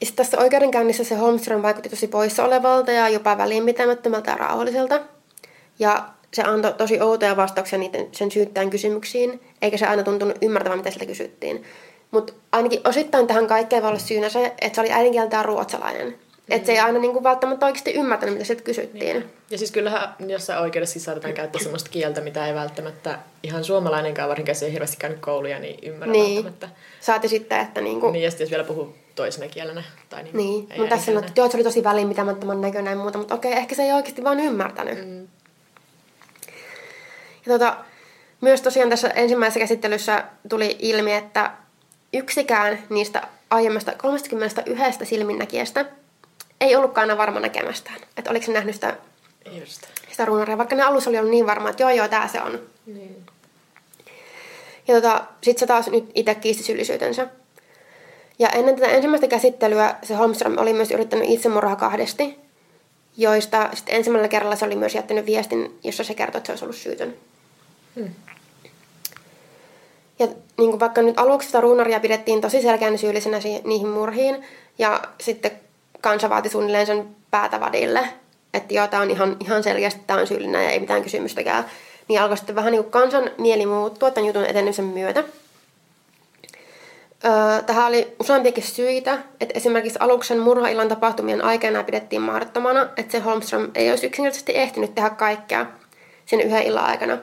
ja 0.00 0.06
sitten 0.06 0.24
tässä 0.24 0.38
oikeudenkäynnissä 0.38 1.04
se 1.04 1.14
Holmström 1.14 1.62
vaikutti 1.62 1.88
tosi 1.88 2.06
poissa 2.06 2.44
olevalta 2.44 2.92
ja 2.92 3.08
jopa 3.08 3.38
välinpitämättömältä 3.38 4.30
ja 4.30 4.36
rauhalliselta. 4.36 5.00
Ja 5.78 6.08
se 6.34 6.42
antoi 6.42 6.72
tosi 6.72 7.00
outoja 7.00 7.36
vastauksia 7.36 7.78
niiden, 7.78 8.08
sen 8.12 8.30
syyttäjän 8.30 8.70
kysymyksiin, 8.70 9.40
eikä 9.62 9.76
se 9.76 9.86
aina 9.86 10.02
tuntunut 10.02 10.36
ymmärtävän, 10.42 10.78
mitä 10.78 10.90
sieltä 10.90 11.06
kysyttiin. 11.06 11.64
Mutta 12.10 12.32
ainakin 12.52 12.80
osittain 12.84 13.26
tähän 13.26 13.46
kaikkeen 13.46 13.82
voi 13.82 13.88
olla 13.88 13.98
syynä 13.98 14.28
se, 14.28 14.54
että 14.60 14.74
se 14.74 14.80
oli 14.80 14.92
äidinkieltään 14.92 15.44
ruotsalainen. 15.44 16.14
Että 16.48 16.66
se 16.66 16.72
ei 16.72 16.78
aina 16.78 16.98
niin 16.98 17.12
kuin 17.12 17.24
välttämättä 17.24 17.66
oikeasti 17.66 17.92
ymmärtänyt, 17.92 18.34
mitä 18.34 18.44
sieltä 18.44 18.62
kysyttiin. 18.62 19.16
Niin. 19.16 19.30
Ja 19.50 19.58
siis 19.58 19.70
kyllähän 19.70 20.14
jossain 20.18 20.60
oikeudessa 20.60 21.00
saatetaan 21.00 21.34
käyttää 21.34 21.62
sellaista 21.62 21.90
kieltä, 21.90 22.20
mitä 22.20 22.46
ei 22.46 22.54
välttämättä 22.54 23.18
ihan 23.42 23.64
suomalainenkaan, 23.64 24.28
varsinkin 24.28 24.50
jos 24.50 24.62
ei 24.62 24.72
hirveästi 24.72 24.96
käynyt 24.96 25.20
kouluja, 25.20 25.58
niin 25.58 25.78
ymmärrä 25.82 26.12
Niin. 26.12 26.44
välttämättä. 26.44 26.68
Saati 27.00 27.28
sitten, 27.28 27.60
että 27.60 27.80
niin 27.80 28.00
kuin, 28.00 28.12
Niin, 28.12 28.22
ja 28.24 28.30
sitten 28.30 28.44
jos 28.44 28.50
vielä 28.50 28.64
puhuu 28.64 28.94
toisena 29.14 29.48
kielenä. 29.48 29.82
Tai 30.08 30.22
niin, 30.22 30.36
Niin, 30.36 30.66
ei 30.70 30.78
mutta 30.78 30.90
tässä 30.90 31.06
sanoi, 31.06 31.16
äidinkielellä. 31.16 31.26
että 31.26 31.40
joo, 31.40 31.50
se 31.50 31.56
oli 31.56 31.64
tosi 31.64 31.84
välinpitämättömän 31.84 32.60
näköinen 32.60 32.90
ja 32.90 32.96
muuta, 32.96 33.18
mutta 33.18 33.34
okei, 33.34 33.52
ehkä 33.52 33.74
se 33.74 33.82
ei 33.82 33.92
oikeasti 33.92 34.24
vaan 34.24 34.40
ymmärtänyt. 34.40 35.06
Mm. 35.06 35.28
Ja 37.46 37.52
tota, 37.58 37.76
myös 38.40 38.62
tosiaan 38.62 38.90
tässä 38.90 39.08
ensimmäisessä 39.08 39.60
käsittelyssä 39.60 40.24
tuli 40.48 40.76
ilmi, 40.78 41.14
että 41.14 41.50
yksikään 42.12 42.78
niistä 42.88 43.28
aiemmasta 43.50 43.92
31 43.92 45.06
silminnäkijästä 45.06 45.84
ei 46.60 46.76
ollutkaan 46.76 47.10
aina 47.10 47.18
varma 47.18 47.40
näkemästään. 47.40 48.00
Että 48.16 48.30
oliko 48.30 48.46
se 48.46 48.52
nähnyt 48.52 48.74
sitä, 48.74 48.96
Just. 49.60 49.82
sitä 50.10 50.24
ruunaria, 50.24 50.58
vaikka 50.58 50.76
ne 50.76 50.82
alussa 50.82 51.10
oli 51.10 51.18
ollut 51.18 51.30
niin 51.30 51.46
varma, 51.46 51.70
että 51.70 51.82
joo 51.82 51.90
joo, 51.90 52.08
tää 52.08 52.28
se 52.28 52.42
on. 52.42 52.60
Niin. 52.86 53.26
Ja 54.88 54.94
tota, 54.94 55.24
sit 55.42 55.58
se 55.58 55.66
taas 55.66 55.86
nyt 55.88 56.10
itse 56.14 56.34
kiisti 56.34 56.62
syyllisyytensä. 56.62 57.26
Ja 58.40 58.48
ennen 58.48 58.74
tätä 58.74 58.88
ensimmäistä 58.88 59.28
käsittelyä 59.28 59.94
se 60.02 60.14
Holmström 60.14 60.58
oli 60.58 60.72
myös 60.72 60.90
yrittänyt 60.90 61.30
itsemurhaa 61.30 61.76
kahdesti, 61.76 62.38
joista 63.16 63.68
sitten 63.74 63.94
ensimmäisellä 63.94 64.28
kerralla 64.28 64.56
se 64.56 64.64
oli 64.64 64.76
myös 64.76 64.94
jättänyt 64.94 65.26
viestin, 65.26 65.78
jossa 65.84 66.04
se 66.04 66.14
kertoi, 66.14 66.38
että 66.38 66.46
se 66.46 66.52
olisi 66.52 66.64
ollut 66.64 66.76
syytön. 66.76 67.14
Hmm. 67.96 68.10
Ja 70.18 70.26
niin 70.26 70.70
kuin 70.70 70.80
vaikka 70.80 71.02
nyt 71.02 71.18
aluksi 71.18 71.46
sitä 71.46 71.60
ruunaria 71.60 72.00
pidettiin 72.00 72.40
tosi 72.40 72.62
selkeänä 72.62 72.96
syyllisenä 72.96 73.38
niihin 73.64 73.88
murhiin, 73.88 74.44
ja 74.78 75.02
sitten 75.20 75.50
kansa 76.00 76.30
vaati 76.30 76.48
suunnilleen 76.48 76.86
sen 76.86 77.08
päätä 77.30 77.60
vadille, 77.60 78.08
että 78.54 78.74
joo, 78.74 78.86
tämä 78.86 79.02
on 79.02 79.10
ihan, 79.10 79.36
ihan 79.40 79.62
selkeästi, 79.62 80.00
tämä 80.06 80.20
on 80.20 80.26
syyllinen 80.26 80.64
ja 80.64 80.70
ei 80.70 80.80
mitään 80.80 81.02
kysymystäkään. 81.02 81.64
Niin 82.08 82.20
alkoi 82.20 82.36
sitten 82.36 82.56
vähän 82.56 82.72
niin 82.72 82.82
kuin 82.82 82.92
kansan 82.92 83.30
mieli 83.38 83.66
muuttua 83.66 84.10
tämän 84.10 84.26
jutun 84.26 84.44
etenemisen 84.44 84.84
myötä. 84.84 85.24
Tähän 87.66 87.86
oli 87.86 88.14
useampiakin 88.20 88.64
syitä, 88.64 89.18
että 89.40 89.58
esimerkiksi 89.58 89.98
aluksen 90.02 90.38
murhaillan 90.38 90.88
tapahtumien 90.88 91.44
aikana 91.44 91.84
pidettiin 91.84 92.22
mahdottomana, 92.22 92.88
että 92.96 93.12
se 93.12 93.18
Holmström 93.18 93.70
ei 93.74 93.90
olisi 93.90 94.06
yksinkertaisesti 94.06 94.56
ehtinyt 94.56 94.94
tehdä 94.94 95.10
kaikkea 95.10 95.66
sen 96.26 96.40
yhden 96.40 96.62
illan 96.62 96.84
aikana. 96.84 97.18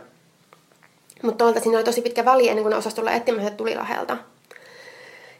Mutta 1.23 1.38
toisaalta 1.38 1.63
siinä 1.63 1.77
oli 1.77 1.83
tosi 1.83 2.01
pitkä 2.01 2.25
väli 2.25 2.49
ennen 2.49 2.63
kuin 2.63 2.71
ne 2.71 2.77
osasi 2.77 2.95
tulla 2.95 3.12
etsimään 3.12 3.41
sieltä 3.41 3.57
tulilahelta. 3.57 4.17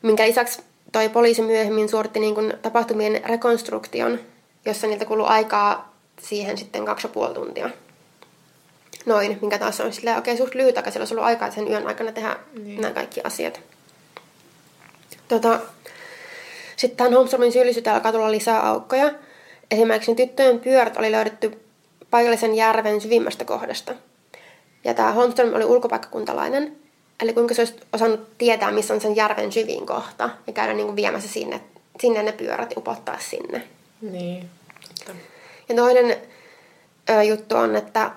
Minkä 0.02 0.28
lisäksi 0.28 0.62
toi 0.92 1.10
poliisi 1.10 1.42
myöhemmin 1.42 1.90
suoritti 1.90 2.20
niin 2.20 2.36
kuin 2.36 2.54
tapahtumien 2.62 3.22
rekonstruktion, 3.26 4.20
jossa 4.66 4.88
niiltä 4.88 5.06
kului 5.06 5.28
aikaa 5.28 5.94
siihen 6.22 6.58
sitten 6.58 6.86
kaksi 6.86 7.08
ja 7.08 7.14
puoli 7.14 7.34
tuntia. 7.34 7.70
Noin, 9.06 9.38
minkä 9.42 9.58
taas 9.58 9.82
on 9.82 9.94
silleen, 9.94 10.18
okei, 10.18 10.38
suht 10.38 10.56
lyhyt 10.56 10.78
aika, 10.78 10.92
sillä 10.92 11.02
olisi 11.02 11.14
ollut 11.14 11.26
aikaa 11.26 11.52
sen 11.52 11.68
yön 11.68 11.88
aikana 11.88 12.12
tehdä 12.12 12.36
niin. 12.64 12.82
nämä 12.82 12.94
kaikki 12.94 13.22
asiat. 13.24 13.62
Tota, 15.28 15.60
sitten 16.76 16.98
tähän 16.98 17.14
Holmströmin 17.14 17.52
syyllisyyteen 17.52 17.96
alkaa 17.96 18.12
tulla 18.12 18.32
lisää 18.32 18.70
aukkoja. 18.70 19.12
Esimerkiksi 19.72 20.16
tyttöjen 20.16 20.60
pyörät 20.60 20.98
oli 20.98 21.12
löydetty 21.12 21.60
paikallisen 22.12 22.56
järven 22.56 23.02
syvimmästä 23.02 23.46
kohdasta. 23.46 23.96
Ja 24.84 24.94
tämä 24.94 25.12
Holmström 25.12 25.54
oli 25.54 25.66
ulkopaikkakuntalainen. 25.66 26.78
Eli 27.20 27.34
kuinka 27.34 27.54
se 27.54 27.62
olisi 27.62 27.76
osannut 27.94 28.38
tietää, 28.38 28.72
missä 28.72 28.94
on 28.94 29.02
sen 29.02 29.16
järven 29.16 29.52
syvin 29.52 29.86
kohta. 29.86 30.30
Ja 30.48 30.54
käydä 30.54 30.74
niin 30.74 30.86
kuin 30.86 30.96
viemässä 30.96 31.30
sinne, 31.30 31.62
sinne 32.00 32.24
ne 32.24 32.32
pyörät 32.32 32.72
ja 32.72 32.78
upottaa 32.78 33.18
sinne. 33.20 33.64
Niin. 34.02 34.50
Totta. 34.90 35.14
Ja 35.70 35.76
toinen 35.76 36.18
ö, 37.10 37.24
juttu 37.24 37.56
on, 37.56 37.76
että 37.76 38.12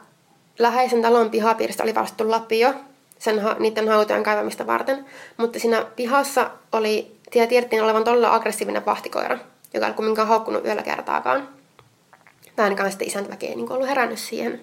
läheisen 0.59 1.03
talon 1.03 1.31
pihapiiristä 1.31 1.83
oli 1.83 1.95
vastattu 1.95 2.31
lapio 2.31 2.75
sen, 3.21 3.43
niiden 3.59 3.89
hautojen 3.89 4.23
kaivamista 4.23 4.67
varten. 4.67 5.05
Mutta 5.37 5.59
siinä 5.59 5.87
pihassa 5.97 6.51
oli, 6.73 7.17
siellä 7.33 7.49
tiedettiin 7.49 7.83
olevan 7.83 8.05
todella 8.05 8.35
aggressiivinen 8.35 8.87
vahtikoira, 8.87 9.39
joka 9.75 9.87
ei 9.87 9.93
kumminkaan 9.93 10.29
haukkunut 10.29 10.65
yöllä 10.65 10.83
kertaakaan. 10.83 11.49
Tai 12.57 12.65
ainakaan 12.65 12.91
sitten 12.91 13.09
isäntäväki 13.09 13.47
ei 13.47 13.57
niin 13.57 13.73
ollut 13.73 13.89
herännyt 13.89 14.19
siihen. 14.19 14.61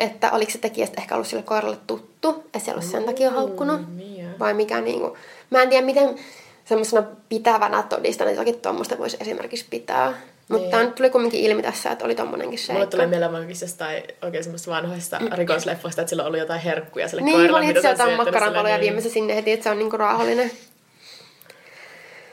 Että 0.00 0.30
oliko 0.32 0.50
se 0.50 0.58
tekijä 0.58 0.88
ehkä 0.98 1.14
ollut 1.14 1.28
sille 1.28 1.42
koiralle 1.42 1.78
tuttu, 1.86 2.44
että 2.46 2.58
se 2.58 2.70
ei 2.70 2.72
ollut 2.72 2.90
sen 2.90 3.04
takia 3.04 3.30
haukkunut. 3.30 3.96
niin 3.96 4.16
vai 4.38 4.54
mikä 4.54 4.80
niinku, 4.80 5.16
mä 5.50 5.62
en 5.62 5.68
tiedä 5.68 5.86
miten 5.86 6.18
semmoisena 6.64 7.06
pitävänä 7.28 7.82
todistana 7.82 8.30
jotakin 8.30 8.60
tuommoista 8.60 8.98
voisi 8.98 9.16
esimerkiksi 9.20 9.66
pitää. 9.70 10.14
Mutta 10.48 10.76
Niin. 10.76 10.86
nyt 10.86 10.94
tuli 10.94 11.10
kumminkin 11.10 11.40
ilmi 11.40 11.62
tässä, 11.62 11.90
että 11.90 12.04
oli 12.04 12.14
tommonenkin 12.14 12.58
seikka. 12.58 12.72
Mulle 12.72 12.86
tulee 12.86 13.06
mieleen 13.06 13.32
vaikka 13.32 13.52
jostain 13.62 14.02
oikein 14.22 14.44
semmoista 14.44 14.70
vanhoista 14.70 15.18
rikosleffoista, 15.32 16.00
että 16.00 16.08
sillä 16.10 16.24
ollut 16.24 16.40
jotain 16.40 16.60
herkkuja 16.60 17.08
sille 17.08 17.22
Niin, 17.22 17.34
koiralle, 17.36 17.58
oli 17.58 17.66
mitä 17.66 17.78
itse 17.78 17.88
jotain 17.90 18.16
makkaranpaloja 18.16 18.80
viemässä 18.80 19.10
sinne 19.10 19.34
heti, 19.36 19.52
että 19.52 19.64
se 19.64 19.70
on 19.70 19.78
niinku 19.78 19.96
rauhallinen. 19.96 20.50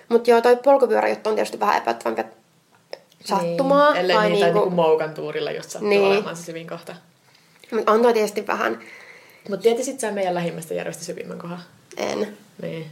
Mutta 0.10 0.30
joo, 0.30 0.42
toi 0.42 0.56
polkupyöräjuttu 0.56 1.30
on 1.30 1.36
tietysti 1.36 1.60
vähän 1.60 1.78
epättävämpi 1.78 2.24
sattumaa. 3.26 3.92
Niin. 3.94 4.02
Ellei 4.02 4.18
vai 4.18 4.30
niitä 4.30 4.46
niinku- 4.46 4.60
niinku 4.60 4.76
moukan 4.76 5.14
tuurilla 5.14 5.52
just 5.52 5.70
sattuu 5.70 5.90
Niin. 5.90 6.02
olemaan 6.02 6.36
se 6.36 6.44
syvin 6.44 6.68
kohta. 6.68 6.96
Mut 7.72 7.90
on 7.90 8.02
toi 8.02 8.14
tietysti 8.14 8.48
vähän, 8.48 8.80
Mutta 9.50 9.64
tietisit 9.64 10.00
sä 10.00 10.12
meidän 10.12 10.34
lähimmästä 10.34 10.74
järvestä 10.74 11.04
syvimmän 11.04 11.38
kohan? 11.40 11.60
en. 11.98 12.38
Niin. 12.62 12.86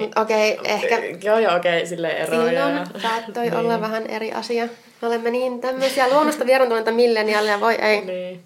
Mut 0.00 0.18
okei, 0.18 0.58
ehkä 0.64 0.98
Joo, 1.22 1.38
joo, 1.38 1.56
okei, 1.56 1.86
silleen 1.86 2.16
eroja. 2.16 2.48
silloin 2.48 3.02
saattoi 3.02 3.42
niin. 3.42 3.56
olla 3.56 3.80
vähän 3.80 4.06
eri 4.06 4.32
asia. 4.32 4.68
Me 5.02 5.08
olemme 5.08 5.30
niin 5.30 5.60
tämmöisiä 5.60 6.08
luonnosta 6.08 6.46
vierantuneita 6.46 6.92
milleniaaleja, 6.92 7.60
voi 7.60 7.74
ei. 7.74 8.00
Niin. 8.00 8.44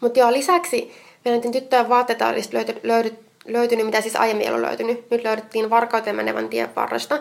Mutta 0.00 0.18
joo, 0.18 0.32
lisäksi 0.32 0.92
näiden 1.24 1.52
tyttöjen 1.52 1.88
vaatteita 1.88 2.28
olisi 2.28 2.54
löyty, 2.54 2.80
löydy, 2.82 3.16
löytynyt, 3.46 3.86
mitä 3.86 4.00
siis 4.00 4.16
aiemmin 4.16 4.46
ei 4.46 4.52
ollut 4.52 4.68
löytynyt. 4.68 5.10
Nyt 5.10 5.24
löydettiin 5.24 5.70
varkauteen 5.70 6.16
menevän 6.16 6.48
tien 6.48 6.74
varresta. 6.76 7.18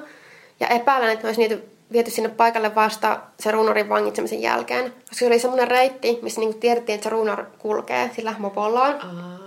Ja 0.60 0.68
epäilen, 0.68 1.10
että 1.10 1.28
olisi 1.28 1.42
niitä 1.42 1.58
viety 1.92 2.12
sinne 2.12 2.30
paikalle 2.30 2.76
vasta 2.76 3.20
se 3.40 3.52
ruunarin 3.52 3.90
vangitsemisen 3.90 4.42
jälkeen. 4.42 4.84
Koska 4.84 5.16
se 5.16 5.28
oli 5.28 5.40
semmoinen 5.40 5.68
reitti, 5.68 6.20
missä 6.22 6.40
niinku 6.42 6.60
tiedettiin, 6.60 6.94
että 6.94 7.04
se 7.04 7.10
ruunar 7.10 7.46
kulkee 7.60 8.10
sillä 8.16 8.36
mopollaan. 8.38 8.96
Aa. 9.02 9.40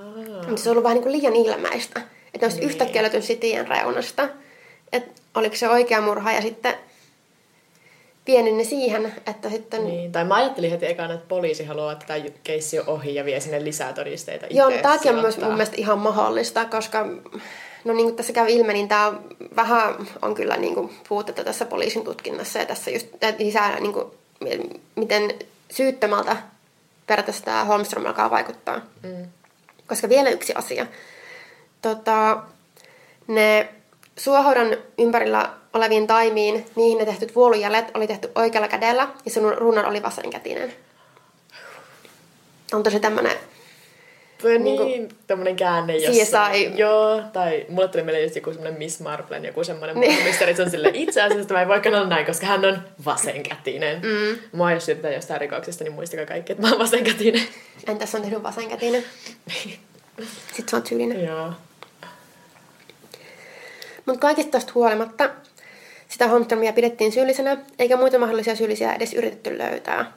Mutta 0.49 0.63
se 0.63 0.71
on 0.71 0.73
ollut 0.73 0.85
vähän 0.85 0.97
niinku 0.97 1.13
liian 1.13 1.37
ilmeistä. 1.37 2.01
Että 2.35 2.47
olisi 2.47 2.59
niin. 2.59 2.69
yhtäkkiä 2.69 3.03
löytynyt 3.03 3.25
siitä 3.25 3.41
tien 3.41 3.69
reunasta. 3.69 4.29
Että 4.93 5.23
oliko 5.35 5.57
se 5.57 5.69
oikea 5.69 6.01
murha 6.01 6.33
ja 6.33 6.43
sitten 6.43 6.75
vienyt 8.27 8.57
ne 8.57 8.65
siihen, 8.65 9.15
että 9.27 9.51
sitten... 9.51 9.85
Niin, 9.85 10.13
tai 10.13 10.25
mä 10.25 10.35
ajattelin 10.35 10.71
heti 10.71 10.87
ekana, 10.87 11.15
että 11.15 11.29
poliisi 11.29 11.65
haluaa, 11.65 11.93
että 11.93 12.07
tämä 12.07 12.19
keissi 12.45 12.79
on 12.79 12.89
ohi 12.89 13.15
ja 13.15 13.25
vie 13.25 13.41
sinne 13.41 13.65
lisää 13.65 13.93
todisteita 13.93 14.47
Joo, 14.51 14.69
itse 14.69 14.83
tämäkin 14.83 15.15
on 15.15 15.21
myös 15.21 15.39
mun 15.39 15.53
mielestä 15.53 15.77
ihan 15.79 15.99
mahdollista, 15.99 16.65
koska 16.65 17.07
no 17.85 17.93
niin 17.93 18.07
kuin 18.07 18.17
tässä 18.17 18.33
käy 18.33 18.47
ilmi, 18.49 18.73
niin 18.73 18.89
tämä 18.89 19.13
vähän 19.57 19.95
on 20.23 20.35
kyllä 20.35 20.57
niin 20.57 20.75
kuin 20.75 20.91
puutetta 21.09 21.45
tässä 21.45 21.65
poliisin 21.65 22.05
tutkinnassa 22.05 22.59
ja 22.59 22.67
tässä 22.67 22.91
just 22.91 23.07
lisää 23.39 23.81
niin 23.81 23.93
kuin, 23.93 24.07
miten 24.97 25.35
syyttömältä 25.71 26.37
periaatteessa 27.07 27.45
tämä 27.45 27.65
Holmström 27.65 28.07
alkaa 28.07 28.31
vaikuttaa. 28.31 28.81
Mm. 29.03 29.27
Koska 29.87 30.09
vielä 30.09 30.31
yksi 30.31 30.55
asia. 30.55 30.87
Tota, 31.83 32.43
ne 33.27 33.69
suohaudan 34.17 34.77
ympärillä 34.99 35.51
oleviin 35.73 36.07
taimiin, 36.07 36.67
niihin 36.77 36.99
ne 36.99 37.05
tehtyt 37.05 37.35
vuolujäljet 37.35 37.91
oli 37.95 38.07
tehty 38.07 38.31
oikealla 38.35 38.69
kädellä 38.69 39.09
ja 39.25 39.31
se 39.31 39.41
runar 39.41 39.87
oli 39.87 40.03
vasenkätinen. 40.03 40.73
On 42.73 42.83
tosi 42.83 43.01
tämmönen 43.01 43.37
Tuo 44.41 44.51
Niinku- 44.51 44.85
niin, 44.85 45.09
tommonen 45.27 45.57
käänne 45.57 45.99
CSI. 45.99 46.19
jossain. 46.19 46.79
Joo, 46.79 47.23
tai 47.33 47.67
mulle 47.69 47.89
tuli 47.89 48.03
mieleen 48.03 48.23
just 48.25 48.37
joku 48.37 48.51
semmonen 48.53 48.79
Miss 48.79 49.01
Marplen, 49.01 49.45
joku 49.45 49.65
semmonen 49.65 50.01
Niin. 50.01 50.15
niin. 50.15 50.25
misteri, 50.25 50.55
se 50.57 50.63
on 50.63 50.71
sille 50.71 50.91
itse 50.95 51.23
asiassa 51.23 51.49
tämä 51.49 51.61
ei 51.61 51.69
voikaan 51.69 51.95
olla 51.95 52.07
näin, 52.09 52.27
koska 52.27 52.47
hän 52.47 52.65
on 52.65 52.79
vasenkätinen. 53.05 54.01
Mm. 54.03 54.39
Mua 54.53 54.73
jos 54.73 54.85
syytetään 54.87 55.15
jostain 55.15 55.41
rikoksesta, 55.41 55.85
niin 55.85 55.93
muistakaa 55.95 56.27
kaikki, 56.27 56.53
että 56.53 56.63
mä 56.63 56.71
oon 56.71 56.79
vasenkätinen. 56.79 57.43
Entäs 57.87 58.15
on 58.15 58.23
tehnyt 58.23 58.43
vasenkätinen? 58.43 59.05
Sitten 60.47 60.69
se 60.69 60.77
on 60.77 60.87
syyllinen. 60.87 61.25
Joo. 61.25 61.53
Mutta 64.07 64.21
kaikista 64.21 64.51
tästä 64.51 64.73
huolimatta 64.75 65.31
sitä 66.09 66.29
Holmströmiä 66.29 66.73
pidettiin 66.73 67.13
syyllisenä, 67.13 67.57
eikä 67.79 67.97
muita 67.97 68.19
mahdollisia 68.19 68.57
syyllisiä 68.57 68.93
edes 68.93 69.15
yritetty 69.15 69.59
löytää. 69.59 70.13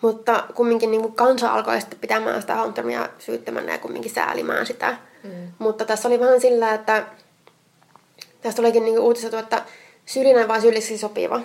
Mutta 0.00 0.44
kumminkin 0.54 0.90
niin 0.90 1.02
kuin 1.02 1.14
kansa 1.14 1.52
alkoi 1.52 1.80
sitten 1.80 1.98
pitämään 1.98 2.40
sitä 2.40 2.54
Holmströmiä 2.54 3.08
syyttämänä 3.18 3.72
ja 3.72 3.78
kumminkin 3.78 4.12
säälimään 4.12 4.66
sitä. 4.66 4.96
Mm. 5.22 5.30
Mutta 5.58 5.84
tässä 5.84 6.08
oli 6.08 6.20
vähän 6.20 6.40
sillä, 6.40 6.74
että 6.74 7.06
tästä 8.42 8.62
olikin 8.62 8.84
niin 8.84 8.98
uutisatu, 8.98 9.36
että 9.36 9.62
syyllinen 10.06 10.48
vaan 10.48 10.62
syylliseksi 10.62 10.98
sopiva. 10.98 11.40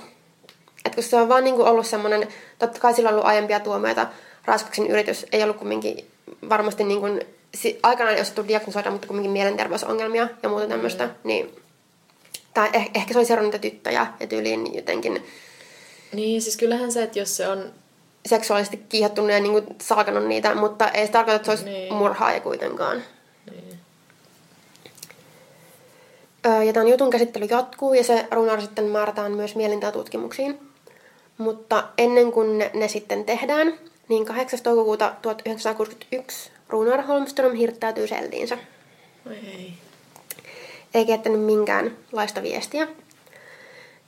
Et 0.85 0.95
kun 0.95 1.03
se 1.03 1.15
on 1.15 1.29
vaan 1.29 1.43
niin 1.43 1.55
kuin 1.55 1.67
ollut 1.67 1.87
semmoinen, 1.87 2.27
totta 2.59 2.79
kai 2.79 2.93
sillä 2.93 3.09
on 3.09 3.13
ollut 3.13 3.27
aiempia 3.27 3.59
tuomioita, 3.59 4.07
raiskauksen 4.45 4.87
yritys 4.87 5.25
ei 5.31 5.43
ollut 5.43 5.57
kumminkin 5.57 6.05
varmasti 6.49 6.83
niin 6.83 6.99
kuin, 6.99 7.21
si- 7.55 7.79
aikanaan 7.83 8.15
ei 8.15 8.21
osattu 8.21 8.47
diagnosoida, 8.47 8.91
mutta 8.91 9.07
kumminkin 9.07 9.31
mielenterveysongelmia 9.31 10.27
ja 10.43 10.49
muuta 10.49 10.67
tämmöistä, 10.67 11.05
mm. 11.05 11.11
niin 11.23 11.55
tai 12.53 12.69
eh, 12.73 12.89
ehkä 12.93 13.13
se 13.13 13.19
oli 13.19 13.25
seurannut 13.25 13.53
niitä 13.53 13.61
tyttöjä 13.61 14.07
ja 14.19 14.27
tyyliin 14.27 14.75
jotenkin 14.75 15.25
Niin, 16.13 16.41
siis 16.41 16.57
kyllähän 16.57 16.91
se, 16.91 17.03
että 17.03 17.19
jos 17.19 17.37
se 17.37 17.47
on... 17.47 17.73
seksuaalisesti 18.25 18.77
kiihottunut 18.89 19.31
ja 19.31 19.39
niin 19.39 19.51
kuin 19.51 19.65
salkanut 19.81 20.25
niitä, 20.27 20.55
mutta 20.55 20.89
ei 20.89 21.05
se 21.05 21.11
tarkoita, 21.11 21.35
että 21.35 21.45
se 21.45 21.51
olisi 21.51 21.65
Niin. 21.65 21.75
niin. 21.79 21.93
murhaaja 21.93 22.39
kuitenkaan. 22.39 23.03
Niin. 23.51 23.79
Öö, 26.45 26.63
ja 26.63 26.73
tämän 26.73 26.87
jutun 26.87 27.09
käsittely 27.09 27.45
jatkuu 27.45 27.93
ja 27.93 28.03
se 28.03 28.27
runar 28.31 28.61
sitten 28.61 28.85
määrätään 28.85 29.31
myös 29.31 29.55
mielintätutkimuksiin. 29.55 30.59
Mutta 31.37 31.83
ennen 31.97 32.31
kuin 32.31 32.57
ne, 32.57 32.71
ne 32.73 32.87
sitten 32.87 33.25
tehdään, 33.25 33.73
niin 34.07 34.25
8. 34.25 34.59
toukokuuta 34.63 35.15
1961 35.21 36.51
Runar 36.69 37.01
Holmström 37.01 37.55
hirttäytyy 37.55 38.07
selliinsä. 38.07 38.57
Oi 39.27 39.35
ei. 39.35 39.73
Eikä 40.93 41.11
jättänyt 41.11 41.41
minkäänlaista 41.41 42.43
viestiä. 42.43 42.87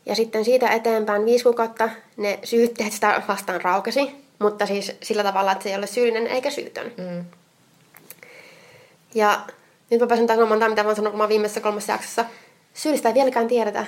Ja 0.06 0.16
sitten 0.16 0.46
siitä 0.46 0.70
eteenpäin 0.70 1.26
viisi 1.26 1.44
kuukautta 1.44 1.90
ne 2.18 2.40
syytteet 2.44 2.94
sitä 2.94 3.22
vastaan 3.28 3.62
raukesi, 3.62 4.16
mutta 4.40 4.66
siis 4.66 4.92
sillä 5.04 5.24
tavalla, 5.24 5.52
että 5.52 5.64
se 5.64 5.70
ei 5.70 5.76
ole 5.76 5.88
syyllinen 5.88 6.28
eikä 6.28 6.50
syytön. 6.50 6.94
Mm. 6.98 7.26
Ja 9.16 9.42
nyt 9.90 10.02
mä 10.02 10.08
pääsen 10.08 10.28
taas 10.28 10.38
sanomaan 10.38 10.60
tämän, 10.60 10.72
mitä 10.72 10.84
mä 10.84 10.90
oon 10.90 10.96
sanonut 10.96 11.12
kun 11.12 11.18
mä 11.22 11.30
viimeisessä 11.30 11.62
kolmessa 11.62 11.92
jaksossa. 11.92 12.26
Syyllistä 12.74 13.10
ei 13.10 13.16
vieläkään 13.16 13.48
tiedetä. 13.48 13.86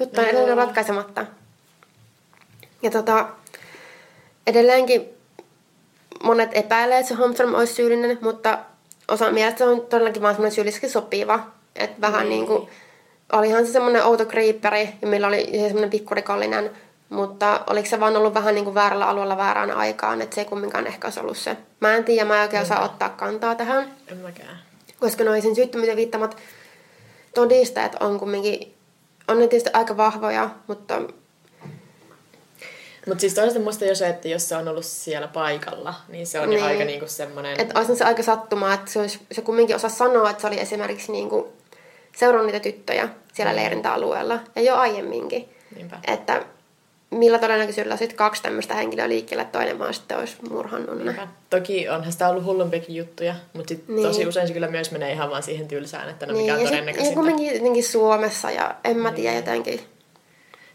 Juttu 0.00 0.20
on 0.20 0.26
No. 0.26 0.30
edelleen 0.32 0.56
ratkaisematta. 0.56 1.26
Ja 2.82 2.90
tota, 2.90 3.28
edelleenkin 4.46 5.08
monet 6.22 6.50
epäilee, 6.52 6.98
että 6.98 7.08
se 7.08 7.14
Holmström 7.14 7.54
olisi 7.54 7.74
syyllinen, 7.74 8.18
mutta 8.20 8.58
osa 9.08 9.30
mielestä 9.30 9.58
se 9.58 9.64
on 9.64 9.80
todellakin 9.80 10.22
vaan 10.22 10.34
semmoinen 10.34 10.54
syylliseksi 10.54 10.88
sopiva. 10.88 11.40
Että 11.76 12.00
vähän 12.00 12.20
Niin. 12.20 12.30
niin 12.30 12.46
kuin, 12.46 12.68
olihan 13.32 13.66
se 13.66 13.72
semmoinen 13.72 14.04
outo 14.04 14.26
kriipperi, 14.26 14.88
ja 15.02 15.08
millä 15.08 15.26
oli 15.26 15.50
semmoinen 15.52 15.90
pikkurikollinen, 15.90 16.70
mutta 17.08 17.60
oliko 17.66 17.88
se 17.88 18.00
vaan 18.00 18.16
ollut 18.16 18.34
vähän 18.34 18.54
niin 18.54 18.64
kuin 18.64 18.74
väärällä 18.74 19.06
alueella 19.06 19.36
väärään 19.36 19.70
aikaan, 19.70 20.22
että 20.22 20.34
se 20.34 20.40
ei 20.40 20.44
kumminkaan 20.44 20.86
ehkä 20.86 21.06
olisi 21.06 21.20
ollut 21.20 21.36
se. 21.36 21.56
Mä 21.80 21.94
en 21.94 22.04
tiedä, 22.04 22.24
mä 22.24 22.36
en 22.36 22.42
oikein 22.42 22.62
osaa 22.62 22.84
ottaa 22.84 23.08
kantaa 23.08 23.54
tähän 23.54 23.90
En 24.08 24.16
mäkään. 24.16 24.58
koska 25.00 25.24
noin 25.24 25.42
sen 25.42 25.54
syyttömyyden 25.54 25.96
viittamat 25.96 26.36
todisteet 27.34 27.92
on 28.00 28.18
kumminkin, 28.18 28.74
on 29.28 29.38
ne 29.38 29.46
tietysti 29.48 29.70
aika 29.72 29.96
vahvoja, 29.96 30.50
mutta 30.66 31.02
Mutta 33.08 33.20
siis 33.20 33.34
toisaalta 33.34 33.60
musta 33.64 33.84
jo 33.84 33.94
se, 33.94 34.08
että 34.08 34.28
jos 34.28 34.48
se 34.48 34.56
on 34.56 34.68
ollut 34.68 34.84
siellä 34.84 35.28
paikalla, 35.28 35.94
niin 36.08 36.26
se 36.26 36.40
on 36.40 36.50
niin. 36.50 36.60
Jo 36.60 36.66
aika 36.66 36.84
niinku 36.84 37.06
semmoinen... 37.06 37.60
että 37.60 37.78
olisi 37.78 37.96
se 37.96 38.04
aika 38.04 38.22
sattumaa, 38.22 38.74
että 38.74 38.90
se, 38.90 38.98
olisi, 39.00 39.20
se 39.32 39.42
kumminkin 39.42 39.76
osaa 39.76 39.90
sanoa, 39.90 40.30
että 40.30 40.40
se 40.40 40.46
oli 40.46 40.60
esimerkiksi 40.60 41.12
niin 41.12 41.28
kuin 41.28 41.44
seurannut 42.16 42.46
niitä 42.52 42.60
tyttöjä 42.62 43.08
siellä 43.34 43.52
Mm. 43.52 43.56
leirintäalueella 43.58 44.38
ja 44.56 44.62
jo 44.62 44.74
aiemminkin. 44.76 45.48
Niinpä. 45.76 45.98
Että 46.06 46.42
millä 47.10 47.38
todennäköisyydellä 47.38 47.96
sitten 47.96 48.16
kaksi 48.16 48.42
tämmöistä 48.42 48.74
henkilöä 48.74 49.08
liikkeelle, 49.08 49.42
että 49.42 49.58
toinen 49.58 49.78
vaan 49.78 49.94
sitten 49.94 50.18
olisi 50.18 50.36
murhannut 50.50 51.04
ne. 51.04 51.14
Toki 51.50 51.88
onhan 51.88 52.12
sitä 52.12 52.28
ollut 52.28 52.44
hullumpiakin 52.44 52.96
juttuja, 52.96 53.34
mutta 53.52 53.68
sit 53.68 53.88
Niin. 53.88 54.06
tosi 54.08 54.26
usein 54.26 54.46
se 54.48 54.52
kyllä 54.54 54.68
myös 54.68 54.90
menee 54.90 55.12
ihan 55.12 55.30
vaan 55.30 55.42
siihen 55.42 55.68
tylsään, 55.68 56.08
että 56.08 56.26
no 56.26 56.32
mikä 56.32 56.42
Niin, 56.42 56.52
on 56.54 56.60
ja, 56.60 56.66
sit, 56.66 56.66
ja 56.66 56.70
todennäköisintä. 56.70 57.14
kumminkin 57.14 57.54
jotenkin 57.54 57.84
Suomessa 57.84 58.50
ja 58.50 58.74
en 58.84 58.96
mä 58.96 59.12
tiedä 59.12 59.30
Niin. 59.30 59.36
jotenkin. 59.36 59.80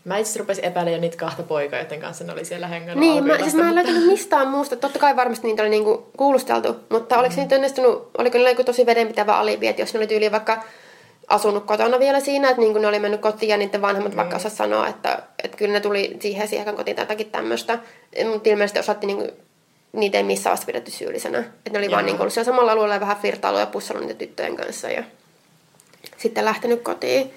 Mä 0.06 0.18
itse 0.18 0.40
rupesin 0.40 0.66
epäilemään 0.66 1.02
niitä 1.02 1.18
kahta 1.18 1.44
poikaa, 1.44 1.80
joiden 1.80 2.00
kanssa 2.00 2.24
ne 2.24 2.34
oli 2.34 2.46
siellä 2.46 2.68
hengannut 2.68 3.00
Niin, 3.00 3.28
mä, 3.28 3.38
siis 3.38 3.54
mä 3.54 3.70
en 3.70 3.76
löytänyt 3.76 4.06
mistään 4.08 4.48
muusta. 4.48 4.76
Totta 4.76 5.00
kai 5.00 5.16
varmasti 5.16 5.48
niitä 5.48 5.64
oli 5.64 5.70
niinku 5.70 6.10
kuulusteltu, 6.18 6.76
mutta 6.90 7.20
oliko 7.20 7.36
Mm. 7.36 7.42
nyt 7.42 7.52
onnistunut, 7.52 8.12
oliko 8.18 8.38
niillä 8.38 8.50
joku 8.50 8.64
tosi 8.64 8.86
vedenpitävä 8.86 9.38
alibi, 9.38 9.68
että 9.68 9.82
jos 9.82 9.94
ne 9.94 9.98
oli 10.00 10.08
tyyli 10.08 10.32
vaikka 10.32 10.64
asunut 11.28 11.66
kotona 11.66 12.00
vielä 12.00 12.20
siinä, 12.20 12.50
että 12.50 12.62
niinku 12.62 12.80
ne 12.80 12.88
oli 12.88 13.00
mennyt 13.00 13.22
kotiin 13.22 13.50
ja 13.50 13.58
niiden 13.58 13.82
vanhemmat 13.82 14.12
Mm. 14.14 14.18
vaikka 14.18 14.36
osaa 14.36 14.52
sanoa, 14.52 14.88
että, 14.88 15.24
että 15.44 15.58
kyllä 15.58 15.74
ne 15.74 15.80
tuli 15.80 16.18
siihen 16.20 16.48
siihen 16.48 16.76
kotiin 16.76 16.96
tai 16.96 17.04
jotakin 17.04 17.32
tämmöistä. 17.32 17.80
Mutta 18.32 18.50
ilmeisesti 18.50 18.80
osatti 18.80 19.08
niinku, 19.08 19.28
niitä 19.94 20.18
ei 20.18 20.24
missään 20.24 20.52
vasta 20.52 20.66
pidetty 20.66 20.92
syyllisenä. 20.92 21.40
Että 21.40 21.70
ne 21.72 21.78
oli 21.78 21.92
vaan 21.92 22.06
niinku 22.06 22.22
ollut 22.24 22.34
siellä 22.34 22.46
samalla 22.52 22.72
alueella 22.72 22.94
ja 22.96 23.00
vähän 23.00 23.18
flirtailu 23.18 23.58
ja 23.58 23.66
pussannut 23.66 24.06
niitä 24.08 24.20
tyttöjen 24.20 24.56
kanssa 24.56 24.90
ja 24.90 25.04
sitten 26.18 26.46
lähtenyt 26.46 26.82
kotiin. 26.82 27.34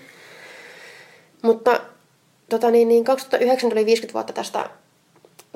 Mutta 1.43 1.81
tota 2.49 2.71
niin, 2.71 2.89
niin 2.89 3.05
2009 3.05 3.71
tuli 3.71 3.87
50 3.87 4.15
vuotta 4.15 4.33
tästä, 4.33 4.71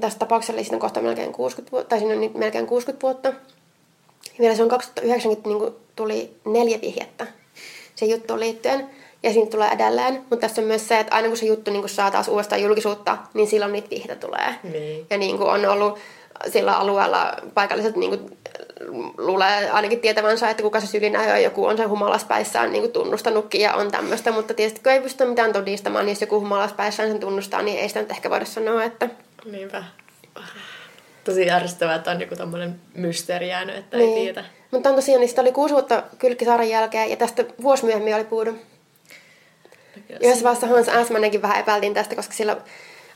tästä 0.00 0.18
tapauksesta, 0.18 0.52
eli 0.52 0.64
siitä 0.64 0.76
on 0.76 0.80
kohta 0.80 1.00
melkein 1.00 1.32
60 1.32 1.72
vuotta, 1.72 1.88
tai 1.88 1.98
siinä 1.98 2.14
on 2.14 2.20
nyt 2.20 2.34
melkein 2.34 2.66
60 2.66 3.02
vuotta. 3.02 3.28
Ja 3.28 4.38
vielä 4.38 4.56
se 4.56 4.62
on 4.62 4.68
2009 4.68 5.32
niin 5.44 5.58
kuin 5.58 5.74
tuli 5.96 6.36
neljä 6.44 6.80
vihjettä 6.80 7.26
se 8.00 8.06
juttuun 8.06 8.40
liittyen, 8.40 8.90
ja 9.22 9.32
siinä 9.32 9.50
tulee 9.50 9.68
edelleen. 9.68 10.14
Mutta 10.14 10.36
tässä 10.36 10.62
on 10.62 10.68
myös 10.68 10.88
se, 10.88 11.00
että 11.00 11.14
aina 11.14 11.28
kun 11.28 11.36
se 11.36 11.46
juttu 11.46 11.70
niin 11.70 11.82
kuin 11.82 11.90
saa 11.90 12.10
taas 12.10 12.28
uudestaan 12.28 12.62
julkisuutta, 12.62 13.18
niin 13.34 13.48
silloin 13.48 13.72
niitä 13.72 13.90
vihjeitä 13.90 14.16
tulee. 14.16 14.54
Niin. 14.62 15.06
Ja 15.10 15.18
niin 15.18 15.38
kuin 15.38 15.50
on 15.50 15.66
ollut 15.66 15.98
sillä 16.48 16.76
alueella 16.76 17.36
paikalliset 17.54 17.96
niin 17.96 18.10
kuin, 18.10 18.38
luulee 19.18 19.70
ainakin 19.70 20.00
tietävänsä, 20.00 20.50
että 20.50 20.62
kuka 20.62 20.80
se 20.80 20.86
syyllinen 20.86 21.20
on, 21.20 21.42
joku 21.42 21.66
on 21.66 21.76
sen 21.76 21.88
humalaspäissään 21.88 22.72
niin 22.72 22.82
kuin 22.82 22.92
tunnustanutkin 22.92 23.60
ja 23.60 23.74
on 23.74 23.90
tämmöistä, 23.90 24.32
mutta 24.32 24.54
tietysti 24.54 24.80
kun 24.82 24.92
ei 24.92 25.00
pysty 25.00 25.24
mitään 25.24 25.52
todistamaan, 25.52 26.06
niin 26.06 26.12
jos 26.12 26.20
joku 26.20 26.40
humalaspäissään 26.40 27.08
sen 27.08 27.20
tunnustaa, 27.20 27.62
niin 27.62 27.78
ei 27.78 27.88
sitä 27.88 28.00
nyt 28.00 28.10
ehkä 28.10 28.30
voida 28.30 28.44
sanoa, 28.44 28.84
että 28.84 29.08
Niinpä. 29.44 29.84
Tosi 31.24 31.50
ärsyttävää, 31.50 31.94
että 31.94 32.10
on 32.10 32.20
joku 32.20 32.36
tommonen 32.36 32.80
mysteeri 32.94 33.48
jäänyt, 33.48 33.76
että 33.76 33.96
ei 33.96 34.14
tiedä. 34.14 34.44
Mutta 34.70 34.88
on 34.88 34.94
tosiaan, 34.94 35.20
niin 35.20 35.28
sitä 35.28 35.42
oli 35.42 35.52
kuusi 35.52 35.74
vuotta 35.74 36.02
Kylkkisaaren 36.18 36.68
jälkeen, 36.68 37.10
ja 37.10 37.16
tästä 37.16 37.44
vuosi 37.62 37.84
myöhemmin 37.84 38.14
oli 38.14 38.24
puudu. 38.24 38.58
Yhdessä 40.20 40.44
vaiheessa 40.44 40.66
Hans 40.66 40.88
Äsmänenkin 40.88 41.42
vähän 41.42 41.60
epäiltiin 41.60 41.94
tästä, 41.94 42.16
koska 42.16 42.34
sillä 42.34 42.56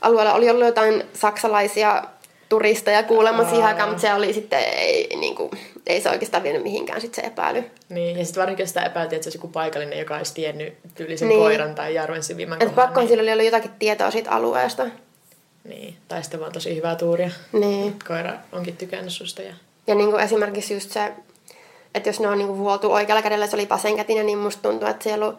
alueella 0.01 0.33
oli 0.33 0.49
ollut 0.49 0.65
jotain 0.65 1.03
saksalaisia 1.13 2.03
turisteja 2.49 3.03
siihen 3.49 3.65
aikaan, 3.67 3.89
mutta 3.89 4.01
se 4.01 4.13
oli 4.13 4.33
sitten, 4.33 4.59
ei, 4.59 5.15
niin 5.15 5.35
kuin, 5.35 5.51
ei 5.87 6.01
se 6.01 6.09
oikeastaan 6.09 6.43
vienyt 6.43 6.63
mihinkään 6.63 7.01
sit 7.01 7.13
se 7.13 7.21
epäily. 7.21 7.63
Niin, 7.89 8.19
ja 8.19 8.25
sitten 8.25 8.41
varsinkin 8.41 8.67
sitä 8.67 8.83
epäiltiin, 8.83 9.17
että 9.17 9.23
se 9.23 9.27
olisi 9.27 9.37
joku 9.37 9.47
paikallinen, 9.47 9.99
joka 9.99 10.17
olisi 10.17 10.33
tiennyt 10.33 10.73
tyylisen 10.95 11.27
Niin. 11.27 11.39
koiran 11.39 11.75
tai 11.75 11.93
järven 11.95 12.23
syvimmän 12.23 12.61
Että 12.61 12.75
pakkohan 12.75 13.01
niin, 13.01 13.09
sillä 13.09 13.21
oli 13.21 13.31
ollut 13.31 13.45
jotakin 13.45 13.71
tietoa 13.79 14.11
siitä 14.11 14.31
alueesta. 14.31 14.85
niin, 15.63 15.95
tai 16.07 16.23
sitten 16.23 16.39
vaan 16.39 16.51
tosi 16.51 16.75
hyvää 16.75 16.95
tuuria. 16.95 17.29
Niin. 17.51 17.99
Koira 18.07 18.33
onkin 18.51 18.77
tykännyt 18.77 19.13
susta 19.13 19.41
ja... 19.41 19.53
Ja 19.87 19.95
niin 19.95 20.11
kuin 20.11 20.23
esimerkiksi 20.23 20.73
just 20.73 20.91
se, 20.91 21.11
että 21.95 22.09
jos 22.09 22.19
ne 22.19 22.27
on 22.27 22.37
niin 22.37 22.47
kuin 22.47 22.59
vuoltu 22.59 22.91
oikealla 22.91 23.21
kädellä, 23.21 23.47
se 23.47 23.55
oli 23.55 23.69
vasenkätinen, 23.69 24.25
niin 24.25 24.37
musta 24.37 24.61
tuntuu, 24.69 24.87
että 24.87 25.03
se 25.03 25.09
ei 25.09 25.15
ollut 25.15 25.35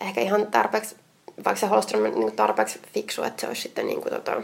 ehkä 0.00 0.20
ihan 0.20 0.46
tarpeeksi, 0.46 0.96
vaikka 1.44 1.60
se 1.60 1.66
Holström 1.66 2.04
on 2.04 2.20
niin 2.20 2.36
tarpeeksi 2.36 2.80
fiksu, 2.94 3.22
että 3.22 3.40
se 3.40 3.46
olisi 3.46 3.62
sitten 3.62 3.86
niin 3.86 4.00
kuin 4.02 4.14
tota, 4.14 4.42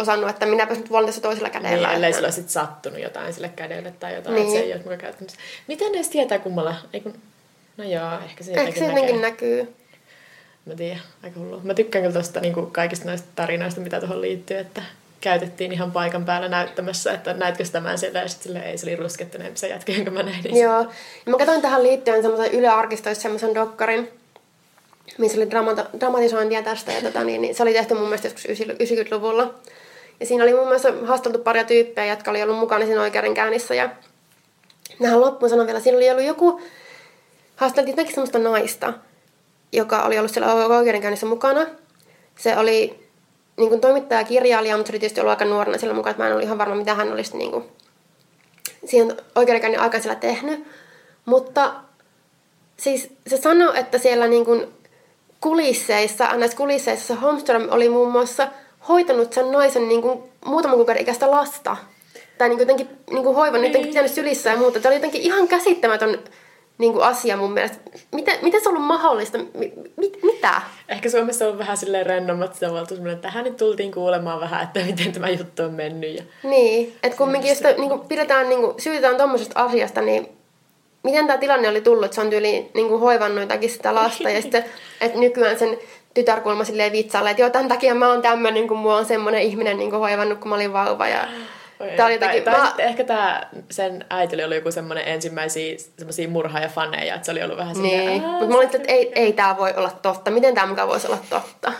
osannut, 0.00 0.30
että 0.30 0.46
minäpä 0.46 0.74
nyt 0.74 0.90
vuolen 0.90 1.06
tässä 1.06 1.20
toisella 1.22 1.50
kädellä. 1.50 1.88
Niin, 1.88 1.96
ellei 1.96 2.12
sillä 2.12 2.26
olisi 2.26 2.40
sit 2.40 2.50
sattunut 2.50 3.00
jotain 3.02 3.32
sille 3.34 3.50
kädelle 3.56 3.92
tai 4.00 4.14
jotain, 4.14 4.34
Niin. 4.34 4.46
että 4.46 4.58
se 4.58 4.64
ei 4.64 4.72
ole 4.72 4.78
mukaan 4.82 4.98
käytännössä. 4.98 5.38
Miten 5.66 5.92
ne 5.92 5.98
edes 5.98 6.08
tietää 6.08 6.38
kummalla? 6.38 6.74
Ei 6.92 7.00
kun... 7.00 7.14
No 7.76 7.84
joo, 7.84 8.10
ehkä 8.24 8.44
se 8.44 8.50
Ehkä 8.50 8.60
jotenkin 8.60 8.82
se 8.82 8.88
jotenkin 8.88 9.20
näkee. 9.20 9.30
näkyy. 9.30 9.74
Mä 10.66 10.74
tiedän, 10.74 11.00
aika 11.24 11.40
hullua. 11.40 11.60
Mä 11.62 11.74
tykkään 11.74 12.04
kyllä 12.04 12.18
tosta 12.20 12.40
niin 12.40 12.70
kaikista 12.72 13.08
noista 13.08 13.28
tarinoista, 13.36 13.80
mitä 13.80 14.00
tuohon 14.00 14.20
liittyy, 14.20 14.58
että 14.58 14.82
käytettiin 15.20 15.72
ihan 15.72 15.92
paikan 15.92 16.24
päällä 16.24 16.48
näyttämässä, 16.48 17.12
että 17.12 17.32
näetkö 17.34 17.64
sä 17.64 17.72
tämän 17.72 17.98
siellä, 17.98 18.18
ja 18.18 18.28
sitten 18.28 18.56
ei, 18.56 18.78
se 18.78 18.86
oli 18.86 18.96
ruskettuneempi 18.96 19.58
se 19.58 19.68
jätkä, 19.68 19.92
jonka 19.92 20.10
mä 20.10 20.22
näin. 20.22 20.56
Joo. 20.56 20.80
Ja 21.26 21.30
mä 21.30 21.36
katsoin 21.38 21.62
tähän 21.62 21.82
liittyen 21.82 22.22
semmoisen 22.22 22.52
Yle 22.54 22.68
Arkistoissa 22.68 23.22
semmoisen 23.22 23.54
dokkarin, 23.54 24.10
missä 25.18 25.38
oli 25.38 25.46
dramata- 25.50 25.98
dramatisointia 26.00 26.62
tästä. 26.62 26.92
Ja 26.92 27.02
tota, 27.02 27.24
niin, 27.24 27.42
niin, 27.42 27.54
se 27.54 27.62
oli 27.62 27.72
tehty 27.72 27.94
mun 27.94 28.02
mielestä 28.02 28.26
joskus 28.26 28.44
90-luvulla. 28.44 29.54
Ja 30.20 30.26
siinä 30.26 30.44
oli 30.44 30.54
mun 30.54 30.64
mielestä 30.64 30.92
haasteltu 31.04 31.38
paria 31.38 31.64
tyyppejä, 31.64 32.12
jotka 32.12 32.30
oli 32.30 32.42
ollut 32.42 32.58
mukana 32.58 32.86
siinä 32.86 33.00
oikeudenkäynnissä. 33.00 33.74
Ja 33.74 33.90
tähän 35.02 35.20
loppuun 35.20 35.50
sanon 35.50 35.66
vielä, 35.66 35.80
siinä 35.80 35.96
oli 35.96 36.10
ollut 36.10 36.24
joku, 36.24 36.60
haasteltiin 37.56 37.92
jotenkin 37.92 38.14
semmoista 38.14 38.38
naista, 38.38 38.92
joka 39.72 40.02
oli 40.02 40.18
ollut 40.18 40.30
siellä 40.30 40.54
oikeudenkäynnissä 40.54 41.26
mukana. 41.26 41.66
Se 42.36 42.56
oli 42.56 43.08
niin 43.56 43.68
kuin 43.68 43.80
toimittaja 43.80 44.20
ja 44.20 44.26
kirjailija, 44.26 44.76
mutta 44.76 44.88
se 44.88 44.92
oli 44.92 45.00
tietysti 45.00 45.20
ollut 45.20 45.30
aika 45.30 45.44
nuorena 45.44 45.78
siellä 45.78 45.94
mukana, 45.94 46.10
että 46.10 46.22
mä 46.22 46.26
en 46.26 46.32
ollut 46.32 46.44
ihan 46.44 46.58
varma, 46.58 46.74
mitä 46.74 46.94
hän 46.94 47.12
olisi 47.12 47.36
niin 47.36 47.50
kuin, 47.50 47.64
siihen 48.84 49.16
oikeudenkäynnin 49.34 49.80
aikana 49.80 50.02
siellä 50.02 50.20
tehnyt. 50.20 50.66
Mutta 51.24 51.74
siis 52.76 53.12
se 53.26 53.36
sanoi, 53.36 53.78
että 53.78 53.98
siellä 53.98 54.26
niin 54.26 54.44
kuin 54.44 54.66
kulisseissa, 55.40 56.36
näissä 56.36 56.56
kulisseissa 56.56 57.06
se 57.06 57.20
Holmström 57.20 57.68
oli 57.70 57.88
muun 57.88 58.12
muassa 58.12 58.48
hoitanut 58.88 59.32
sen 59.32 59.52
naisen 59.52 59.88
niin 59.88 60.02
kuin 60.02 60.22
muutaman 60.44 60.76
kuukauden 60.76 61.02
ikäistä 61.02 61.30
lasta. 61.30 61.76
Tai 62.38 62.48
niin 62.48 62.58
kuin 62.58 62.68
jotenkin 62.68 62.98
niin 63.10 63.24
kuin 63.24 63.36
hoivannut, 63.36 63.68
jotenkin 63.68 63.88
pitänyt 63.88 64.12
sylissä 64.12 64.50
ja 64.50 64.56
muuta. 64.56 64.80
Tämä 64.80 64.90
oli 64.90 64.96
jotenkin 64.96 65.22
ihan 65.22 65.48
käsittämätön 65.48 66.18
niin 66.78 66.92
kuin 66.92 67.04
asia 67.04 67.36
mun 67.36 67.52
mielestä. 67.52 67.78
Miten, 68.14 68.38
miten 68.42 68.62
se 68.62 68.68
on 68.68 68.74
ollut 68.74 68.88
mahdollista? 68.88 69.38
Mi, 69.54 69.72
mit, 69.96 70.18
mitä? 70.22 70.62
Ehkä 70.88 71.10
Suomessa 71.10 71.48
on 71.48 71.58
vähän 71.58 71.76
silleen 71.76 72.06
rennommat 72.06 72.54
sitä 72.54 72.72
valtu 72.72 72.94
että 72.94 73.16
tähän 73.16 73.44
nyt 73.44 73.56
tultiin 73.56 73.92
kuulemaan 73.92 74.40
vähän, 74.40 74.62
että 74.62 74.80
miten 74.80 75.12
tämä 75.12 75.30
juttu 75.30 75.62
on 75.62 75.74
mennyt. 75.74 76.16
Ja... 76.16 76.22
Niin, 76.42 76.96
että 77.02 77.18
kumminkin 77.18 77.48
jos 77.48 77.60
niin 77.62 77.88
kuin 77.88 78.00
pidetään, 78.00 78.48
niin 78.48 78.60
kuin, 78.60 78.80
syytetään 78.80 79.16
tuommoisesta 79.16 79.64
asiasta, 79.64 80.00
niin 80.00 80.28
miten 81.02 81.26
tämä 81.26 81.38
tilanne 81.38 81.68
oli 81.68 81.80
tullut, 81.80 82.04
että 82.04 82.14
se 82.14 82.20
on 82.20 82.30
tyyli 82.30 82.70
niin 82.74 82.88
kuin 82.88 83.00
hoivannut 83.00 83.40
jotakin 83.40 83.70
sitä 83.70 83.94
lasta 83.94 84.30
ja 84.30 84.42
sitten, 84.42 84.64
että 85.00 85.18
nykyään 85.18 85.58
sen 85.58 85.78
tytärkulma 86.14 86.64
silleen 86.64 86.92
vitsaalle, 86.92 87.30
että 87.30 87.42
joo, 87.42 87.50
tämän 87.50 87.68
takia 87.68 87.94
mä 87.94 88.08
oon 88.08 88.22
tämmöinen, 88.22 88.68
kun 88.68 88.78
mua 88.78 88.96
on 88.96 89.04
semmoinen 89.04 89.42
ihminen 89.42 89.78
niin 89.78 89.92
hoivannut, 89.92 90.38
kun 90.38 90.48
mä 90.48 90.54
olin 90.54 90.72
vauva. 90.72 91.08
Ja 91.08 91.28
Tää 91.96 92.06
oli 92.06 92.14
jotenkin, 92.14 92.42
tai, 92.42 92.54
tai 92.54 92.66
mä... 92.66 92.74
ehkä 92.78 93.04
tää, 93.04 93.48
sen 93.70 94.04
äiti 94.10 94.44
oli 94.44 94.54
joku 94.54 94.72
semmoinen 94.72 95.08
ensimmäisiä 95.08 95.76
semmoisia 95.98 96.28
murhaajafaneja, 96.28 97.14
että 97.14 97.26
se 97.26 97.32
oli 97.32 97.42
ollut 97.42 97.56
vähän 97.56 97.74
silleen, 97.74 98.06
Niin, 98.06 98.22
mutta 98.22 98.46
mä 98.46 98.56
olin, 98.56 98.66
että 98.74 98.92
ei, 98.92 99.12
ei 99.14 99.32
tää 99.32 99.56
voi 99.56 99.72
olla 99.76 99.90
totta. 100.02 100.30
Miten 100.30 100.54
tämä 100.54 100.66
mukaan 100.66 100.88
voisi 100.88 101.06
olla 101.06 101.18
totta? 101.30 101.72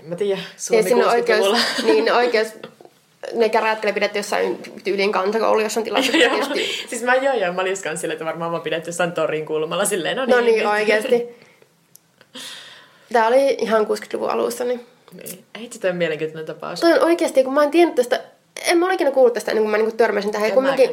En 0.00 0.06
mä 0.06 0.16
tiedä, 0.16 0.40
Suomi 0.56 0.90
ja 0.90 1.08
oikeus, 1.08 1.56
niin 1.86 2.04
ne 2.04 2.12
oikeus, 2.12 2.48
ne 3.32 3.48
käräjät 3.48 3.84
oli 3.84 3.92
pidetty 3.92 4.18
jossain 4.18 4.58
tyylin 4.84 5.12
kansakoulu, 5.12 5.60
jos 5.60 5.76
on 5.76 5.84
tietysti... 5.84 6.86
siis 6.88 7.02
mä 7.02 7.14
joo 7.14 7.34
joo, 7.34 7.52
mä 7.52 7.60
olin 7.60 7.76
silleen, 7.76 8.12
että 8.12 8.24
varmaan 8.24 8.52
mä 8.52 8.60
pidetty 8.60 8.88
jossain 8.88 9.12
torin 9.12 9.46
kulmalla 9.46 9.84
silleen, 9.84 10.16
no 10.16 10.24
niin. 10.24 10.36
No 10.36 10.40
niin, 10.40 10.66
oikeesti. 10.66 11.28
Tää 13.12 13.26
oli 13.26 13.56
ihan 13.60 13.86
60-luvun 13.86 14.30
alussa, 14.30 14.64
niin... 14.64 14.86
Niin. 15.12 15.44
Ei 15.54 15.68
se 15.72 15.80
toi 15.80 15.92
mielenkiintoinen 15.92 16.46
tapaus. 16.46 16.80
Toi 16.80 16.92
on 16.92 17.04
oikeasti, 17.04 17.44
kun 17.44 17.54
mä 17.54 17.62
en 17.62 17.70
tiennyt 17.70 17.94
tästä 17.94 18.20
en 18.66 18.78
mä 18.78 18.86
ole 18.86 18.94
ikinä 18.94 19.10
kuullut 19.10 19.34
tästä 19.34 19.50
ennen 19.50 19.62
kuin 19.62 19.70
mä 19.70 19.76
niinku 19.76 19.96
törmäsin 19.96 20.30
tähän. 20.30 20.52
Kumminkin, 20.52 20.90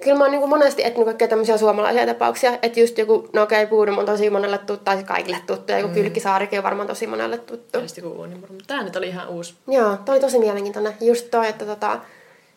kyllä 0.00 0.18
mä 0.18 0.24
oon 0.24 0.30
niinku 0.30 0.46
monesti 0.46 0.84
etsinyt 0.84 1.04
kaikkea 1.04 1.28
tämmöisiä 1.28 1.56
suomalaisia 1.56 2.06
tapauksia. 2.06 2.58
Että 2.62 2.80
just 2.80 2.98
joku, 2.98 3.28
no 3.32 3.42
okei, 3.42 3.64
okay, 3.64 3.96
on 3.98 4.06
tosi 4.06 4.30
monelle 4.30 4.58
tuttu, 4.58 4.84
tai 4.84 5.04
kaikille 5.04 5.38
tuttu. 5.46 5.72
Ja 5.72 5.78
joku 5.78 5.88
mm. 5.88 5.94
Kylkkisaarikin 5.94 6.58
on 6.58 6.62
varmaan 6.62 6.88
tosi 6.88 7.06
monelle 7.06 7.38
tuttu. 7.38 7.78
Joku 7.96 8.08
uunimurha. 8.08 8.52
Mutta 8.52 8.74
tää 8.74 8.82
nyt 8.82 8.96
oli 8.96 9.08
ihan 9.08 9.28
uusi. 9.28 9.54
Joo, 9.68 9.96
toi 10.04 10.12
oli 10.12 10.20
tosi 10.20 10.38
mielenkiintoinen. 10.38 10.94
Just 11.00 11.30
toi, 11.30 11.48
että 11.48 11.64
tota, 11.64 12.00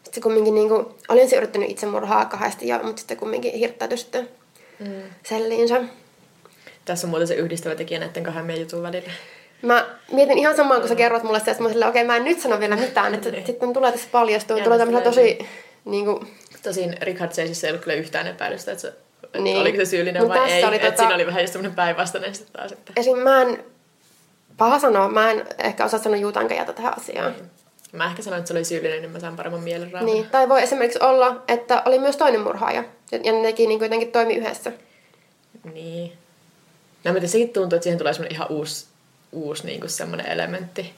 sitten 0.04 0.24
kumminkin 0.24 0.56
niinku, 0.56 0.96
olin 1.10 1.30
se 1.30 1.36
yrittänyt 1.36 1.70
itsemurhaa 1.70 2.26
kahdesti 2.26 2.68
jo, 2.68 2.80
mutta 2.84 3.00
sitten 3.00 3.18
kumminkin 3.18 3.54
hirttäytyi 3.54 3.98
sitten 3.98 4.30
mm. 4.80 5.02
selliinsä. 5.24 5.82
Tässä 6.88 7.08
on 7.08 7.10
muuten 7.10 7.28
se 7.28 7.34
yhdistävä 7.34 7.76
tekijä 7.76 8.00
näiden 8.00 8.24
kahden 8.24 8.46
meidän 8.46 8.62
jutun 8.62 8.84
välillä. 8.84 9.12
Mä 9.62 9.86
mietin 10.12 10.38
ihan 10.38 10.56
samaan, 10.56 10.80
kun 10.80 10.90
sä 10.90 10.96
kerrot 10.96 11.24
mulle 11.24 11.40
sitä, 11.40 11.52
että 11.52 11.64
mä 11.64 11.70
okei, 11.70 11.88
okay, 11.88 12.04
mä 12.04 12.16
en 12.16 12.24
nyt 12.24 12.40
sano 12.40 12.60
vielä 12.60 12.76
mitään, 12.76 13.14
että 13.14 13.32
niin. 13.32 13.46
sitten 13.46 13.74
tulee 13.74 13.92
tässä 13.92 14.08
paljastua, 14.12 14.60
tulee 14.60 14.78
tämmöisiä 14.78 15.04
tosi... 15.04 15.40
Niin 15.86 16.06
kuin... 16.06 16.28
Tosin 16.64 16.98
Richard 17.02 17.32
Chasissa 17.32 17.68
ei 17.68 17.72
ollut 17.72 17.84
kyllä 17.84 17.98
yhtään 17.98 18.28
epäilystä, 18.28 18.72
että, 18.72 18.82
se, 18.82 18.88
että 19.24 19.40
niin. 19.40 19.62
oliko 19.62 19.78
se 19.78 19.86
syyllinen 19.86 20.22
Mut 20.22 20.30
vai 20.30 20.52
ei. 20.52 20.66
Oli 20.66 20.76
että 20.76 20.88
tota... 20.88 20.98
siinä 20.98 21.16
oli 21.16 21.26
vähän 21.26 21.42
just 21.42 21.54
semmoinen 21.54 21.76
päinvastainen 21.76 22.36
sitten 22.36 22.54
taas. 22.54 22.72
Että... 22.72 22.94
Esim. 22.96 23.18
mä 23.18 23.42
en, 23.42 23.64
paha 24.58 24.80
sanoa, 24.80 25.10
mä 25.10 25.32
en 25.32 25.46
ehkä 25.58 25.86
osaa 25.86 26.00
sanoa 26.00 26.18
juutanka 26.18 26.54
jätä 26.54 26.74
tähän 26.74 26.94
asiaan. 26.98 27.32
Niin. 27.32 27.52
Mä 27.92 28.06
ehkä 28.06 28.22
sanoin, 28.22 28.40
että 28.40 28.48
se 28.48 28.54
oli 28.54 28.64
syyllinen, 28.64 29.02
niin 29.02 29.12
mä 29.12 29.20
saan 29.20 29.36
paremman 29.36 29.62
mielen 29.62 29.92
rauhan. 29.92 30.06
Niin, 30.06 30.30
tai 30.30 30.50
voi 30.50 30.64
esimerkiksi 30.64 31.00
olla, 31.02 31.44
että 31.48 31.82
oli 31.86 32.00
myös 32.00 32.18
toinen 32.18 32.42
murhaaja, 32.42 32.84
ja 33.12 33.32
ne 33.32 33.42
teki 33.42 33.68
niin 33.68 33.82
jotenkin 33.82 34.12
toimi 34.12 34.36
yhdessä. 34.36 34.72
Niin. 35.74 36.14
No, 37.04 37.12
mutta 37.14 37.28
sekin 37.28 37.50
tuntuu, 37.50 37.76
että 37.76 37.84
siihen 37.84 37.98
tulee 37.98 38.14
semmoinen 38.14 38.36
ihan 38.36 38.52
uusi 38.52 38.86
uusi 39.32 39.66
niin 39.66 39.80
kuin 39.80 39.90
semmoinen 39.90 40.28
elementti. 40.28 40.94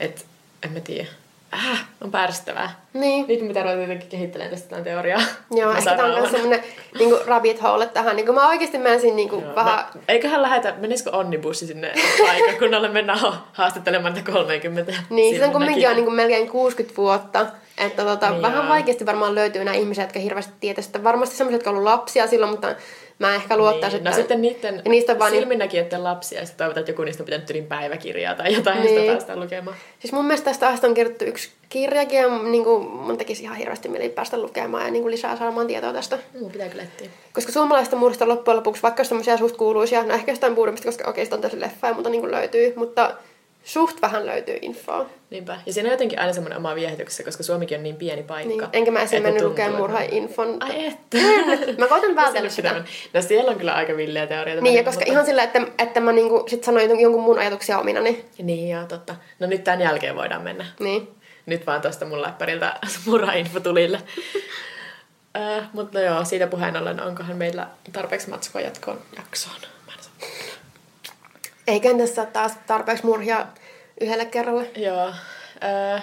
Että 0.00 0.20
en 0.62 0.72
mä 0.72 0.80
tiedä. 0.80 1.08
Äh, 1.54 1.86
on 2.00 2.10
pärstävää. 2.10 2.80
Niin. 2.92 3.26
Nyt 3.28 3.40
mitä 3.40 3.62
ruvetaan 3.62 3.82
jotenkin 3.82 4.08
kehittelemään 4.08 4.50
tästä 4.50 4.68
tämän 4.68 4.84
teoriaa. 4.84 5.20
Joo, 5.50 5.72
ehkä 5.72 5.96
tämä 5.96 6.04
on 6.04 6.20
myös 6.20 6.30
semmoinen 6.30 6.64
niin 6.98 7.10
kuin 7.10 7.26
rabbit 7.26 7.62
hole 7.62 7.86
tähän. 7.86 8.16
Niin 8.16 8.26
kuin 8.26 8.36
mä 8.36 8.48
oikeasti 8.48 8.78
menisin 8.78 9.16
niin 9.16 9.28
kuin 9.28 9.54
vähän... 9.54 9.74
Mä, 9.74 10.00
eiköhän 10.08 10.42
lähetä, 10.42 10.74
menisikö 10.78 11.10
onnibussi 11.10 11.66
sinne 11.66 11.92
paikakunnalle 12.26 12.88
mennään 12.88 13.20
haastattelemaan 13.52 14.14
niitä 14.14 14.32
30. 14.32 14.92
Niin, 15.10 15.38
se 15.38 15.44
on 15.44 15.52
kumminkin 15.52 15.88
on 15.88 15.94
niin 15.94 16.04
kuin 16.04 16.16
melkein 16.16 16.48
60 16.48 16.96
vuotta. 16.96 17.46
Että 17.78 18.04
tota, 18.04 18.30
niin 18.30 18.42
vähän 18.42 18.68
vaikeasti 18.68 19.06
varmaan 19.06 19.34
löytyy 19.34 19.64
nämä 19.64 19.76
ihmiset, 19.76 20.02
jotka 20.02 20.18
hirveästi 20.18 20.52
tietävät. 20.60 21.04
Varmasti 21.04 21.36
sellaiset, 21.36 21.58
jotka 21.58 21.70
ovat 21.70 21.78
ollut 21.78 21.92
lapsia 21.92 22.26
silloin, 22.26 22.50
mutta 22.50 22.74
mä 23.18 23.34
ehkä 23.34 23.56
luottaisin, 23.56 24.04
niin. 24.04 24.10
No 24.10 24.16
sitten 24.16 24.42
niiden 24.42 24.82
niistä 24.88 25.18
vaan 25.18 25.30
silminnäkijöiden 25.30 26.04
lapsia, 26.04 26.40
ja 26.40 26.46
sitten 26.46 26.58
toivotaan, 26.58 26.80
että 26.80 26.90
joku 26.90 27.02
niistä 27.02 27.22
on 27.22 27.24
pitänyt 27.24 27.68
päiväkirjaa 27.68 28.34
tai 28.34 28.54
jotain, 28.54 28.82
niin. 28.82 29.06
ja 29.06 29.12
päästään 29.12 29.40
lukemaan. 29.40 29.76
Siis 29.98 30.12
mun 30.12 30.24
mielestä 30.24 30.44
tästä 30.44 30.66
aiheesta 30.66 30.86
on 30.86 30.94
kirjoittu 30.94 31.24
yksi 31.24 31.50
kirjakin, 31.68 32.18
ja 32.18 32.38
niin 32.38 32.64
kuin, 32.64 32.86
mun 32.88 33.18
tekisi 33.18 33.42
ihan 33.42 33.56
hirveästi 33.56 33.88
mieli 33.88 34.08
päästä 34.08 34.38
lukemaan 34.38 34.84
ja 34.84 34.90
niin 34.90 35.02
kuin 35.02 35.12
lisää 35.12 35.36
saamaan 35.36 35.66
tietoa 35.66 35.92
tästä. 35.92 36.18
Mun 36.40 36.50
pitää 36.50 36.68
kyllä 36.68 36.82
etsiä. 36.82 37.10
Koska 37.32 37.52
suomalaista 37.52 37.96
murhista 37.96 38.28
loppujen 38.28 38.56
lopuksi, 38.56 38.82
vaikka 38.82 39.02
on 39.02 39.08
tämmöisiä 39.08 39.36
suht 39.36 39.56
kuuluisia, 39.56 40.02
no 40.02 40.14
ehkä 40.14 40.32
jostain 40.32 40.54
puudemmista, 40.54 40.88
koska 40.88 41.10
okei, 41.10 41.24
okay, 41.24 41.36
on 41.36 41.42
tosi 41.42 41.60
leffa 41.60 41.86
ja 41.86 41.94
muuta 41.94 42.10
niin 42.10 42.20
kuin 42.20 42.32
löytyy, 42.32 42.72
mutta 42.76 43.14
suht 43.68 44.02
vähän 44.02 44.26
löytyy 44.26 44.58
infoa. 44.62 45.06
Niinpä. 45.30 45.60
Ja 45.66 45.72
siinä 45.72 45.86
on 45.86 45.90
jotenkin 45.90 46.20
aina 46.20 46.32
semmoinen 46.32 46.58
oma 46.58 46.74
viehityksessä, 46.74 47.22
koska 47.22 47.42
Suomikin 47.42 47.76
on 47.76 47.82
niin 47.82 47.96
pieni 47.96 48.22
paikka. 48.22 48.48
Niin. 48.48 48.68
Enkä 48.72 48.90
mä 48.90 49.02
esim. 49.02 49.22
mennyt 49.22 49.42
lukemaan 49.42 49.74
murha-infon. 49.82 50.56
Ai 50.60 50.86
että. 50.86 51.18
mä 51.78 51.86
koitan 51.86 52.16
vältellä 52.24 52.48
sitä. 52.48 52.84
No 53.14 53.22
siellä 53.22 53.50
on 53.50 53.58
kyllä 53.58 53.74
aika 53.74 53.96
villejä 53.96 54.26
teorioita. 54.26 54.62
Niin, 54.62 54.74
ja 54.74 54.84
koska 54.84 55.00
mutta... 55.00 55.12
ihan 55.12 55.26
sillä, 55.26 55.42
että, 55.42 55.62
että 55.78 56.00
mä 56.00 56.12
niinku 56.12 56.44
sit 56.48 56.64
sanoin 56.64 57.00
jonkun 57.00 57.22
mun 57.22 57.38
ajatuksia 57.38 57.78
omina. 57.78 58.00
Niin, 58.00 58.24
niin 58.38 58.68
joo, 58.68 58.84
totta. 58.84 59.16
No 59.38 59.46
nyt 59.46 59.64
tämän 59.64 59.80
jälkeen 59.80 60.16
voidaan 60.16 60.42
mennä. 60.42 60.66
Niin. 60.80 61.08
Nyt 61.46 61.66
vaan 61.66 61.80
tuosta 61.80 62.04
mun 62.04 62.22
läppäriltä 62.22 62.74
murha-info 63.06 63.60
tulille. 63.60 64.00
äh, 65.36 65.68
mutta 65.72 65.98
no 65.98 66.04
joo, 66.04 66.24
siitä 66.24 66.46
puheen 66.46 66.76
ollen, 66.76 67.02
onkohan 67.02 67.36
meillä 67.36 67.66
tarpeeksi 67.92 68.30
matskoa 68.30 68.60
jatkoon 68.60 68.98
jaksoon? 69.16 69.56
Mä 69.86 69.92
en 69.92 70.37
Eikä 71.68 71.98
tässä 71.98 72.26
taas 72.26 72.52
tarpeeksi 72.66 73.06
murhia 73.06 73.46
yhdelle 74.00 74.24
kerralle. 74.26 74.70
Joo. 74.76 75.12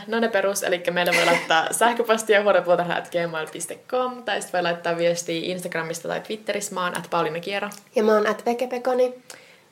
no 0.07 0.19
ne 0.19 0.27
perus, 0.27 0.63
eli 0.63 0.83
meillä 0.91 1.13
voi 1.15 1.25
laittaa 1.25 1.67
sähköpostia 1.79 2.43
huorepuutarha.gmail.com 2.43 4.23
tai 4.23 4.41
sitten 4.41 4.57
voi 4.57 4.63
laittaa 4.63 4.97
viestiä 4.97 5.41
Instagramista 5.43 6.07
tai 6.07 6.21
Twitterissä. 6.21 6.73
Mä 6.73 6.83
oon 6.83 6.97
at 6.97 7.07
Pauliina 7.09 7.39
Kiero. 7.39 7.69
Ja 7.95 8.03
mä 8.03 8.11
oon 8.11 8.27
at 8.27 8.45
Vekepekoni. 8.45 9.13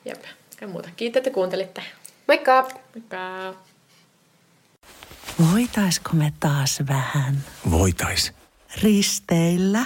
Jep, 0.06 0.24
ja 0.62 0.68
muuta. 0.68 0.89
Kiitos, 0.96 1.18
että 1.18 1.30
kuuntelitte. 1.30 1.84
Moikka! 2.28 2.68
Moikka! 2.96 3.54
Voitaisko 5.52 6.10
me 6.14 6.34
taas 6.39 6.84
vähän? 6.89 7.44
Voitais. 7.72 8.34
Risteillä? 8.84 9.86